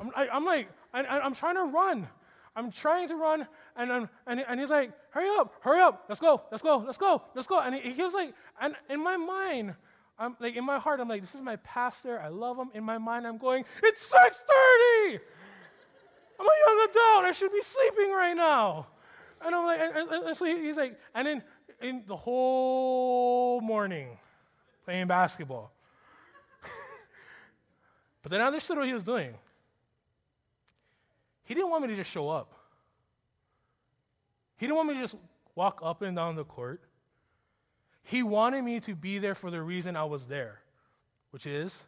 I'm, 0.00 0.10
I, 0.16 0.34
am 0.34 0.46
like, 0.46 0.68
I, 0.92 1.20
I'm 1.20 1.34
trying 1.34 1.56
to 1.56 1.64
run. 1.64 2.08
I'm 2.54 2.70
trying 2.70 3.08
to 3.08 3.16
run, 3.16 3.46
and, 3.76 3.90
I'm, 3.90 4.08
and, 4.26 4.44
and 4.46 4.60
he's 4.60 4.68
like, 4.68 4.92
hurry 5.10 5.28
up, 5.38 5.54
hurry 5.60 5.80
up, 5.80 6.04
let's 6.08 6.20
go, 6.20 6.42
let's 6.50 6.62
go, 6.62 6.78
let's 6.78 6.98
go, 6.98 7.22
let's 7.34 7.46
go. 7.46 7.60
And 7.60 7.74
he, 7.74 7.92
he 7.92 8.02
was 8.02 8.12
like, 8.12 8.34
and 8.60 8.74
in 8.90 9.02
my 9.02 9.16
mind, 9.16 9.74
I'm 10.18 10.36
like, 10.38 10.54
in 10.54 10.64
my 10.64 10.78
heart, 10.78 11.00
I'm 11.00 11.08
like, 11.08 11.22
this 11.22 11.34
is 11.34 11.40
my 11.40 11.56
pastor, 11.56 12.20
I 12.20 12.28
love 12.28 12.58
him. 12.58 12.70
In 12.74 12.84
my 12.84 12.98
mind, 12.98 13.26
I'm 13.26 13.38
going, 13.38 13.64
it's 13.82 14.06
6.30! 14.06 15.18
I'm 16.38 16.46
a 16.46 16.58
young 16.66 16.88
adult, 16.90 17.24
I 17.24 17.32
should 17.32 17.52
be 17.52 17.62
sleeping 17.62 18.12
right 18.12 18.34
now. 18.34 18.86
And 19.44 19.54
I'm 19.54 19.64
like, 19.64 19.80
and, 19.80 19.96
and, 19.96 20.24
and 20.26 20.36
so 20.36 20.44
he's 20.44 20.76
like, 20.76 20.98
and 21.14 21.26
then 21.26 21.42
in 21.80 22.02
the 22.06 22.16
whole 22.16 23.60
morning, 23.62 24.18
playing 24.84 25.06
basketball. 25.06 25.72
but 28.22 28.30
then 28.30 28.42
I 28.42 28.46
understood 28.46 28.76
what 28.76 28.86
he 28.86 28.92
was 28.92 29.02
doing. 29.02 29.34
He 31.44 31.54
didn't 31.54 31.70
want 31.70 31.82
me 31.82 31.88
to 31.88 31.96
just 31.96 32.10
show 32.10 32.28
up. 32.28 32.52
He 34.56 34.66
didn't 34.66 34.76
want 34.76 34.88
me 34.88 34.94
to 34.94 35.00
just 35.00 35.16
walk 35.54 35.80
up 35.82 36.02
and 36.02 36.16
down 36.16 36.36
the 36.36 36.44
court. 36.44 36.80
He 38.04 38.22
wanted 38.22 38.62
me 38.62 38.80
to 38.80 38.94
be 38.94 39.18
there 39.18 39.34
for 39.34 39.50
the 39.50 39.62
reason 39.62 39.96
I 39.96 40.04
was 40.04 40.26
there, 40.26 40.60
which 41.30 41.46
is 41.46 41.84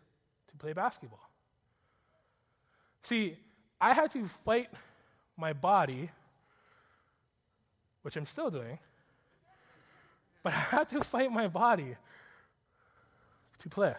to 0.50 0.56
play 0.56 0.72
basketball. 0.72 1.30
See, 3.02 3.36
I 3.80 3.92
had 3.92 4.10
to 4.12 4.26
fight 4.44 4.70
my 5.36 5.52
body, 5.52 6.10
which 8.02 8.16
I'm 8.16 8.26
still 8.26 8.50
doing, 8.50 8.78
but 10.42 10.52
I 10.52 10.58
had 10.58 10.88
to 10.90 11.02
fight 11.02 11.30
my 11.30 11.48
body 11.48 11.96
to 13.58 13.68
play, 13.68 13.94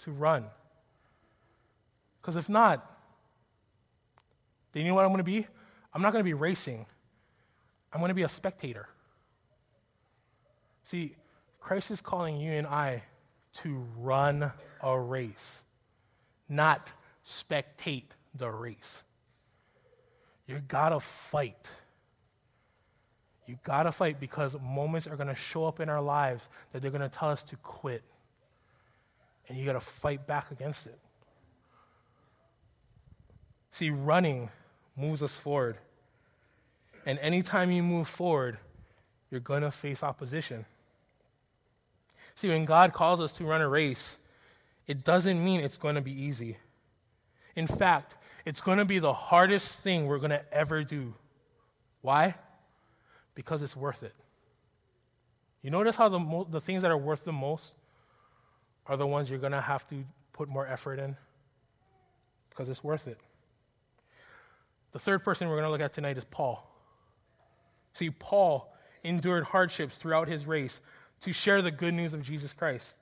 to 0.00 0.10
run. 0.10 0.46
Because 2.20 2.36
if 2.36 2.48
not, 2.48 2.95
then 4.76 4.84
you 4.84 4.90
know 4.90 4.94
what 4.94 5.06
I'm 5.06 5.10
going 5.10 5.18
to 5.18 5.24
be? 5.24 5.46
I'm 5.94 6.02
not 6.02 6.12
going 6.12 6.22
to 6.22 6.28
be 6.28 6.34
racing. 6.34 6.84
I'm 7.90 7.98
going 7.98 8.10
to 8.10 8.14
be 8.14 8.24
a 8.24 8.28
spectator. 8.28 8.90
See, 10.84 11.16
Christ 11.60 11.90
is 11.90 12.02
calling 12.02 12.36
you 12.36 12.52
and 12.52 12.66
I 12.66 13.02
to 13.54 13.86
run 13.96 14.52
a 14.82 15.00
race, 15.00 15.62
not 16.46 16.92
spectate 17.26 18.10
the 18.34 18.50
race. 18.50 19.02
You 20.46 20.60
gotta 20.68 21.00
fight. 21.00 21.70
You 23.46 23.58
gotta 23.64 23.92
fight 23.92 24.20
because 24.20 24.54
moments 24.62 25.06
are 25.06 25.16
gonna 25.16 25.34
show 25.34 25.64
up 25.64 25.80
in 25.80 25.88
our 25.88 26.02
lives 26.02 26.50
that 26.72 26.82
they're 26.82 26.90
gonna 26.90 27.08
tell 27.08 27.30
us 27.30 27.42
to 27.44 27.56
quit. 27.56 28.02
And 29.48 29.56
you 29.56 29.64
gotta 29.64 29.80
fight 29.80 30.26
back 30.26 30.50
against 30.50 30.86
it. 30.86 30.98
See, 33.70 33.90
running 33.90 34.50
moves 34.96 35.22
us 35.22 35.36
forward. 35.36 35.78
And 37.04 37.18
anytime 37.20 37.70
you 37.70 37.82
move 37.82 38.08
forward, 38.08 38.58
you're 39.30 39.40
gonna 39.40 39.70
face 39.70 40.02
opposition. 40.02 40.66
See, 42.34 42.48
when 42.48 42.64
God 42.64 42.92
calls 42.92 43.20
us 43.20 43.32
to 43.32 43.44
run 43.44 43.60
a 43.60 43.68
race, 43.68 44.18
it 44.86 45.04
doesn't 45.04 45.42
mean 45.42 45.60
it's 45.60 45.78
gonna 45.78 46.02
be 46.02 46.12
easy. 46.12 46.58
In 47.56 47.66
fact, 47.66 48.16
it's 48.46 48.60
going 48.60 48.78
to 48.78 48.84
be 48.84 49.00
the 49.00 49.12
hardest 49.12 49.80
thing 49.80 50.06
we're 50.06 50.18
going 50.18 50.30
to 50.30 50.44
ever 50.54 50.84
do. 50.84 51.14
Why? 52.00 52.36
Because 53.34 53.60
it's 53.60 53.74
worth 53.74 54.04
it. 54.04 54.14
You 55.62 55.70
notice 55.70 55.96
how 55.96 56.08
the, 56.08 56.20
mo- 56.20 56.46
the 56.48 56.60
things 56.60 56.82
that 56.82 56.92
are 56.92 56.96
worth 56.96 57.24
the 57.24 57.32
most 57.32 57.74
are 58.86 58.96
the 58.96 59.06
ones 59.06 59.28
you're 59.28 59.40
going 59.40 59.52
to 59.52 59.60
have 59.60 59.88
to 59.88 60.04
put 60.32 60.48
more 60.48 60.64
effort 60.64 61.00
in? 61.00 61.16
Because 62.50 62.68
it's 62.68 62.84
worth 62.84 63.08
it. 63.08 63.18
The 64.96 65.00
third 65.00 65.24
person 65.24 65.46
we're 65.46 65.56
going 65.56 65.66
to 65.66 65.70
look 65.70 65.82
at 65.82 65.92
tonight 65.92 66.16
is 66.16 66.24
Paul. 66.24 66.66
See, 67.92 68.08
Paul 68.08 68.74
endured 69.04 69.44
hardships 69.44 69.94
throughout 69.94 70.26
his 70.26 70.46
race 70.46 70.80
to 71.20 71.34
share 71.34 71.60
the 71.60 71.70
good 71.70 71.92
news 71.92 72.14
of 72.14 72.22
Jesus 72.22 72.54
Christ. 72.54 72.96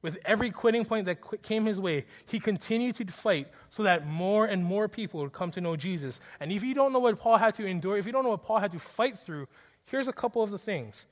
With 0.00 0.16
every 0.24 0.50
quitting 0.50 0.86
point 0.86 1.04
that 1.04 1.42
came 1.42 1.66
his 1.66 1.78
way, 1.78 2.06
he 2.24 2.40
continued 2.40 2.96
to 2.96 3.04
fight 3.08 3.48
so 3.68 3.82
that 3.82 4.06
more 4.06 4.46
and 4.46 4.64
more 4.64 4.88
people 4.88 5.20
would 5.20 5.34
come 5.34 5.50
to 5.50 5.60
know 5.60 5.76
Jesus. 5.76 6.18
And 6.40 6.50
if 6.50 6.62
you 6.64 6.72
don't 6.72 6.94
know 6.94 6.98
what 6.98 7.18
Paul 7.18 7.36
had 7.36 7.56
to 7.56 7.66
endure, 7.66 7.98
if 7.98 8.06
you 8.06 8.12
don't 8.12 8.24
know 8.24 8.30
what 8.30 8.42
Paul 8.42 8.60
had 8.60 8.72
to 8.72 8.78
fight 8.78 9.18
through, 9.18 9.48
here's 9.84 10.08
a 10.08 10.14
couple 10.14 10.42
of 10.42 10.50
the 10.50 10.56
things. 10.56 11.04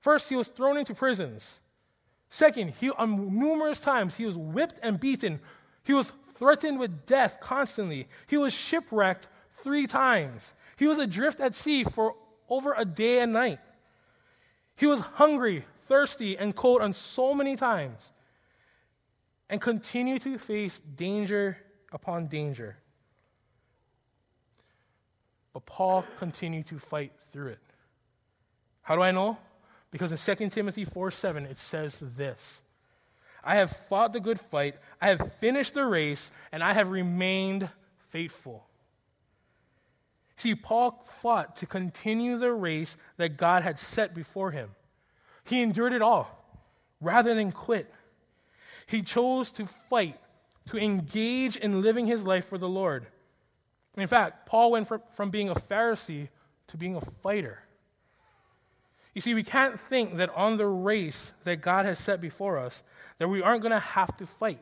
First, 0.00 0.28
he 0.28 0.36
was 0.36 0.46
thrown 0.46 0.76
into 0.76 0.94
prisons. 0.94 1.58
Second, 2.30 2.74
he, 2.78 2.90
on 2.90 3.36
numerous 3.36 3.80
times, 3.80 4.18
he 4.18 4.24
was 4.24 4.38
whipped 4.38 4.78
and 4.84 5.00
beaten. 5.00 5.40
He 5.82 5.94
was 5.94 6.12
threatened 6.32 6.78
with 6.78 7.06
death 7.06 7.38
constantly. 7.40 8.06
He 8.28 8.36
was 8.36 8.52
shipwrecked 8.52 9.26
three 9.68 9.86
times. 9.86 10.54
He 10.78 10.86
was 10.86 10.98
adrift 10.98 11.40
at 11.40 11.54
sea 11.54 11.84
for 11.84 12.14
over 12.48 12.72
a 12.74 12.86
day 12.86 13.20
and 13.20 13.34
night. 13.34 13.58
He 14.76 14.86
was 14.86 15.00
hungry, 15.00 15.66
thirsty, 15.82 16.38
and 16.38 16.56
cold 16.56 16.80
on 16.80 16.94
so 16.94 17.34
many 17.34 17.54
times 17.54 18.12
and 19.50 19.60
continued 19.60 20.22
to 20.22 20.38
face 20.38 20.80
danger 20.80 21.58
upon 21.92 22.28
danger. 22.28 22.78
But 25.52 25.66
Paul 25.66 26.06
continued 26.18 26.66
to 26.68 26.78
fight 26.78 27.12
through 27.30 27.48
it. 27.48 27.60
How 28.80 28.96
do 28.96 29.02
I 29.02 29.10
know? 29.10 29.36
Because 29.90 30.12
in 30.12 30.36
2 30.36 30.48
Timothy 30.48 30.86
4 30.86 31.10
7, 31.10 31.44
it 31.44 31.58
says 31.58 32.02
this 32.16 32.62
I 33.44 33.56
have 33.56 33.70
fought 33.70 34.14
the 34.14 34.20
good 34.20 34.40
fight, 34.40 34.76
I 34.98 35.08
have 35.08 35.34
finished 35.34 35.74
the 35.74 35.84
race, 35.84 36.30
and 36.52 36.62
I 36.62 36.72
have 36.72 36.88
remained 36.88 37.68
faithful. 38.08 38.67
See, 40.38 40.54
Paul 40.54 41.04
fought 41.04 41.56
to 41.56 41.66
continue 41.66 42.38
the 42.38 42.52
race 42.52 42.96
that 43.16 43.36
God 43.36 43.64
had 43.64 43.76
set 43.76 44.14
before 44.14 44.52
him. 44.52 44.70
He 45.42 45.60
endured 45.60 45.92
it 45.92 46.00
all 46.00 46.56
rather 47.00 47.34
than 47.34 47.50
quit. 47.50 47.92
He 48.86 49.02
chose 49.02 49.50
to 49.52 49.66
fight, 49.66 50.16
to 50.66 50.78
engage 50.78 51.56
in 51.56 51.82
living 51.82 52.06
his 52.06 52.22
life 52.22 52.48
for 52.48 52.56
the 52.56 52.68
Lord. 52.68 53.08
In 53.96 54.06
fact, 54.06 54.46
Paul 54.46 54.70
went 54.70 54.86
from, 54.86 55.02
from 55.10 55.30
being 55.30 55.48
a 55.48 55.54
Pharisee 55.54 56.28
to 56.68 56.76
being 56.76 56.94
a 56.94 57.00
fighter. 57.00 57.64
You 59.14 59.20
see, 59.20 59.34
we 59.34 59.42
can't 59.42 59.80
think 59.80 60.18
that 60.18 60.30
on 60.36 60.56
the 60.56 60.66
race 60.66 61.32
that 61.42 61.56
God 61.56 61.84
has 61.84 61.98
set 61.98 62.20
before 62.20 62.58
us, 62.58 62.84
that 63.18 63.28
we 63.28 63.42
aren't 63.42 63.62
going 63.62 63.72
to 63.72 63.80
have 63.80 64.16
to 64.18 64.26
fight. 64.26 64.60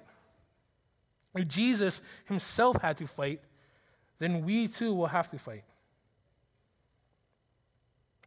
Jesus 1.47 2.01
himself 2.25 2.81
had 2.81 2.97
to 2.97 3.07
fight, 3.07 3.41
then 4.19 4.45
we 4.45 4.69
too 4.69 4.95
will 4.95 5.09
have 5.09 5.31
to 5.31 5.39
fight. 5.39 5.65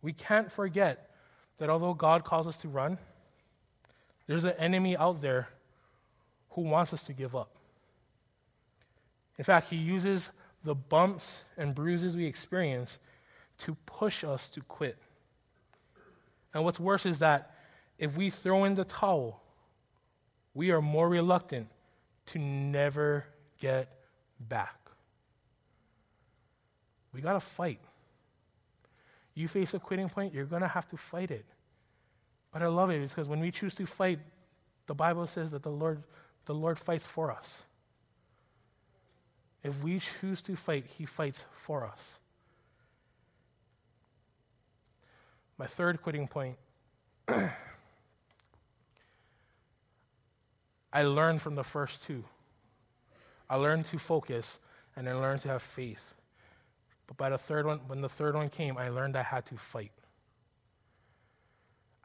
We 0.01 0.13
can't 0.13 0.51
forget 0.51 1.09
that 1.57 1.69
although 1.69 1.93
God 1.93 2.23
calls 2.23 2.47
us 2.47 2.57
to 2.57 2.67
run, 2.67 2.97
there's 4.27 4.43
an 4.43 4.53
enemy 4.57 4.95
out 4.95 5.21
there 5.21 5.49
who 6.51 6.61
wants 6.61 6.93
us 6.93 7.03
to 7.03 7.13
give 7.13 7.35
up. 7.35 7.55
In 9.37 9.43
fact, 9.43 9.69
he 9.69 9.75
uses 9.75 10.31
the 10.63 10.75
bumps 10.75 11.43
and 11.57 11.73
bruises 11.73 12.15
we 12.15 12.25
experience 12.25 12.99
to 13.59 13.75
push 13.85 14.23
us 14.23 14.47
to 14.49 14.61
quit. 14.61 14.97
And 16.53 16.63
what's 16.63 16.79
worse 16.79 17.05
is 17.05 17.19
that 17.19 17.55
if 17.97 18.17
we 18.17 18.29
throw 18.29 18.63
in 18.63 18.75
the 18.75 18.85
towel, 18.85 19.41
we 20.53 20.71
are 20.71 20.81
more 20.81 21.07
reluctant 21.07 21.67
to 22.27 22.39
never 22.39 23.25
get 23.59 23.89
back. 24.39 24.78
We 27.13 27.21
got 27.21 27.33
to 27.33 27.39
fight. 27.39 27.79
you 29.33 29.47
face 29.47 29.73
a 29.73 29.79
quitting 29.79 30.09
point, 30.09 30.33
you're 30.33 30.45
going 30.45 30.61
to 30.61 30.67
have 30.67 30.87
to 30.89 30.97
fight 30.97 31.31
it. 31.31 31.45
But 32.51 32.61
I 32.61 32.67
love 32.67 32.89
it 32.89 33.01
because 33.01 33.27
when 33.27 33.39
we 33.39 33.51
choose 33.51 33.73
to 33.75 33.85
fight, 33.85 34.19
the 34.87 34.93
Bible 34.93 35.27
says 35.27 35.51
that 35.51 35.63
the 35.63 35.69
Lord, 35.69 36.03
the 36.45 36.53
Lord 36.53 36.77
fights 36.79 37.05
for 37.05 37.31
us. 37.31 37.63
If 39.63 39.83
we 39.83 39.99
choose 39.99 40.41
to 40.43 40.55
fight, 40.55 40.85
He 40.97 41.05
fights 41.05 41.45
for 41.53 41.85
us. 41.85 42.19
My 45.57 45.67
third 45.67 46.01
quitting 46.01 46.27
point 46.27 46.55
I 50.91 51.03
learned 51.03 51.41
from 51.41 51.55
the 51.55 51.63
first 51.63 52.01
two. 52.01 52.23
I 53.49 53.57
learned 53.57 53.85
to 53.87 53.99
focus 53.99 54.59
and 54.95 55.07
I 55.07 55.13
learned 55.13 55.41
to 55.41 55.49
have 55.49 55.61
faith. 55.61 56.15
But 57.09 57.17
by 57.17 57.29
the 57.31 57.39
third 57.39 57.65
one, 57.65 57.79
when 57.87 58.01
the 58.01 58.07
third 58.07 58.35
one 58.35 58.49
came, 58.49 58.77
I 58.77 58.89
learned 58.89 59.17
I 59.17 59.23
had 59.23 59.43
to 59.47 59.57
fight. 59.57 59.91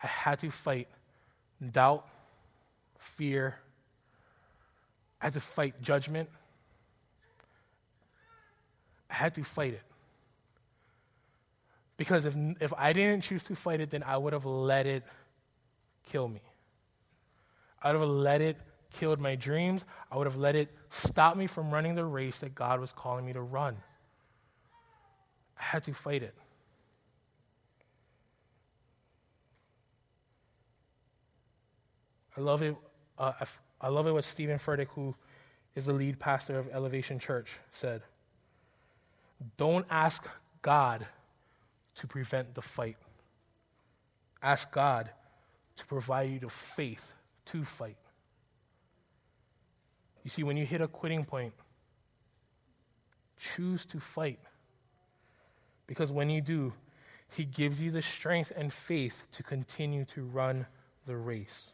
I 0.03 0.07
had 0.07 0.39
to 0.41 0.51
fight 0.51 0.89
doubt, 1.71 2.09
fear. 2.99 3.59
I 5.21 5.27
had 5.27 5.35
to 5.35 5.41
fight 5.41 5.83
judgment. 5.83 6.31
I 9.11 9.15
had 9.15 9.35
to 9.35 9.45
fight 9.45 9.75
it. 9.75 9.83
Because 11.99 12.25
if, 12.25 12.35
if 12.61 12.73
I 12.73 12.95
didn't 12.95 13.25
choose 13.25 13.45
to 13.45 13.55
fight 13.55 13.81
it, 13.81 13.91
then 13.91 14.03
I 14.03 14.17
would 14.17 14.33
have 14.33 14.47
let 14.47 14.87
it 14.87 15.05
kill 16.07 16.29
me. 16.29 16.41
I 17.83 17.93
would 17.93 18.01
have 18.01 18.09
let 18.09 18.41
it 18.41 18.57
killed 18.91 19.21
my 19.21 19.35
dreams. 19.35 19.85
I 20.11 20.17
would 20.17 20.27
have 20.27 20.37
let 20.37 20.57
it 20.57 20.71
stop 20.89 21.37
me 21.37 21.47
from 21.47 21.71
running 21.71 21.95
the 21.95 22.07
race 22.07 22.39
that 22.39 22.55
God 22.55 22.81
was 22.81 22.91
calling 22.91 23.27
me 23.27 23.35
to 23.35 23.43
run. 23.43 23.77
I 25.59 25.63
had 25.63 25.85
to 25.85 25.95
fight 25.95 26.23
it. 26.23 26.35
I 32.37 32.41
love 32.41 32.63
it. 32.63 32.77
Uh, 33.17 33.33
I, 33.81 33.89
love 33.89 34.07
it 34.07 34.13
what 34.13 34.25
Steven 34.25 34.59
Furtick, 34.59 34.89
who 34.95 35.15
is 35.75 35.87
the 35.87 35.93
lead 35.93 36.19
pastor 36.19 36.59
of 36.59 36.69
Elevation 36.73 37.19
Church, 37.19 37.59
said. 37.73 38.03
Don't 39.57 39.87
ask 39.91 40.29
God 40.63 41.07
to 41.97 42.07
prevent 42.07 42.55
the 42.55 42.63
fight. 42.63 42.97
Ask 44.43 44.73
God 44.73 45.11
to 45.77 45.87
provide 45.87 46.31
you 46.31 46.39
the 46.41 46.49
faith 46.49 47.15
to 47.47 47.65
fight. 47.65 47.97
You 50.25 50.31
see, 50.31 50.43
when 50.43 50.57
you 50.57 50.67
hit 50.67 50.81
a 50.81 50.89
quitting 50.89 51.25
point, 51.25 51.53
choose 53.55 53.85
to 53.87 54.01
fight. 54.01 54.41
Because 55.87 56.11
when 56.11 56.31
you 56.31 56.41
do, 56.41 56.73
He 57.29 57.45
gives 57.45 57.83
you 57.83 57.91
the 57.91 58.03
strength 58.03 58.53
and 58.55 58.73
faith 58.73 59.23
to 59.33 59.43
continue 59.43 60.05
to 60.07 60.25
run 60.25 60.67
the 61.07 61.17
race. 61.17 61.73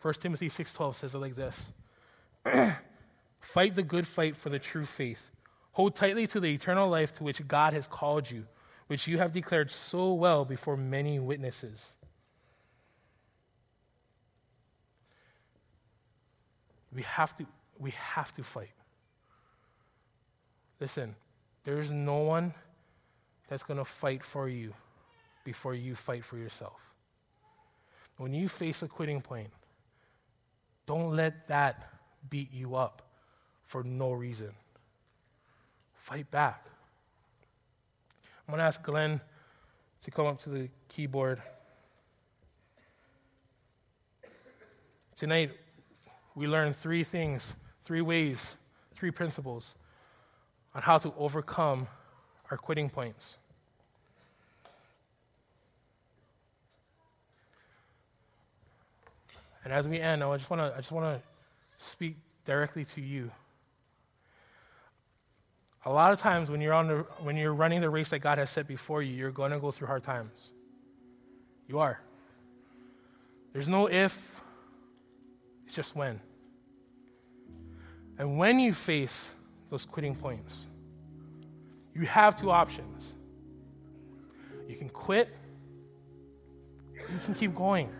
1 0.00 0.14
Timothy 0.14 0.48
6:12 0.48 0.96
says 0.96 1.14
it 1.14 1.18
like 1.18 1.36
this. 1.36 1.72
Fight 3.40 3.74
the 3.74 3.82
good 3.82 4.06
fight 4.06 4.36
for 4.36 4.48
the 4.48 4.58
true 4.58 4.84
faith. 4.84 5.30
Hold 5.72 5.94
tightly 5.94 6.26
to 6.28 6.40
the 6.40 6.48
eternal 6.48 6.88
life 6.88 7.14
to 7.14 7.24
which 7.24 7.46
God 7.46 7.74
has 7.74 7.86
called 7.86 8.30
you, 8.30 8.46
which 8.86 9.06
you 9.06 9.18
have 9.18 9.32
declared 9.32 9.70
so 9.70 10.12
well 10.12 10.44
before 10.44 10.76
many 10.76 11.18
witnesses. 11.18 11.96
We 16.92 17.02
have 17.02 17.36
to, 17.36 17.46
we 17.78 17.92
have 17.92 18.34
to 18.34 18.42
fight. 18.42 18.72
Listen, 20.80 21.14
there's 21.64 21.90
no 21.90 22.16
one 22.16 22.54
that's 23.48 23.62
going 23.62 23.76
to 23.76 23.84
fight 23.84 24.24
for 24.24 24.48
you 24.48 24.72
before 25.44 25.74
you 25.74 25.94
fight 25.94 26.24
for 26.24 26.38
yourself. 26.38 26.80
When 28.16 28.32
you 28.32 28.48
face 28.48 28.82
a 28.82 28.88
quitting 28.88 29.20
point, 29.20 29.50
don't 30.86 31.14
let 31.14 31.48
that 31.48 31.90
beat 32.28 32.52
you 32.52 32.74
up 32.74 33.02
for 33.64 33.82
no 33.82 34.12
reason. 34.12 34.52
Fight 35.94 36.30
back. 36.30 36.66
I'm 38.48 38.52
going 38.52 38.58
to 38.58 38.64
ask 38.64 38.82
Glenn 38.82 39.20
to 40.02 40.10
come 40.10 40.26
up 40.26 40.40
to 40.42 40.50
the 40.50 40.68
keyboard. 40.88 41.42
Tonight, 45.14 45.52
we 46.34 46.46
learned 46.46 46.74
three 46.74 47.04
things, 47.04 47.54
three 47.84 48.00
ways, 48.00 48.56
three 48.94 49.10
principles 49.10 49.74
on 50.74 50.82
how 50.82 50.98
to 50.98 51.12
overcome 51.18 51.88
our 52.50 52.56
quitting 52.56 52.90
points. 52.90 53.36
And 59.64 59.72
as 59.72 59.86
we 59.86 60.00
end, 60.00 60.22
I 60.22 60.36
just 60.36 60.48
want 60.48 60.60
to 60.60 60.72
I 60.74 60.78
just 60.78 60.92
want 60.92 61.20
to 61.20 61.84
speak 61.84 62.16
directly 62.44 62.84
to 62.86 63.00
you. 63.00 63.30
A 65.84 65.92
lot 65.92 66.12
of 66.12 66.20
times 66.20 66.50
when 66.50 66.60
you're 66.60 66.74
on 66.74 66.88
the, 66.88 66.94
when 67.20 67.36
you're 67.36 67.54
running 67.54 67.80
the 67.80 67.88
race 67.88 68.10
that 68.10 68.18
God 68.18 68.38
has 68.38 68.50
set 68.50 68.66
before 68.66 69.02
you, 69.02 69.14
you're 69.14 69.30
going 69.30 69.50
to 69.50 69.58
go 69.58 69.70
through 69.70 69.86
hard 69.86 70.02
times. 70.02 70.52
You 71.68 71.78
are. 71.78 72.00
There's 73.52 73.68
no 73.68 73.88
if, 73.88 74.42
it's 75.66 75.74
just 75.74 75.96
when. 75.96 76.20
And 78.18 78.38
when 78.38 78.60
you 78.60 78.74
face 78.74 79.34
those 79.70 79.86
quitting 79.86 80.14
points, 80.14 80.56
you 81.94 82.06
have 82.06 82.36
two 82.36 82.50
options. 82.50 83.14
You 84.68 84.76
can 84.76 84.88
quit, 84.88 85.28
you 86.94 87.18
can 87.24 87.34
keep 87.34 87.54
going. 87.54 87.90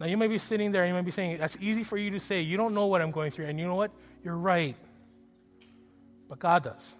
Now, 0.00 0.06
you 0.06 0.16
may 0.16 0.28
be 0.28 0.38
sitting 0.38 0.70
there 0.70 0.84
and 0.84 0.90
you 0.90 0.94
may 0.94 1.02
be 1.02 1.10
saying, 1.10 1.38
That's 1.38 1.56
easy 1.60 1.82
for 1.82 1.96
you 1.96 2.10
to 2.12 2.20
say. 2.20 2.40
You 2.40 2.56
don't 2.56 2.72
know 2.72 2.86
what 2.86 3.02
I'm 3.02 3.10
going 3.10 3.30
through. 3.30 3.46
And 3.46 3.58
you 3.58 3.66
know 3.66 3.74
what? 3.74 3.90
You're 4.22 4.36
right. 4.36 4.76
But 6.28 6.38
God 6.38 6.62
does. 6.62 6.94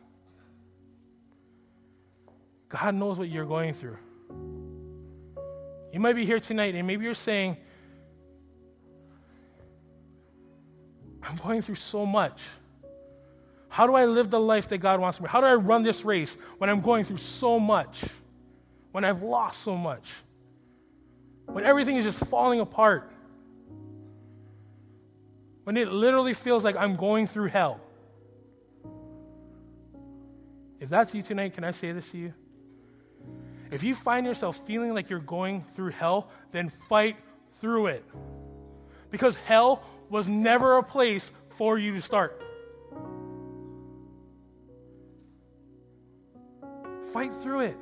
God 2.69 2.95
knows 2.95 3.19
what 3.19 3.29
you're 3.29 3.47
going 3.47 3.73
through. 3.73 3.99
You 5.93 6.01
might 6.01 6.15
be 6.15 6.27
here 6.27 6.39
tonight 6.41 6.75
and 6.75 6.87
maybe 6.87 7.05
you're 7.05 7.15
saying, 7.15 7.57
I'm 11.23 11.37
going 11.37 11.63
through 11.63 11.77
so 11.77 12.07
much. 12.07 12.41
How 13.69 13.87
do 13.87 13.95
I 13.95 14.07
live 14.07 14.31
the 14.31 14.41
life 14.41 14.69
that 14.69 14.79
God 14.79 15.01
wants 15.01 15.21
me? 15.21 15.29
How 15.29 15.41
do 15.41 15.47
I 15.47 15.55
run 15.55 15.83
this 15.83 16.05
race 16.05 16.37
when 16.59 16.71
I'm 16.71 16.81
going 16.81 17.05
through 17.05 17.19
so 17.19 17.61
much? 17.61 18.03
When 18.93 19.05
I've 19.05 19.23
lost 19.23 19.63
so 19.63 19.77
much? 19.77 20.09
When 21.47 21.65
everything 21.65 21.97
is 21.97 22.05
just 22.05 22.19
falling 22.27 22.61
apart? 22.61 23.11
When 25.65 25.77
it 25.77 25.89
literally 25.93 26.35
feels 26.35 26.65
like 26.65 26.77
I'm 26.77 26.97
going 26.97 27.27
through 27.27 27.49
hell? 27.49 27.81
If 30.81 30.89
that's 30.89 31.15
you 31.15 31.23
tonight, 31.23 31.55
can 31.55 31.65
I 31.65 31.73
say 31.73 31.93
this 31.93 32.11
to 32.13 32.19
you? 32.19 32.35
If 33.71 33.83
you 33.83 33.95
find 33.95 34.25
yourself 34.25 34.59
feeling 34.67 34.95
like 34.95 35.11
you're 35.11 35.19
going 35.19 35.65
through 35.75 35.91
hell, 35.91 36.29
then 36.53 36.71
fight 36.71 37.17
through 37.61 37.89
it. 37.89 38.05
Because 39.11 39.37
hell 39.37 39.83
was 40.11 40.29
never 40.29 40.77
a 40.77 40.83
place 40.83 41.31
for 41.51 41.79
you 41.79 41.95
to 41.95 42.03
start. 42.03 42.41
Fight 47.13 47.33
through 47.35 47.61
it. 47.61 47.77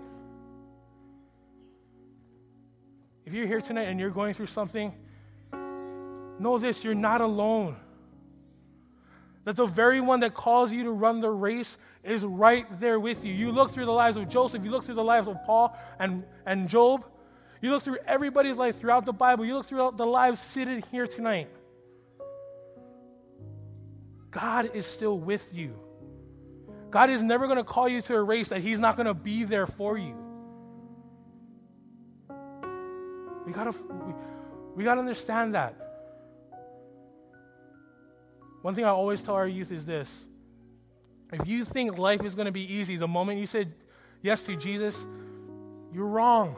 If 3.24 3.34
you're 3.34 3.46
here 3.46 3.60
tonight 3.60 3.88
and 3.88 3.98
you're 3.98 4.10
going 4.10 4.34
through 4.34 4.46
something, 4.46 4.94
know 6.38 6.58
this 6.58 6.84
you're 6.84 6.94
not 6.94 7.20
alone. 7.20 7.76
That 9.44 9.56
the 9.56 9.66
very 9.66 10.00
one 10.00 10.20
that 10.20 10.34
calls 10.34 10.72
you 10.72 10.84
to 10.84 10.90
run 10.90 11.20
the 11.20 11.30
race 11.30 11.78
is 12.02 12.24
right 12.24 12.66
there 12.80 12.98
with 13.00 13.24
you. 13.24 13.32
You 13.32 13.50
look 13.50 13.70
through 13.70 13.86
the 13.86 13.92
lives 13.92 14.16
of 14.16 14.28
Joseph, 14.28 14.64
you 14.64 14.70
look 14.70 14.84
through 14.84 14.94
the 14.94 15.04
lives 15.04 15.28
of 15.28 15.36
Paul 15.44 15.76
and, 15.98 16.24
and 16.44 16.68
Job, 16.68 17.04
you 17.60 17.70
look 17.70 17.82
through 17.82 17.98
everybody's 18.06 18.56
life 18.56 18.78
throughout 18.78 19.04
the 19.04 19.12
Bible, 19.12 19.44
you 19.44 19.54
look 19.54 19.66
through 19.66 19.92
the 19.96 20.06
lives 20.06 20.40
sitting 20.40 20.84
here 20.92 21.06
tonight. 21.06 21.48
God 24.36 24.72
is 24.74 24.84
still 24.84 25.18
with 25.18 25.48
you. 25.54 25.74
God 26.90 27.08
is 27.08 27.22
never 27.22 27.46
going 27.46 27.56
to 27.56 27.64
call 27.64 27.88
you 27.88 28.02
to 28.02 28.14
a 28.14 28.22
race 28.22 28.48
that 28.50 28.60
He's 28.60 28.78
not 28.78 28.94
going 28.96 29.06
to 29.06 29.14
be 29.14 29.44
there 29.44 29.66
for 29.66 29.96
you. 29.96 30.14
We 33.46 33.52
got 33.52 33.64
to 33.64 33.70
we, 33.70 34.14
we 34.76 34.84
got 34.84 34.94
to 34.94 35.00
understand 35.00 35.54
that. 35.54 35.74
One 38.60 38.74
thing 38.74 38.84
I 38.84 38.88
always 38.88 39.22
tell 39.22 39.36
our 39.36 39.48
youth 39.48 39.72
is 39.72 39.86
this. 39.86 40.26
If 41.32 41.48
you 41.48 41.64
think 41.64 41.96
life 41.96 42.22
is 42.22 42.34
going 42.34 42.46
to 42.46 42.52
be 42.52 42.74
easy 42.74 42.96
the 42.96 43.08
moment 43.08 43.40
you 43.40 43.46
said 43.46 43.72
yes 44.20 44.42
to 44.42 44.56
Jesus, 44.56 45.06
you're 45.94 46.06
wrong. 46.06 46.56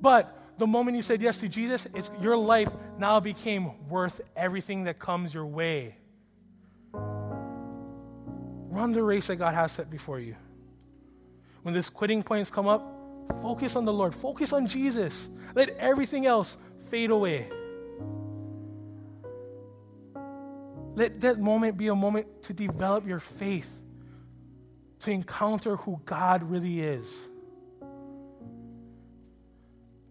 But 0.00 0.41
the 0.58 0.66
moment 0.66 0.96
you 0.96 1.02
said 1.02 1.20
yes 1.20 1.38
to 1.38 1.48
Jesus, 1.48 1.86
it's, 1.94 2.10
your 2.20 2.36
life 2.36 2.70
now 2.98 3.20
became 3.20 3.88
worth 3.88 4.20
everything 4.36 4.84
that 4.84 4.98
comes 4.98 5.32
your 5.32 5.46
way. 5.46 5.96
Run 6.92 8.92
the 8.92 9.02
race 9.02 9.26
that 9.26 9.36
God 9.36 9.54
has 9.54 9.72
set 9.72 9.90
before 9.90 10.20
you. 10.20 10.36
When 11.62 11.74
these 11.74 11.90
quitting 11.90 12.22
points 12.22 12.50
come 12.50 12.66
up, 12.66 12.82
focus 13.40 13.76
on 13.76 13.84
the 13.84 13.92
Lord, 13.92 14.14
focus 14.14 14.52
on 14.52 14.66
Jesus. 14.66 15.28
Let 15.54 15.70
everything 15.70 16.26
else 16.26 16.56
fade 16.90 17.10
away. 17.10 17.48
Let 20.94 21.20
that 21.22 21.40
moment 21.40 21.76
be 21.76 21.88
a 21.88 21.94
moment 21.94 22.42
to 22.44 22.52
develop 22.52 23.06
your 23.06 23.20
faith, 23.20 23.70
to 25.00 25.10
encounter 25.10 25.76
who 25.76 26.00
God 26.04 26.42
really 26.42 26.80
is. 26.80 27.28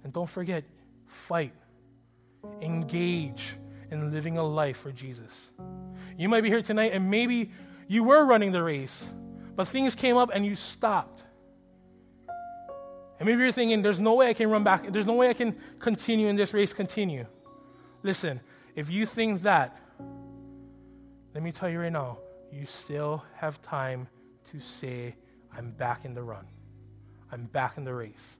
And 0.03 0.11
don't 0.11 0.29
forget, 0.29 0.63
fight, 1.05 1.53
engage 2.61 3.55
in 3.91 4.11
living 4.11 4.37
a 4.37 4.43
life 4.43 4.77
for 4.77 4.91
Jesus. 4.91 5.51
You 6.17 6.29
might 6.29 6.41
be 6.41 6.49
here 6.49 6.61
tonight 6.61 6.93
and 6.93 7.09
maybe 7.09 7.51
you 7.87 8.03
were 8.03 8.25
running 8.25 8.51
the 8.51 8.63
race, 8.63 9.11
but 9.55 9.67
things 9.67 9.95
came 9.95 10.17
up 10.17 10.31
and 10.33 10.45
you 10.45 10.55
stopped. 10.55 11.23
And 13.19 13.27
maybe 13.27 13.43
you're 13.43 13.51
thinking, 13.51 13.83
there's 13.83 13.99
no 13.99 14.15
way 14.15 14.29
I 14.29 14.33
can 14.33 14.49
run 14.49 14.63
back, 14.63 14.91
there's 14.91 15.05
no 15.05 15.13
way 15.13 15.29
I 15.29 15.33
can 15.33 15.55
continue 15.77 16.27
in 16.27 16.35
this 16.35 16.53
race, 16.53 16.73
continue. 16.73 17.27
Listen, 18.01 18.41
if 18.75 18.89
you 18.89 19.05
think 19.05 19.43
that, 19.43 19.77
let 21.33 21.43
me 21.43 21.51
tell 21.51 21.69
you 21.69 21.79
right 21.79 21.91
now, 21.91 22.17
you 22.51 22.65
still 22.65 23.23
have 23.35 23.61
time 23.61 24.07
to 24.51 24.59
say, 24.59 25.15
I'm 25.55 25.71
back 25.71 26.05
in 26.05 26.13
the 26.13 26.23
run. 26.23 26.45
I'm 27.31 27.45
back 27.45 27.77
in 27.77 27.83
the 27.83 27.93
race. 27.93 28.37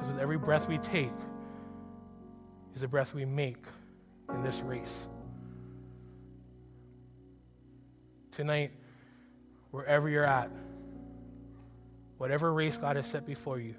Because 0.00 0.14
with 0.14 0.22
every 0.22 0.38
breath 0.38 0.66
we 0.66 0.78
take 0.78 1.12
is 2.74 2.82
a 2.82 2.88
breath 2.88 3.12
we 3.12 3.26
make 3.26 3.62
in 4.32 4.42
this 4.42 4.60
race. 4.60 5.06
Tonight, 8.32 8.70
wherever 9.72 10.08
you're 10.08 10.24
at, 10.24 10.50
whatever 12.16 12.50
race 12.50 12.78
God 12.78 12.96
has 12.96 13.08
set 13.08 13.26
before 13.26 13.60
you, 13.60 13.74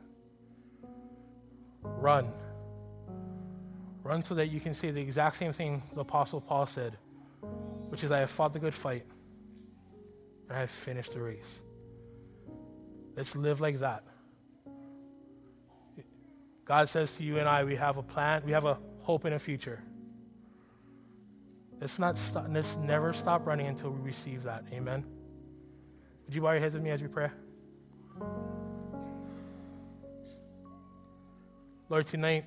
run. 1.82 2.32
Run 4.04 4.24
so 4.24 4.36
that 4.36 4.52
you 4.52 4.60
can 4.60 4.76
say 4.76 4.92
the 4.92 5.02
exact 5.02 5.38
same 5.38 5.54
thing 5.54 5.82
the 5.96 6.02
Apostle 6.02 6.40
Paul 6.40 6.68
said, 6.68 6.98
which 7.90 8.04
is, 8.04 8.12
I 8.12 8.20
have 8.20 8.30
fought 8.30 8.54
the 8.54 8.60
good 8.60 8.76
fight 8.76 9.08
and 10.48 10.56
I 10.56 10.60
have 10.60 10.70
finished 10.70 11.16
the 11.16 11.22
race. 11.22 11.64
Let's 13.16 13.36
live 13.36 13.60
like 13.60 13.80
that. 13.80 14.04
God 16.66 16.90
says 16.90 17.16
to 17.18 17.24
you 17.24 17.38
and 17.38 17.48
I, 17.48 17.64
we 17.64 17.76
have 17.76 17.98
a 17.98 18.04
plan, 18.04 18.44
we 18.46 18.52
have 18.52 18.66
a 18.66 18.78
hope 19.00 19.26
and 19.26 19.36
a 19.36 19.40
future. 19.40 19.82
Let's 21.80 21.98
not 21.98 22.18
stop, 22.18 22.46
let's 22.50 22.78
never 22.78 23.12
stop 23.12 23.46
running 23.46 23.68
until 23.68 23.90
we 23.90 24.02
receive 24.02 24.44
that. 24.44 24.66
Amen. 24.72 25.04
Would 26.26 26.36
you 26.36 26.42
bow 26.42 26.52
your 26.52 26.60
heads 26.62 26.76
with 26.76 26.84
me 26.84 26.92
as 26.92 27.02
we 27.02 27.08
pray? 27.08 27.30
Lord, 31.90 32.08
tonight, 32.08 32.46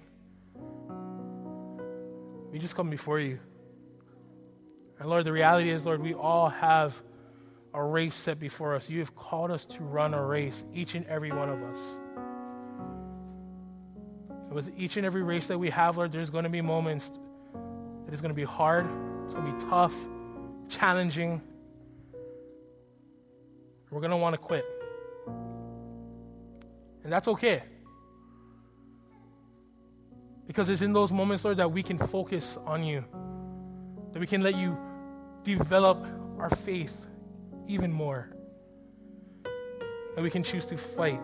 we 2.51 2.59
just 2.59 2.77
come 2.77 2.89
before 2.89 3.19
you. 3.19 3.41
And 5.01 5.11
Lord, 5.11 5.27
the 5.27 5.33
reality 5.33 5.71
is, 5.71 5.85
Lord, 5.85 6.01
we 6.01 6.15
all 6.15 6.49
have 6.49 7.03
a 7.75 7.83
race 7.83 8.15
set 8.15 8.39
before 8.39 8.75
us. 8.75 8.89
You 8.89 9.01
have 9.01 9.17
called 9.17 9.51
us 9.51 9.65
to 9.67 9.83
run 9.83 10.15
a 10.15 10.25
race, 10.25 10.65
each 10.73 10.95
and 10.95 11.05
every 11.07 11.33
one 11.33 11.51
of 11.51 11.61
us. 11.63 11.81
With 14.55 14.73
each 14.79 14.97
and 14.97 15.05
every 15.05 15.25
race 15.25 15.49
that 15.49 15.59
we 15.59 15.69
have, 15.71 15.97
Lord, 15.97 16.13
there's 16.13 16.31
going 16.31 16.45
to 16.45 16.51
be 16.51 16.61
moments 16.61 17.11
that 18.05 18.13
it's 18.13 18.23
going 18.23 18.31
to 18.31 18.37
be 18.37 18.45
hard, 18.45 18.87
it's 19.25 19.35
going 19.35 19.47
to 19.47 19.53
be 19.53 19.65
tough, 19.69 19.93
challenging. 20.69 21.43
We're 23.91 24.01
going 24.01 24.13
to 24.13 24.17
want 24.17 24.35
to 24.35 24.39
quit. 24.39 24.65
And 27.03 27.13
that's 27.13 27.27
okay. 27.27 27.65
Because 30.47 30.69
it's 30.69 30.83
in 30.83 30.93
those 30.93 31.11
moments, 31.11 31.45
Lord, 31.45 31.57
that 31.57 31.73
we 31.73 31.83
can 31.83 31.99
focus 31.99 32.57
on 32.65 32.85
you, 32.85 33.05
that 34.13 34.21
we 34.21 34.27
can 34.29 34.43
let 34.43 34.57
you 34.57 34.79
develop 35.43 36.07
our 36.39 36.51
faith 36.51 36.95
even 37.67 37.93
more, 37.93 38.31
that 40.15 40.23
we 40.23 40.31
can 40.31 40.45
choose 40.45 40.65
to 40.67 40.77
fight. 40.77 41.21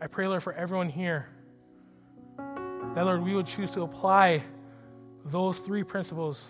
I 0.00 0.06
pray, 0.06 0.26
Lord, 0.26 0.42
for 0.42 0.52
everyone 0.52 0.88
here, 0.88 1.28
that, 2.36 3.04
Lord, 3.04 3.22
we 3.22 3.34
would 3.34 3.46
choose 3.46 3.70
to 3.72 3.82
apply 3.82 4.42
those 5.24 5.58
three 5.58 5.82
principles 5.82 6.44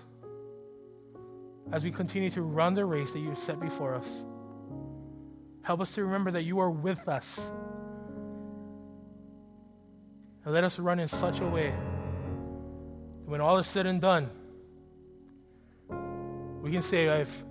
as 1.72 1.84
we 1.84 1.90
continue 1.90 2.30
to 2.30 2.42
run 2.42 2.74
the 2.74 2.84
race 2.84 3.12
that 3.12 3.18
you 3.18 3.28
have 3.28 3.38
set 3.38 3.60
before 3.60 3.94
us. 3.94 4.24
Help 5.62 5.80
us 5.80 5.92
to 5.92 6.04
remember 6.04 6.30
that 6.30 6.42
you 6.42 6.58
are 6.60 6.70
with 6.70 7.08
us 7.08 7.50
and 10.44 10.54
let 10.54 10.64
us 10.64 10.78
run 10.78 10.98
in 10.98 11.08
such 11.08 11.40
a 11.40 11.46
way 11.46 11.70
that 11.70 13.30
when 13.30 13.40
all 13.40 13.58
is 13.58 13.66
said 13.66 13.84
and 13.86 14.00
done, 14.00 14.30
we 16.62 16.72
can 16.72 16.82
say, 16.82 17.08
I've, 17.08 17.44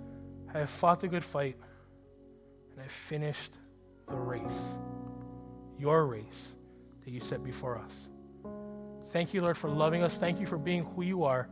I 0.52 0.58
have 0.58 0.70
fought 0.70 1.00
the 1.00 1.08
good 1.08 1.22
fight 1.22 1.56
and 2.72 2.80
I've 2.82 2.90
finished 2.90 3.52
the 4.08 4.16
race, 4.16 4.78
your 5.78 6.06
race 6.06 6.54
that 7.04 7.10
you 7.10 7.20
set 7.20 7.44
before 7.44 7.78
us. 7.78 8.08
Thank 9.08 9.32
you, 9.32 9.40
Lord, 9.40 9.56
for 9.56 9.70
loving 9.70 10.02
us. 10.02 10.16
Thank 10.16 10.40
you 10.40 10.46
for 10.46 10.58
being 10.58 10.84
who 10.84 11.02
you 11.02 11.24
are. 11.24 11.48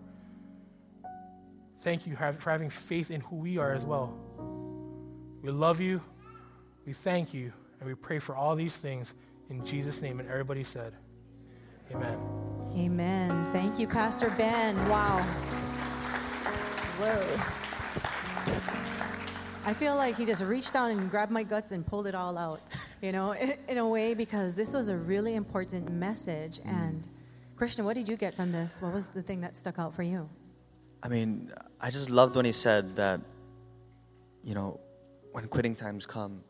Thank 1.83 2.07
you 2.07 2.17
for 2.17 2.51
having 2.51 2.71
faith 2.71 3.11
in 3.11 3.21
who 3.21 3.37
we 3.37 3.59
are 3.59 3.73
as 3.73 3.85
well. 3.85 4.13
We 5.43 5.51
love 5.51 5.81
you, 5.81 6.01
we 6.85 6.93
thank 6.93 7.33
you, 7.33 7.53
and 7.79 7.89
we 7.89 7.95
pray 7.95 8.19
for 8.19 8.35
all 8.35 8.57
these 8.57 8.77
things 8.77 9.15
in 9.49 9.65
Jesus' 9.65 10.03
name. 10.03 10.19
And 10.19 10.29
everybody 10.29 10.65
said, 10.65 10.95
Amen. 11.93 12.19
Amen. 12.77 13.49
Thank 13.53 13.79
you, 13.79 13.87
Pastor 13.87 14.35
Ben. 14.37 14.77
Wow. 14.89 15.23
Whoa. 16.99 17.41
I 19.65 19.75
feel 19.75 19.97
like 19.97 20.17
he 20.17 20.25
just 20.25 20.43
reached 20.43 20.73
down 20.73 20.91
and 20.91 21.11
grabbed 21.11 21.33
my 21.33 21.43
guts 21.43 21.73
and 21.73 21.87
pulled 21.87 22.07
it 22.07 22.15
all 22.15 22.37
out, 22.39 22.61
you 23.03 23.13
know, 23.13 23.33
in, 23.33 23.55
in 23.69 23.79
a 23.79 23.89
way, 23.89 24.15
because 24.15 24.55
this 24.55 24.73
was 24.73 24.89
a 24.89 24.97
really 24.97 25.35
important 25.35 25.91
message. 25.91 26.59
Mm-hmm. 26.59 26.69
And 26.69 27.09
Christian, 27.57 27.85
what 27.85 27.95
did 27.95 28.09
you 28.09 28.17
get 28.17 28.35
from 28.35 28.53
this? 28.53 28.81
What 28.81 28.93
was 28.93 29.09
the 29.09 29.23
thing 29.23 29.41
that 29.41 29.57
stuck 29.57 29.79
out 29.79 29.95
for 29.95 30.03
you? 30.03 30.29
I 31.03 31.09
mean, 31.09 31.53
I 31.81 31.91
just 31.91 32.11
loved 32.11 32.37
when 32.37 32.45
he 32.45 32.53
said 32.53 32.97
that, 32.97 33.21
you 34.43 34.55
know, 34.55 34.81
when 35.33 35.47
quitting 35.49 35.75
times 35.75 36.07
come, 36.07 36.43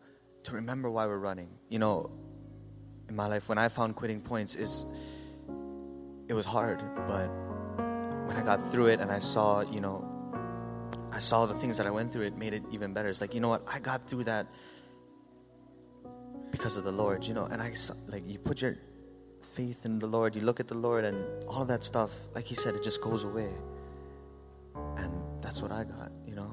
to 0.44 0.52
remember 0.52 0.88
why 0.90 1.06
we're 1.06 1.18
running. 1.18 1.48
You 1.68 1.80
know, 1.80 2.10
in 3.08 3.16
my 3.16 3.26
life, 3.26 3.48
when 3.48 3.58
I 3.58 3.68
found 3.68 3.96
quitting 3.96 4.20
points, 4.20 4.54
is 4.54 4.86
it 6.28 6.34
was 6.34 6.46
hard, 6.46 6.82
but 7.06 7.28
when 8.26 8.36
I 8.36 8.42
got 8.42 8.72
through 8.72 8.86
it 8.88 9.00
and 9.00 9.10
I 9.10 9.18
saw, 9.18 9.60
you 9.60 9.80
know, 9.80 10.04
I 11.12 11.18
saw 11.18 11.46
the 11.46 11.54
things 11.54 11.76
that 11.78 11.86
I 11.86 11.90
went 11.90 12.12
through, 12.12 12.22
it 12.22 12.36
made 12.36 12.52
it 12.52 12.62
even 12.72 12.92
better. 12.92 13.08
It's 13.08 13.20
like, 13.20 13.34
you 13.34 13.40
know 13.40 13.48
what, 13.48 13.62
I 13.66 13.78
got 13.78 14.08
through 14.08 14.24
that 14.24 14.46
because 16.56 16.78
of 16.78 16.84
the 16.84 16.92
Lord, 16.92 17.22
you 17.26 17.34
know, 17.34 17.44
and 17.44 17.60
I 17.60 17.74
like, 18.08 18.26
you 18.26 18.38
put 18.38 18.62
your 18.62 18.78
faith 19.54 19.84
in 19.84 19.98
the 19.98 20.06
Lord, 20.06 20.34
you 20.34 20.40
look 20.40 20.58
at 20.58 20.68
the 20.68 20.74
Lord, 20.74 21.04
and 21.04 21.18
all 21.44 21.66
that 21.66 21.84
stuff, 21.84 22.10
like 22.34 22.46
he 22.46 22.54
said, 22.54 22.74
it 22.74 22.82
just 22.82 23.02
goes 23.02 23.24
away. 23.24 23.50
And 24.96 25.12
that's 25.42 25.60
what 25.60 25.70
I 25.70 25.84
got, 25.84 26.10
you 26.26 26.34
know. 26.34 26.50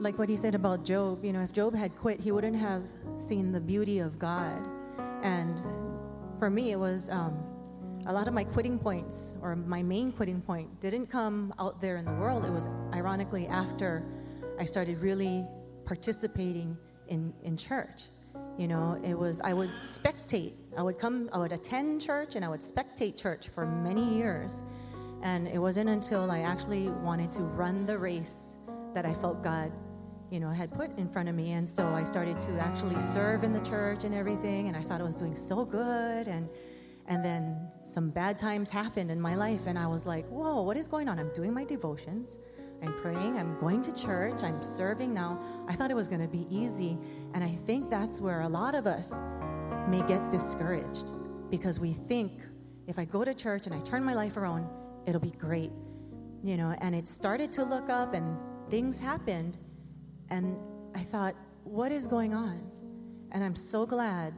Like 0.00 0.18
what 0.18 0.28
he 0.28 0.36
said 0.36 0.56
about 0.56 0.84
Job, 0.84 1.24
you 1.24 1.32
know, 1.32 1.40
if 1.40 1.52
Job 1.52 1.72
had 1.72 1.96
quit, 1.96 2.18
he 2.18 2.32
wouldn't 2.32 2.56
have 2.56 2.82
seen 3.20 3.52
the 3.52 3.60
beauty 3.60 4.00
of 4.00 4.18
God. 4.18 4.68
And 5.22 5.60
for 6.40 6.50
me, 6.50 6.72
it 6.72 6.78
was 6.78 7.08
um, 7.10 7.38
a 8.06 8.12
lot 8.12 8.26
of 8.26 8.34
my 8.34 8.42
quitting 8.42 8.76
points, 8.76 9.36
or 9.40 9.54
my 9.54 9.84
main 9.84 10.10
quitting 10.10 10.40
point, 10.40 10.80
didn't 10.80 11.06
come 11.06 11.54
out 11.60 11.80
there 11.80 11.96
in 11.96 12.04
the 12.04 12.14
world. 12.14 12.44
It 12.44 12.50
was 12.50 12.68
ironically 12.92 13.46
after 13.46 14.04
I 14.58 14.64
started 14.64 14.98
really 15.00 15.46
participating 15.84 16.76
in, 17.06 17.32
in 17.44 17.56
church. 17.56 18.02
You 18.58 18.68
know, 18.68 19.00
it 19.02 19.18
was, 19.18 19.40
I 19.40 19.52
would 19.52 19.70
spectate. 19.82 20.54
I 20.76 20.82
would 20.82 20.98
come, 20.98 21.30
I 21.32 21.38
would 21.38 21.52
attend 21.52 22.02
church 22.02 22.34
and 22.36 22.44
I 22.44 22.48
would 22.48 22.60
spectate 22.60 23.16
church 23.16 23.48
for 23.48 23.66
many 23.66 24.16
years. 24.16 24.62
And 25.22 25.48
it 25.48 25.58
wasn't 25.58 25.88
until 25.88 26.30
I 26.30 26.40
actually 26.40 26.90
wanted 26.90 27.32
to 27.32 27.42
run 27.42 27.86
the 27.86 27.96
race 27.96 28.56
that 28.94 29.04
I 29.04 29.14
felt 29.14 29.42
God, 29.42 29.72
you 30.30 30.40
know, 30.40 30.50
had 30.50 30.72
put 30.72 30.96
in 30.98 31.08
front 31.08 31.28
of 31.28 31.34
me. 31.34 31.52
And 31.52 31.68
so 31.68 31.86
I 31.88 32.04
started 32.04 32.40
to 32.42 32.52
actually 32.58 32.98
serve 33.00 33.44
in 33.44 33.52
the 33.52 33.60
church 33.60 34.04
and 34.04 34.14
everything. 34.14 34.68
And 34.68 34.76
I 34.76 34.82
thought 34.82 35.00
I 35.00 35.04
was 35.04 35.16
doing 35.16 35.36
so 35.36 35.64
good. 35.64 36.28
And, 36.28 36.48
and 37.10 37.24
then 37.24 37.56
some 37.80 38.10
bad 38.10 38.38
times 38.38 38.70
happened 38.70 39.10
in 39.10 39.20
my 39.20 39.34
life, 39.34 39.62
and 39.66 39.76
I 39.76 39.88
was 39.88 40.06
like, 40.06 40.26
whoa, 40.28 40.62
what 40.62 40.76
is 40.76 40.86
going 40.86 41.08
on? 41.08 41.18
I'm 41.18 41.32
doing 41.34 41.52
my 41.52 41.64
devotions, 41.64 42.38
I'm 42.82 42.94
praying, 43.00 43.36
I'm 43.38 43.58
going 43.60 43.82
to 43.82 43.92
church, 43.92 44.42
I'm 44.42 44.62
serving 44.62 45.12
now. 45.12 45.40
I 45.68 45.74
thought 45.74 45.90
it 45.90 45.94
was 45.94 46.08
going 46.08 46.22
to 46.22 46.28
be 46.28 46.46
easy. 46.50 46.98
And 47.34 47.44
I 47.44 47.54
think 47.66 47.90
that's 47.90 48.20
where 48.20 48.40
a 48.42 48.48
lot 48.48 48.74
of 48.74 48.86
us 48.86 49.12
may 49.88 50.02
get 50.06 50.30
discouraged 50.30 51.12
because 51.50 51.78
we 51.78 51.92
think 51.92 52.32
if 52.86 52.98
I 52.98 53.04
go 53.04 53.24
to 53.24 53.34
church 53.34 53.66
and 53.66 53.74
I 53.74 53.80
turn 53.80 54.02
my 54.02 54.14
life 54.14 54.36
around, 54.36 54.68
it'll 55.06 55.20
be 55.20 55.30
great. 55.32 55.72
You 56.42 56.56
know, 56.56 56.74
and 56.80 56.94
it 56.94 57.08
started 57.08 57.52
to 57.52 57.64
look 57.64 57.90
up, 57.90 58.14
and 58.14 58.36
things 58.70 58.98
happened, 58.98 59.58
and 60.30 60.56
I 60.94 61.02
thought, 61.02 61.34
what 61.64 61.92
is 61.92 62.06
going 62.06 62.32
on? 62.32 62.62
And 63.32 63.44
I'm 63.44 63.54
so 63.54 63.84
glad 63.84 64.32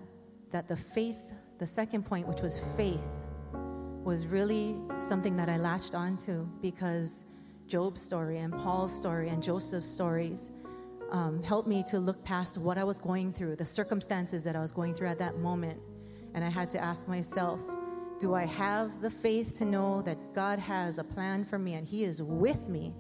that 0.51 0.66
the 0.66 0.76
faith, 0.76 1.16
the 1.59 1.66
second 1.66 2.05
point, 2.05 2.26
which 2.26 2.40
was 2.40 2.59
faith, 2.76 3.01
was 4.03 4.26
really 4.26 4.76
something 5.01 5.36
that 5.36 5.49
I 5.49 5.59
latched 5.59 5.95
onto 5.95 6.45
because 6.61 7.24
Job's 7.72 8.02
story 8.02 8.40
and 8.40 8.52
Paul's 8.52 8.94
story 8.94 9.30
and 9.30 9.42
Joseph's 9.42 9.88
stories 9.88 10.50
um, 11.10 11.42
helped 11.42 11.66
me 11.66 11.82
to 11.88 11.98
look 11.98 12.22
past 12.22 12.58
what 12.58 12.76
I 12.76 12.84
was 12.84 12.98
going 12.98 13.32
through, 13.32 13.56
the 13.56 13.64
circumstances 13.64 14.44
that 14.44 14.54
I 14.54 14.60
was 14.60 14.72
going 14.72 14.92
through 14.92 15.08
at 15.08 15.18
that 15.20 15.38
moment. 15.38 15.80
And 16.34 16.44
I 16.44 16.50
had 16.50 16.70
to 16.72 16.78
ask 16.78 17.08
myself, 17.08 17.60
do 18.20 18.34
I 18.34 18.44
have 18.44 19.00
the 19.00 19.08
faith 19.08 19.54
to 19.54 19.64
know 19.64 20.02
that 20.02 20.18
God 20.34 20.58
has 20.58 20.98
a 20.98 21.04
plan 21.04 21.46
for 21.46 21.58
me 21.58 21.72
and 21.72 21.88
He 21.88 22.04
is 22.04 22.20
with 22.20 22.68
me 22.68 22.92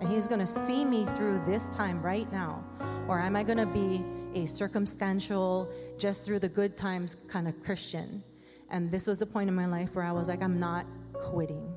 and 0.00 0.08
He's 0.08 0.28
going 0.28 0.38
to 0.38 0.46
see 0.46 0.84
me 0.84 1.04
through 1.16 1.42
this 1.44 1.68
time 1.70 2.00
right 2.00 2.30
now? 2.30 2.64
Or 3.08 3.18
am 3.18 3.34
I 3.34 3.42
going 3.42 3.58
to 3.58 3.66
be 3.66 4.04
a 4.40 4.46
circumstantial, 4.46 5.68
just 5.98 6.24
through 6.24 6.38
the 6.38 6.48
good 6.48 6.76
times 6.76 7.16
kind 7.26 7.48
of 7.48 7.60
Christian? 7.60 8.22
And 8.70 8.88
this 8.88 9.08
was 9.08 9.18
the 9.18 9.26
point 9.26 9.48
in 9.48 9.56
my 9.56 9.66
life 9.66 9.96
where 9.96 10.04
I 10.04 10.12
was 10.12 10.28
like, 10.28 10.42
I'm 10.42 10.60
not 10.60 10.86
quitting. 11.12 11.71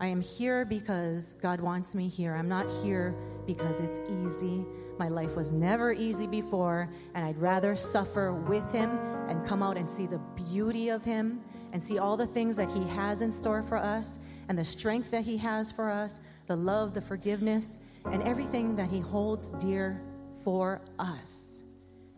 I 0.00 0.06
am 0.06 0.20
here 0.20 0.64
because 0.64 1.34
God 1.42 1.60
wants 1.60 1.94
me 1.94 2.08
here. 2.08 2.36
I'm 2.36 2.48
not 2.48 2.70
here 2.82 3.16
because 3.46 3.80
it's 3.80 3.98
easy. 4.08 4.64
My 4.96 5.08
life 5.08 5.34
was 5.34 5.50
never 5.50 5.92
easy 5.92 6.26
before, 6.26 6.88
and 7.14 7.24
I'd 7.24 7.38
rather 7.38 7.76
suffer 7.76 8.32
with 8.32 8.70
Him 8.72 8.90
and 9.28 9.46
come 9.46 9.62
out 9.62 9.76
and 9.76 9.90
see 9.90 10.06
the 10.06 10.20
beauty 10.36 10.88
of 10.88 11.04
Him 11.04 11.40
and 11.72 11.82
see 11.82 11.98
all 11.98 12.16
the 12.16 12.26
things 12.26 12.56
that 12.56 12.70
He 12.70 12.82
has 12.88 13.22
in 13.22 13.32
store 13.32 13.62
for 13.62 13.76
us 13.76 14.20
and 14.48 14.56
the 14.56 14.64
strength 14.64 15.10
that 15.10 15.24
He 15.24 15.36
has 15.36 15.72
for 15.72 15.90
us, 15.90 16.20
the 16.46 16.56
love, 16.56 16.94
the 16.94 17.00
forgiveness, 17.00 17.78
and 18.06 18.22
everything 18.22 18.76
that 18.76 18.88
He 18.88 19.00
holds 19.00 19.50
dear 19.50 20.00
for 20.44 20.80
us. 20.98 21.62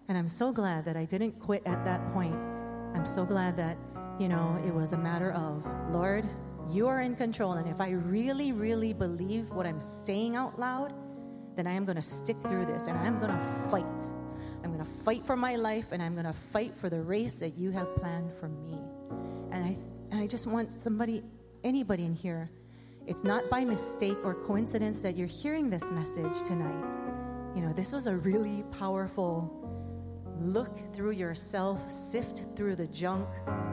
And 0.09 0.19
I'm 0.19 0.29
so 0.29 0.53
glad 0.53 0.85
that 0.85 0.97
I 0.97 1.05
didn't 1.07 1.39
quit 1.39 1.63
at 1.67 1.85
that 1.85 2.13
point. 2.13 2.35
I'm 2.95 3.07
so 3.07 3.25
glad 3.25 3.57
that, 3.57 3.79
you 4.19 4.29
know, 4.29 4.61
it 4.67 4.75
was 4.75 4.93
a 4.93 4.99
matter 4.99 5.33
of, 5.33 5.65
Lord, 5.93 6.29
you 6.73 6.87
are 6.87 7.01
in 7.01 7.17
control. 7.17 7.53
And 7.53 7.69
if 7.69 7.81
I 7.81 7.91
really, 7.91 8.53
really 8.53 8.93
believe 8.93 9.51
what 9.51 9.67
I'm 9.67 9.81
saying 9.81 10.37
out 10.37 10.59
loud, 10.59 10.93
then 11.57 11.67
I 11.67 11.73
am 11.73 11.85
going 11.85 11.97
to 11.97 12.03
stick 12.03 12.37
through 12.43 12.67
this 12.67 12.87
and 12.87 12.97
I'm 12.97 13.19
going 13.19 13.33
to 13.33 13.69
fight. 13.71 13.85
I'm 14.63 14.73
going 14.73 14.85
to 14.85 15.05
fight 15.05 15.27
for 15.27 15.37
my 15.37 15.57
life 15.57 15.87
and 15.93 16.03
I'm 16.03 16.15
going 16.15 16.27
to 16.27 16.33
fight 16.33 16.75
for 16.75 16.89
the 16.89 17.01
race 17.01 17.35
that 17.35 17.57
you 17.57 17.71
have 17.71 17.95
planned 17.97 18.33
for 18.39 18.49
me. 18.49 18.79
And 19.51 19.65
I, 19.65 19.77
and 20.11 20.21
I 20.21 20.27
just 20.27 20.47
want 20.47 20.73
somebody, 20.73 21.23
anybody 21.65 22.05
in 22.05 22.15
here, 22.15 22.51
it's 23.07 23.25
not 23.25 23.49
by 23.51 23.65
mistake 23.65 24.19
or 24.25 24.35
coincidence 24.35 25.01
that 25.01 25.17
you're 25.17 25.27
hearing 25.27 25.71
this 25.71 25.85
message 25.91 26.43
tonight. 26.47 26.85
You 27.57 27.63
know, 27.63 27.73
this 27.73 27.93
was 27.93 28.07
a 28.07 28.17
really 28.17 28.63
powerful 28.79 29.57
look 30.41 30.95
through 30.95 31.13
yourself, 31.13 31.91
sift 31.91 32.45
through 32.57 32.77
the 32.77 32.87
junk 32.87 33.29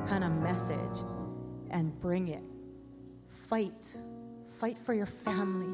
kind 0.08 0.24
of 0.24 0.32
message 0.32 1.04
and 1.70 1.98
bring 2.02 2.30
it. 2.30 2.44
Fight. 3.48 3.86
Fight 4.60 4.78
for 4.86 4.94
your 4.94 5.06
family. 5.06 5.74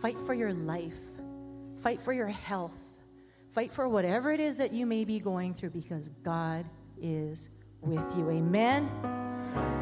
Fight 0.00 0.16
for 0.26 0.34
your 0.34 0.52
life. 0.52 0.92
Fight 1.80 2.00
for 2.00 2.12
your 2.12 2.28
health. 2.28 2.72
Fight 3.52 3.72
for 3.72 3.88
whatever 3.88 4.32
it 4.32 4.40
is 4.40 4.56
that 4.56 4.72
you 4.72 4.86
may 4.86 5.04
be 5.04 5.20
going 5.20 5.54
through 5.54 5.70
because 5.70 6.10
God 6.22 6.64
is 7.00 7.50
with 7.82 8.16
you. 8.16 8.30
Amen. 8.30 8.90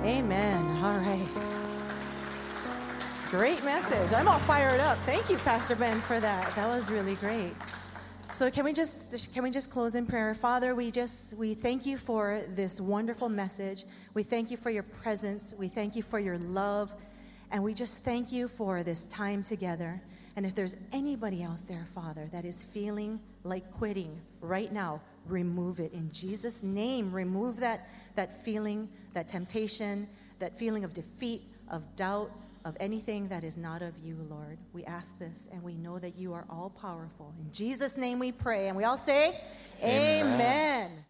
Amen. 0.05 0.85
All 0.85 0.99
right. 0.99 1.29
Great 3.31 3.65
message. 3.65 4.13
I'm 4.13 4.29
all 4.29 4.41
fired 4.41 4.81
up. 4.81 4.99
Thank 5.07 5.31
you, 5.31 5.39
Pastor 5.39 5.77
Ben, 5.77 6.01
for 6.03 6.21
that. 6.21 6.55
That 6.55 6.67
was 6.67 6.91
really 6.91 7.15
great. 7.15 7.53
So 8.33 8.51
can 8.51 8.65
we 8.65 8.73
just 8.73 8.95
can 9.33 9.43
we 9.43 9.51
just 9.51 9.71
close 9.71 9.95
in 9.95 10.07
prayer? 10.07 10.35
Father, 10.35 10.75
we 10.75 10.91
just 10.91 11.35
we 11.35 11.55
thank 11.55 11.87
you 11.87 11.99
for 11.99 12.43
this 12.55 12.81
wonderful 12.81 13.29
message. 13.29 13.85
We 14.15 14.23
thank 14.23 14.51
you 14.51 14.57
for 14.57 14.71
your 14.71 14.83
presence. 14.83 15.55
We 15.57 15.69
thank 15.69 15.95
you 15.95 16.03
for 16.03 16.19
your 16.19 16.39
love. 16.39 16.95
And 17.53 17.63
we 17.63 17.75
just 17.75 18.03
thank 18.03 18.33
you 18.33 18.49
for 18.49 18.83
this 18.83 19.05
time 19.05 19.45
together. 19.45 20.03
And 20.37 20.47
if 20.47 20.55
there's 20.55 20.75
anybody 20.91 21.43
out 21.43 21.67
there, 21.67 21.87
Father, 21.95 22.27
that 22.33 22.47
is 22.47 22.63
feeling 22.63 23.21
like 23.45 23.71
quitting 23.73 24.19
right 24.41 24.73
now, 24.73 25.03
remove 25.27 25.79
it. 25.79 25.93
In 25.93 26.11
Jesus' 26.11 26.63
name, 26.63 27.13
remove 27.13 27.61
that, 27.61 27.91
that 28.15 28.43
feeling, 28.43 28.89
that 29.13 29.29
temptation, 29.29 30.09
that 30.39 30.59
feeling 30.59 30.83
of 30.83 30.95
defeat, 30.95 31.43
of 31.69 31.83
doubt, 31.95 32.31
of 32.65 32.75
anything 32.81 33.29
that 33.29 33.45
is 33.45 33.59
not 33.59 33.83
of 33.83 33.93
you, 34.03 34.17
Lord. 34.31 34.57
We 34.73 34.85
ask 34.85 35.19
this 35.19 35.47
and 35.53 35.63
we 35.63 35.75
know 35.75 35.99
that 35.99 36.17
you 36.17 36.33
are 36.33 36.47
all 36.49 36.71
powerful. 36.71 37.35
In 37.39 37.53
Jesus' 37.53 37.99
name 37.99 38.19
we 38.19 38.33
pray. 38.33 38.69
And 38.69 38.77
we 38.79 38.85
all 38.85 38.97
say, 38.97 39.41
Amen. 39.83 40.35
Amen. 40.35 41.05